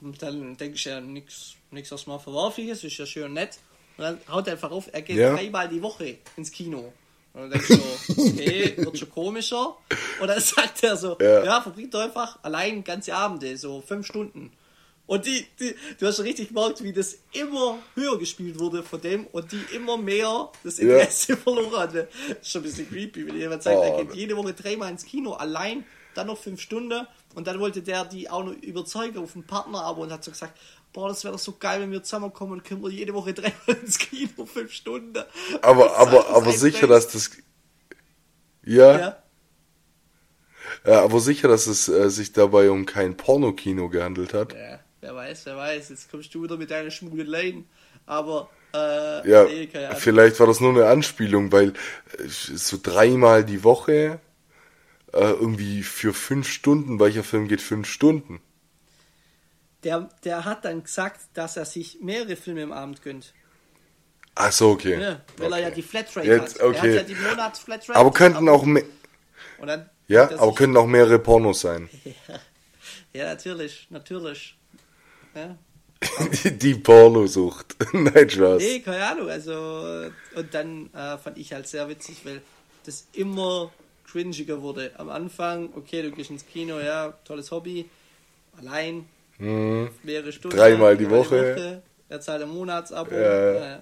Und 0.00 0.20
dann 0.22 0.56
denke 0.56 0.76
ich 0.76 0.84
ja, 0.84 1.00
nichts 1.00 1.54
nix 1.70 1.92
erstmal 1.92 2.18
Verwerfliches, 2.18 2.82
ist 2.84 2.96
ja 2.98 3.06
schön 3.06 3.32
nett. 3.32 3.58
Und 3.96 4.04
dann 4.04 4.20
haut 4.28 4.46
er 4.46 4.54
einfach 4.54 4.70
auf, 4.70 4.88
er 4.92 5.02
geht 5.02 5.16
Ja. 5.16 5.34
dreimal 5.34 5.68
die 5.68 5.82
Woche 5.82 6.18
ins 6.36 6.50
Kino. 6.50 6.92
Und 7.32 7.42
dann 7.42 7.50
denkst 7.50 7.68
du, 7.68 7.74
so, 7.74 8.22
okay, 8.22 8.74
wird 8.76 8.98
schon 8.98 9.10
komischer. 9.10 9.76
Und 10.20 10.28
dann 10.28 10.40
sagt 10.40 10.82
er 10.82 10.96
so, 10.96 11.16
Ja. 11.20 11.44
ja, 11.44 11.60
verbringt 11.60 11.94
einfach 11.94 12.38
allein 12.42 12.82
ganze 12.84 13.14
Abende, 13.14 13.56
so 13.56 13.80
fünf 13.80 14.06
Stunden. 14.06 14.52
Und 15.06 15.26
die, 15.26 15.44
die, 15.58 15.74
du 15.98 16.06
hast 16.06 16.16
schon 16.16 16.24
richtig 16.26 16.48
gemerkt, 16.48 16.84
wie 16.84 16.92
das 16.92 17.18
immer 17.32 17.78
höher 17.96 18.16
gespielt 18.18 18.58
wurde 18.60 18.82
von 18.84 19.00
dem 19.00 19.26
und 19.28 19.50
die 19.50 19.60
immer 19.74 19.96
mehr 19.96 20.50
das 20.62 20.78
Interesse 20.78 21.36
verloren 21.36 21.76
hatte. 21.76 22.08
Das 22.28 22.38
ist 22.42 22.50
schon 22.52 22.60
ein 22.60 22.64
bisschen 22.64 22.88
creepy, 22.88 23.26
wenn 23.26 23.36
jemand 23.36 23.62
sagt, 23.64 23.76
Oh, 23.78 23.82
er 23.82 23.96
geht 24.04 24.10
ne. 24.10 24.16
jede 24.16 24.36
Woche 24.36 24.52
dreimal 24.54 24.88
ins 24.90 25.04
Kino, 25.04 25.32
allein, 25.32 25.84
dann 26.14 26.28
noch 26.28 26.38
fünf 26.38 26.60
Stunden 26.60 27.06
und 27.34 27.46
dann 27.46 27.58
wollte 27.58 27.82
der 27.82 28.04
die 28.04 28.30
auch 28.30 28.44
noch 28.44 28.52
überzeugen 28.52 29.18
auf 29.18 29.34
einen 29.34 29.44
Partner 29.46 29.82
aber 29.82 29.98
und 30.02 30.12
hat 30.12 30.22
so 30.24 30.30
gesagt, 30.30 30.56
boah, 30.92 31.08
das 31.08 31.24
wäre 31.24 31.32
doch 31.32 31.40
so 31.40 31.56
geil, 31.58 31.80
wenn 31.80 31.90
wir 31.92 32.02
zusammenkommen 32.02 32.52
und 32.52 32.64
können 32.64 32.82
wir 32.82 32.90
jede 32.90 33.14
Woche 33.14 33.32
dreimal 33.34 33.76
ins 33.82 33.98
Kino, 33.98 34.46
fünf 34.46 34.72
Stunden. 34.72 35.22
Aber, 35.62 35.96
aber, 35.96 36.28
aber 36.30 36.52
sicher, 36.52 36.86
dass 36.86 37.08
das. 37.08 37.30
Ja, 38.64 38.98
ja. 38.98 39.22
Ja. 40.84 41.04
aber 41.04 41.20
sicher, 41.20 41.48
dass 41.48 41.66
es 41.66 41.88
äh, 41.88 42.10
sich 42.10 42.32
dabei 42.32 42.70
um 42.70 42.86
kein 42.86 43.16
Pornokino 43.16 43.88
gehandelt 43.88 44.34
hat. 44.34 44.52
Ja, 44.54 44.80
wer 45.00 45.14
weiß, 45.14 45.46
wer 45.46 45.56
weiß. 45.56 45.88
Jetzt 45.88 46.10
kommst 46.10 46.34
du 46.34 46.42
wieder 46.42 46.56
mit 46.56 46.70
deinen 46.70 46.90
Schmuggeleien. 46.90 47.66
Aber, 48.06 48.50
äh, 48.74 49.28
Ja, 49.28 49.44
nee, 49.44 49.68
vielleicht 49.96 50.38
war 50.40 50.46
das 50.46 50.60
nur 50.60 50.70
eine 50.70 50.86
Anspielung, 50.86 51.52
weil 51.52 51.70
äh, 52.18 52.26
so 52.26 52.78
dreimal 52.82 53.44
die 53.44 53.64
Woche 53.64 54.20
äh, 55.12 55.18
irgendwie 55.18 55.82
für 55.82 56.12
fünf 56.12 56.48
Stunden, 56.48 57.00
welcher 57.00 57.24
Film 57.24 57.48
geht 57.48 57.60
fünf 57.60 57.88
Stunden? 57.88 58.40
Der, 59.84 60.08
der 60.24 60.44
hat 60.44 60.64
dann 60.64 60.82
gesagt, 60.82 61.20
dass 61.34 61.56
er 61.56 61.64
sich 61.64 62.00
mehrere 62.00 62.36
Filme 62.36 62.62
im 62.62 62.72
Abend 62.72 63.02
gönnt. 63.02 63.32
Ach 64.34 64.52
so, 64.52 64.70
okay. 64.70 65.00
Ja, 65.00 65.20
weil 65.38 65.52
er 65.52 65.58
ja 65.58 65.66
Okay. 65.66 65.74
die 65.76 65.82
Flatrate 65.82 66.26
Jetzt, 66.26 66.54
hat. 66.54 66.60
Er 66.60 66.68
hat 66.68 66.76
okay. 66.76 66.96
ja 66.96 67.02
die 67.02 67.14
Monatsflatrate. 67.14 67.98
Aber 67.98 68.12
könnten 68.12 68.48
auch 68.48 68.64
me 68.64 68.84
Und 69.58 69.66
dann 69.68 69.90
ja, 70.08 70.24
er 70.24 70.40
aber 70.40 70.54
könnten 70.54 70.76
auch 70.76 70.86
mehrere 70.86 71.18
Pornos 71.18 71.60
sein. 71.60 71.88
Ja, 73.12 73.24
natürlich, 73.24 73.88
natürlich. 73.90 74.56
Ja. 75.34 75.58
die, 76.44 76.58
die 76.58 76.74
Pornosucht. 76.76 77.74
Nein, 77.92 78.30
Spaß. 78.30 78.62
Nee, 78.62 78.80
keine 78.80 79.04
Ahnung. 79.04 79.28
Also, 79.28 80.10
und 80.36 80.54
dann 80.54 80.94
äh, 80.94 81.18
fand 81.18 81.36
ich 81.36 81.52
halt 81.52 81.66
sehr 81.66 81.88
witzig, 81.88 82.18
weil 82.24 82.40
das 82.84 83.08
immer 83.12 83.72
cringiger 84.06 84.62
wurde. 84.62 84.92
Am 84.96 85.08
Anfang, 85.08 85.70
okay, 85.74 86.02
du 86.02 86.12
gehst 86.12 86.30
ins 86.30 86.46
Kino, 86.46 86.78
ja, 86.78 87.14
tolles 87.24 87.50
Hobby. 87.50 87.88
Allein, 88.58 89.08
mehrere 89.40 90.32
Stunden. 90.32 90.56
Dreimal 90.56 90.96
die 90.96 91.04
dreimal 91.04 91.18
Woche. 91.20 91.82
Er 92.08 92.20
zahlt 92.20 92.42
ein 92.42 92.48
Monatsabo. 92.48 93.14
Ja. 93.14 93.76
Äh, 93.76 93.80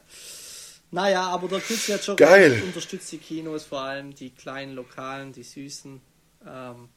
naja, 0.90 1.26
aber 1.28 1.48
der 1.48 1.60
Kids 1.60 1.88
hat 1.88 2.04
schon 2.04 2.16
Geil. 2.16 2.62
unterstützt 2.64 3.12
die 3.12 3.18
Kinos, 3.18 3.64
vor 3.64 3.80
allem 3.80 4.14
die 4.14 4.30
kleinen 4.30 4.74
Lokalen, 4.74 5.32
die 5.32 5.42
süßen. 5.42 6.00
Ähm, 6.46 6.88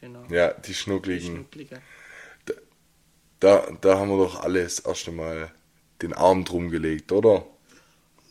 genau. 0.00 0.24
Ja, 0.30 0.52
die 0.52 0.62
Die 0.62 0.74
Schnuckligen. 0.74 1.34
Schnucklige. 1.36 1.80
Da, 3.38 3.68
da 3.80 3.98
haben 3.98 4.08
wir 4.10 4.16
doch 4.18 4.42
alle 4.42 4.62
das 4.62 4.80
erste 4.80 5.12
Mal 5.12 5.52
den 6.02 6.12
Arm 6.12 6.44
drum 6.44 6.70
gelegt, 6.70 7.12
oder? 7.12 7.46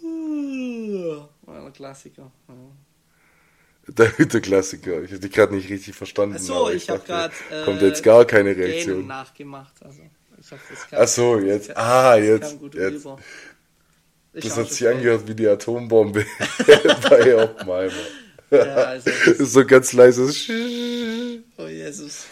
Ein 0.03 1.73
Klassiker. 1.73 2.31
Ja. 2.47 2.55
Der, 3.87 4.07
der 4.09 4.41
Klassiker. 4.41 5.03
Ich 5.03 5.11
habe 5.11 5.19
dich 5.19 5.31
gerade 5.31 5.53
nicht 5.55 5.69
richtig 5.69 5.95
verstanden. 5.95 6.35
Achso, 6.37 6.61
aber 6.65 6.73
ich, 6.73 6.89
habe 6.89 6.99
dachte, 7.07 7.33
gerade. 7.49 7.61
Äh, 7.61 7.65
Kommt 7.65 7.81
jetzt 7.81 8.03
gar 8.03 8.25
keine 8.25 8.55
Reaktion. 8.55 9.05
nachgemacht. 9.05 9.73
Also, 9.81 10.01
ich 10.39 10.51
hab 10.51 10.59
das 10.69 10.89
kam- 10.89 10.99
Ach 11.01 11.07
so, 11.07 11.39
jetzt. 11.39 11.69
das 11.69 11.75
Ah, 11.77 12.15
kam 12.15 12.23
jetzt. 12.23 12.55
jetzt. 12.73 13.07
Ich 14.33 14.43
Das 14.43 14.57
hat 14.57 14.71
sich 14.71 14.87
angehört 14.87 15.27
wie 15.27 15.35
die 15.35 15.47
Atombombe 15.47 16.25
bei 17.09 17.43
Oppenheimer. 17.43 17.91
Ja, 18.51 18.63
also, 18.75 19.09
Das 19.25 19.27
ist 19.35 19.53
so 19.53 19.65
ganz 19.65 19.93
leises. 19.93 20.49
oh 21.57 21.67
Jesus. 21.67 22.25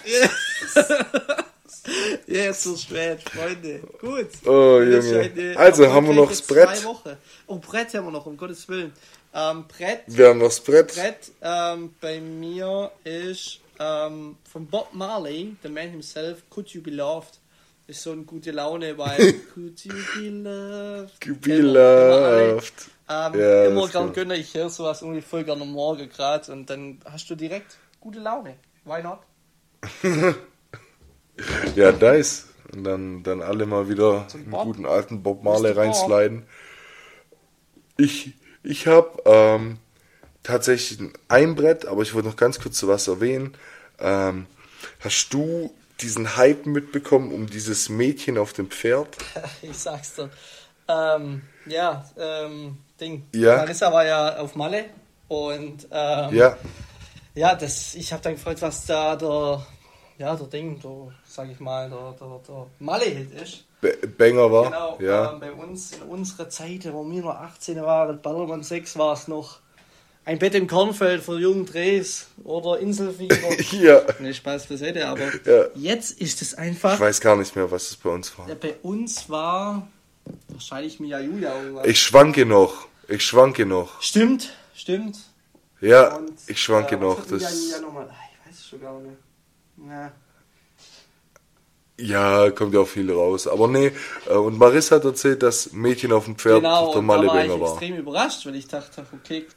Jetzt 2.28 2.66
ist 2.66 2.82
spät, 2.84 3.20
Freunde. 3.30 3.80
Gut. 3.99 4.28
Oh, 4.45 4.80
Das 4.80 5.06
Junge. 5.06 5.20
eine 5.36 5.58
Also, 5.58 5.91
haben 5.91 6.08
wir 6.08 6.14
noch 6.14 6.30
das 6.30 6.41
Brett? 6.41 6.76
zwei 6.78 6.86
Wochen. 6.88 7.18
Oh, 7.47 7.58
Brett 7.58 7.93
haben 7.93 8.06
wir 8.06 8.12
noch, 8.12 8.26
um 8.26 8.38
Gottes 8.38 8.68
Willen. 8.70 8.93
Ähm, 9.34 9.66
Brett, 9.68 10.02
Wir 10.08 10.30
haben 10.30 10.40
noch 10.40 10.46
das 10.48 10.60
Brett. 10.60 10.94
Brett 10.94 11.32
ähm, 11.42 11.94
bei 12.00 12.20
mir 12.20 12.92
ist 13.04 13.60
ähm, 13.80 14.38
von 14.50 14.68
Bob 14.68 14.90
Marley, 14.94 15.56
the 15.64 15.70
man 15.70 15.90
himself, 15.90 16.44
Could 16.50 16.70
You 16.70 16.82
Be 16.82 16.92
Loved. 16.92 17.40
Ist 17.88 18.04
so 18.04 18.12
eine 18.12 18.22
gute 18.24 18.52
Laune, 18.52 18.98
weil 18.98 19.34
Could 19.54 19.84
You 19.86 19.94
Be 20.16 20.30
Loved. 20.30 21.42
Be 21.42 21.46
wir 21.46 21.56
alle. 21.74 22.52
loved. 22.54 22.74
Ähm, 23.10 23.40
Ja, 23.40 23.66
immer 23.66 23.88
gern 23.90 24.14
gönne 24.14 24.38
ich 24.38 24.54
höre 24.54 24.70
sowas 24.70 25.02
irgendwie 25.02 25.22
voll 25.22 25.44
gerne 25.44 25.64
am 25.64 25.72
Morgen 25.72 26.08
gerade 26.10 26.52
und 26.52 26.70
dann 26.70 27.00
hast 27.06 27.30
du 27.30 27.36
direkt 27.36 27.78
gute 28.00 28.20
Laune. 28.20 28.56
Why 28.86 29.02
not? 29.04 29.20
Ja, 31.76 31.92
nice. 31.92 32.50
Und 32.74 32.84
dann, 32.84 33.24
dann 33.24 33.42
alle 33.42 33.66
mal 33.66 33.90
wieder 33.90 34.28
einen 34.34 34.52
guten 34.52 34.86
alten 34.86 35.24
Bob 35.24 35.44
Marley 35.44 35.72
reinsliden. 35.72 36.44
Ich, 37.98 38.34
ich 38.64 38.88
habe 38.88 39.22
ähm, 39.26 39.78
tatsächlich 40.41 40.99
ein 41.28 41.55
Brett, 41.55 41.86
aber 41.86 42.01
ich 42.01 42.14
wollte 42.14 42.28
noch 42.28 42.36
ganz 42.36 42.59
kurz 42.59 42.78
zu 42.78 42.88
was 42.88 43.07
erwähnen. 43.07 43.55
Ähm, 43.99 44.47
hast 44.99 45.30
du 45.34 45.74
diesen 46.01 46.36
Hype 46.36 46.66
mitbekommen 46.66 47.32
um 47.32 47.47
dieses 47.47 47.89
Mädchen 47.89 48.38
auf 48.38 48.53
dem 48.53 48.70
Pferd? 48.70 49.18
Ich 49.61 49.78
sag's 49.78 50.16
dir. 50.16 50.30
Ähm, 50.88 51.41
ja, 51.66 52.05
ähm, 52.18 52.78
Ding. 52.99 53.26
Ja. 53.34 53.57
Marissa 53.57 53.91
war 53.91 54.05
ja 54.05 54.38
auf 54.38 54.55
Malle 54.55 54.86
und 55.30 55.88
ähm, 55.91 56.36
Ja, 56.36 56.57
ja, 57.36 57.55
das, 57.55 57.95
ich 57.95 58.14
habe 58.14 58.22
dann 58.22 58.34
gefragt, 58.34 58.61
was 58.61 58.86
da 58.86 59.16
der, 59.16 59.66
ja, 60.20 60.36
der 60.36 60.47
Ding, 60.47 60.80
der, 60.80 61.14
sag 61.26 61.49
ich 61.49 61.59
mal, 61.59 61.89
der, 61.89 62.16
der, 62.20 62.39
der 62.47 62.68
Malle-Hit 62.80 63.32
ist. 63.32 63.66
Banger 64.18 64.52
war. 64.52 64.66
Genau, 64.66 64.98
ja. 65.02 65.34
ähm, 65.34 65.40
bei 65.40 65.52
uns 65.52 65.92
in 65.94 66.04
unserer 66.04 66.50
Zeit, 66.50 66.92
wo 66.92 67.10
wir 67.10 67.22
noch 67.22 67.36
18 67.36 67.82
waren, 67.82 68.22
Ballermann 68.22 68.64
6 68.64 68.98
war 68.98 69.14
es 69.14 69.28
noch 69.28 69.60
ein 70.26 70.40
Bett 70.40 70.56
im 70.56 70.68
Kornfeld 70.68 71.22
für 71.22 71.38
jungen 71.38 71.66
Drehs 71.66 72.28
oder 72.46 72.80
Inselfieber. 72.80 73.36
ja. 73.72 74.02
ne, 74.20 74.34
Spaß 74.34 74.68
beiseite, 74.68 75.06
aber 75.08 75.26
Ja. 75.46 75.66
jetzt 75.76 76.20
ist 76.22 76.42
es 76.42 76.54
einfach, 76.56 76.94
Ich 76.94 77.00
weiß 77.00 77.20
gar 77.22 77.36
nicht 77.36 77.56
mehr, 77.56 77.70
was 77.70 77.90
es 77.90 77.96
bei 77.98 78.10
uns 78.10 78.38
war. 78.40 78.48
ja, 78.48 78.56
bei 78.56 78.76
uns 78.84 79.30
war 79.30 79.86
wahrscheinlich 80.48 81.00
Mia 81.02 81.20
Julia 81.20 81.54
irgendwas. 81.62 81.86
Ich 81.88 82.02
schwanke 82.02 82.46
noch. 82.46 82.88
Ich 83.10 83.26
schwanke 83.26 83.66
noch. 83.66 84.02
Stimmt, 84.02 84.54
stimmt. 84.74 85.18
Ja, 85.82 86.16
Und, 86.16 86.32
ich 86.48 86.62
schwanke 86.64 86.96
äh, 86.96 87.00
noch. 87.00 87.18
Mia 87.28 87.38
Das, 87.40 87.62
Julia 87.62 87.82
nochmal? 87.82 88.08
Ah, 88.10 88.14
Ich 88.32 88.48
weiß 88.50 88.60
es 88.60 88.68
schon 88.68 88.80
gar 88.80 88.98
nicht. 89.02 89.18
Ja. 89.86 90.12
Ja, 92.00 92.50
kommt 92.52 92.74
ja 92.74 92.82
auch 92.82 92.88
viel 92.88 93.12
raus. 93.12 93.48
Aber 93.48 93.68
nee, 93.68 93.91
äh, 94.28 94.34
und 94.34 94.58
Marissa 94.58 94.96
hat 94.98 95.06
erzählt, 95.06 95.44
dass 95.44 95.74
Mädchen 95.74 96.12
auf 96.12 96.26
dem 96.26 96.38
Pferd 96.38 96.62
Genau, 96.62 96.94
der 96.94 97.02
da 97.02 97.08
war 97.08 97.46
ich 97.46 97.60
war. 97.60 97.60
extrem 97.60 97.96
überrascht, 97.98 98.46
weil 98.46 98.56
ich 98.56 98.68
dachte, 98.68 99.06
okay, 99.14 99.48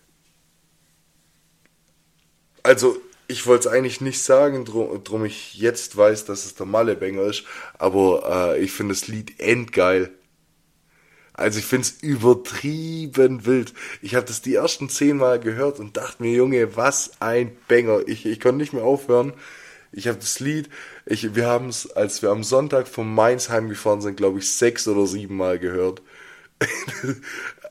Also, 2.63 3.01
ich 3.29 3.47
wollte 3.47 3.69
es 3.69 3.75
eigentlich 3.75 4.01
nicht 4.01 4.23
sagen, 4.23 4.65
drum, 4.65 5.03
drum 5.05 5.25
ich 5.25 5.55
jetzt 5.55 5.97
weiß, 5.97 6.25
dass 6.27 6.45
es 6.45 6.55
der 6.55 6.67
Mallebanger 6.67 7.23
ist, 7.23 7.45
aber 7.79 8.55
äh, 8.57 8.63
ich 8.63 8.73
finde 8.73 8.95
das 8.95 9.09
Lied 9.09 9.41
endgeil. 9.41 10.13
Also 11.35 11.59
ich 11.59 11.67
finde 11.67 11.83
es 11.87 12.03
übertrieben 12.03 13.45
wild. 13.45 13.75
Ich 14.01 14.15
habe 14.15 14.25
das 14.27 14.41
die 14.41 14.55
ersten 14.55 14.89
zehn 14.89 15.19
Mal 15.19 15.39
gehört 15.39 15.79
und 15.81 15.97
dachte 15.97 16.23
mir, 16.23 16.33
Junge, 16.33 16.77
was 16.77 17.21
ein 17.21 17.55
Banger. 17.69 18.01
Ich, 18.07 18.25
ich 18.25 18.41
konnte 18.41 18.57
nicht 18.59 18.73
mehr 18.73 18.85
aufhören. 18.85 19.35
Ich 19.97 20.09
habe 20.09 20.19
das 20.19 20.41
Lied, 20.41 20.69
ich, 21.07 21.35
wir 21.35 21.47
haben 21.47 21.69
es, 21.71 21.91
als 21.91 22.23
wir 22.23 22.31
am 22.31 22.45
Sonntag 22.45 22.87
vom 22.89 23.13
Mainz 23.15 23.49
heimgefahren 23.49 24.01
sind, 24.03 24.17
glaube 24.17 24.39
ich, 24.39 24.53
sechs 24.53 24.87
oder 24.89 25.07
sieben 25.07 25.37
Mal 25.37 25.59
gehört. 25.59 26.03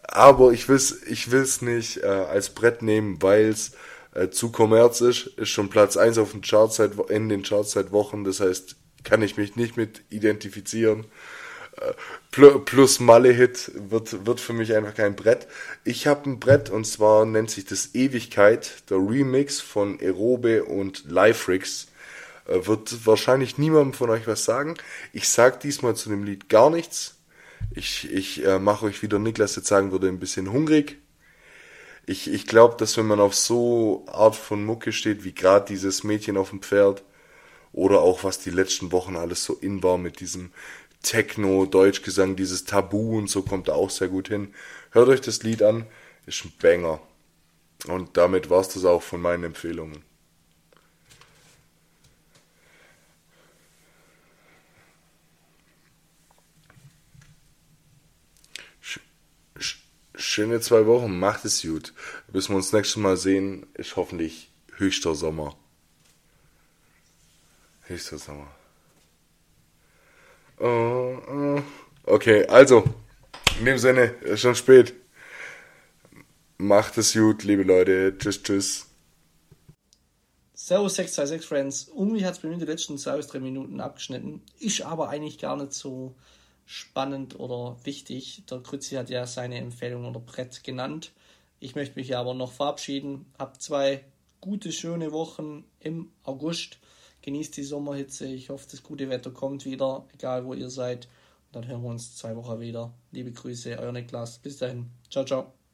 Aber 0.03 0.51
ich 0.51 0.69
will's, 0.69 1.01
ich 1.07 1.31
will's 1.31 1.61
nicht 1.61 1.97
äh, 2.03 2.07
als 2.07 2.49
Brett 2.51 2.81
nehmen, 2.81 3.21
weil's 3.21 3.71
äh, 4.13 4.29
zu 4.29 4.51
kommerz 4.51 5.01
ist. 5.01 5.27
Ist 5.37 5.49
schon 5.49 5.69
Platz 5.69 5.97
eins 5.97 6.17
auf 6.17 6.31
den 6.31 6.41
Charts 6.41 6.77
seit, 6.77 6.93
in 7.09 7.29
den 7.29 7.43
Charts 7.43 7.71
seit 7.71 7.91
Wochen. 7.91 8.23
Das 8.23 8.39
heißt, 8.39 8.75
kann 9.03 9.21
ich 9.21 9.37
mich 9.37 9.55
nicht 9.55 9.77
mit 9.77 10.01
identifizieren. 10.09 11.05
Äh, 11.77 11.93
pl- 12.33 12.59
Plus 12.59 12.99
Malle-Hit 12.99 13.71
wird, 13.75 14.25
wird 14.25 14.39
für 14.39 14.53
mich 14.53 14.75
einfach 14.75 14.95
kein 14.95 15.15
Brett. 15.15 15.47
Ich 15.83 16.07
habe 16.07 16.29
ein 16.29 16.39
Brett 16.39 16.69
und 16.69 16.85
zwar 16.85 17.25
nennt 17.25 17.51
sich 17.51 17.65
das 17.65 17.95
Ewigkeit, 17.95 18.89
der 18.89 18.97
Remix 18.97 19.59
von 19.61 19.99
Aerobe 19.99 20.63
und 20.65 21.05
Liferix. 21.09 21.87
Äh, 22.45 22.65
Wird 22.67 23.05
wahrscheinlich 23.05 23.57
niemandem 23.57 23.93
von 23.93 24.09
euch 24.09 24.27
was 24.27 24.45
sagen. 24.45 24.75
Ich 25.13 25.29
sag 25.29 25.59
diesmal 25.59 25.95
zu 25.95 26.09
dem 26.09 26.23
Lied 26.23 26.49
gar 26.49 26.69
nichts. 26.69 27.17
Ich, 27.73 28.11
ich 28.11 28.45
äh, 28.45 28.59
mache 28.59 28.85
euch, 28.85 29.01
wie 29.01 29.07
der 29.07 29.19
Niklas 29.19 29.55
jetzt 29.55 29.67
sagen 29.67 29.91
würde, 29.91 30.07
ein 30.07 30.19
bisschen 30.19 30.51
hungrig. 30.51 30.97
Ich, 32.05 32.31
ich 32.31 32.47
glaube, 32.47 32.75
dass 32.77 32.97
wenn 32.97 33.07
man 33.07 33.19
auf 33.19 33.35
so 33.35 34.05
Art 34.07 34.35
von 34.35 34.63
Mucke 34.63 34.91
steht, 34.91 35.23
wie 35.23 35.33
gerade 35.33 35.65
dieses 35.67 36.03
Mädchen 36.03 36.37
auf 36.37 36.51
dem 36.51 36.61
Pferd, 36.61 37.03
oder 37.75 38.01
auch 38.01 38.23
was 38.23 38.39
die 38.39 38.51
letzten 38.51 38.91
Wochen 38.93 39.17
alles 39.17 39.43
so 39.43 39.53
in 39.55 39.83
war 39.83 39.97
mit 39.97 40.21
diesem 40.21 40.51
Techno, 41.03 41.65
Deutschgesang, 41.65 42.37
dieses 42.37 42.63
Tabu 42.65 43.17
und 43.17 43.29
so 43.29 43.41
kommt 43.41 43.67
da 43.67 43.73
auch 43.73 43.89
sehr 43.89 44.07
gut 44.07 44.29
hin. 44.29 44.53
Hört 44.91 45.09
euch 45.09 45.21
das 45.21 45.43
Lied 45.43 45.61
an, 45.61 45.85
ist 46.25 46.45
ein 46.45 46.53
Banger. 46.61 47.01
Und 47.87 48.15
damit 48.17 48.49
war's 48.49 48.69
das 48.69 48.85
auch 48.85 49.03
von 49.03 49.21
meinen 49.21 49.43
Empfehlungen. 49.43 50.04
Schöne 60.17 60.59
zwei 60.61 60.85
Wochen, 60.85 61.19
macht 61.19 61.45
es 61.45 61.61
gut. 61.61 61.93
Bis 62.27 62.49
wir 62.49 62.55
uns 62.55 62.73
nächstes 62.73 62.97
Mal 62.97 63.17
sehen, 63.17 63.67
ist 63.73 63.95
hoffentlich 63.95 64.51
höchster 64.77 65.15
Sommer. 65.15 65.55
Höchster 67.83 68.17
Sommer. 68.17 68.47
Oh, 70.59 71.17
oh. 71.27 71.61
Okay, 72.03 72.45
also, 72.47 72.83
in 73.59 73.65
dem 73.65 73.77
Sinne, 73.77 74.05
ist 74.21 74.41
schon 74.41 74.55
spät. 74.55 74.93
Macht 76.57 76.97
es 76.97 77.13
gut, 77.13 77.43
liebe 77.43 77.63
Leute. 77.63 78.17
Tschüss, 78.17 78.41
tschüss. 78.41 78.85
Servus 80.53 80.95
626 80.95 81.47
Friends. 81.47 81.91
Irgendwie 81.95 82.25
hat 82.25 82.33
es 82.33 82.39
bei 82.39 82.47
mir 82.47 82.57
die 82.57 82.65
letzten 82.65 82.97
zwei 82.97 83.17
bis 83.17 83.27
drei 83.27 83.39
Minuten 83.39 83.81
abgeschnitten. 83.81 84.41
Ist 84.59 84.81
aber 84.81 85.09
eigentlich 85.09 85.37
gar 85.37 85.57
nicht 85.57 85.73
so 85.73 86.15
spannend 86.65 87.39
oder 87.39 87.77
wichtig. 87.83 88.43
Der 88.49 88.59
Krützi 88.59 88.95
hat 88.95 89.09
ja 89.09 89.25
seine 89.27 89.57
Empfehlung 89.57 90.05
oder 90.05 90.19
Brett 90.19 90.63
genannt. 90.63 91.11
Ich 91.59 91.75
möchte 91.75 91.97
mich 91.97 92.15
aber 92.15 92.33
noch 92.33 92.51
verabschieden. 92.51 93.25
Habt 93.37 93.61
zwei 93.61 94.03
gute, 94.41 94.71
schöne 94.71 95.11
Wochen 95.11 95.63
im 95.79 96.11
August. 96.23 96.79
Genießt 97.21 97.57
die 97.57 97.63
Sommerhitze. 97.63 98.27
Ich 98.27 98.49
hoffe, 98.49 98.67
das 98.69 98.83
gute 98.83 99.09
Wetter 99.09 99.31
kommt 99.31 99.65
wieder, 99.65 100.05
egal 100.13 100.45
wo 100.45 100.53
ihr 100.53 100.69
seid. 100.69 101.07
Und 101.47 101.55
dann 101.55 101.67
hören 101.67 101.81
wir 101.81 101.89
uns 101.89 102.15
zwei 102.15 102.35
Wochen 102.35 102.59
wieder. 102.59 102.93
Liebe 103.11 103.31
Grüße, 103.31 103.77
euer 103.79 103.91
Niklas. 103.91 104.37
Bis 104.39 104.57
dahin. 104.57 104.91
Ciao, 105.09 105.25
ciao. 105.25 105.64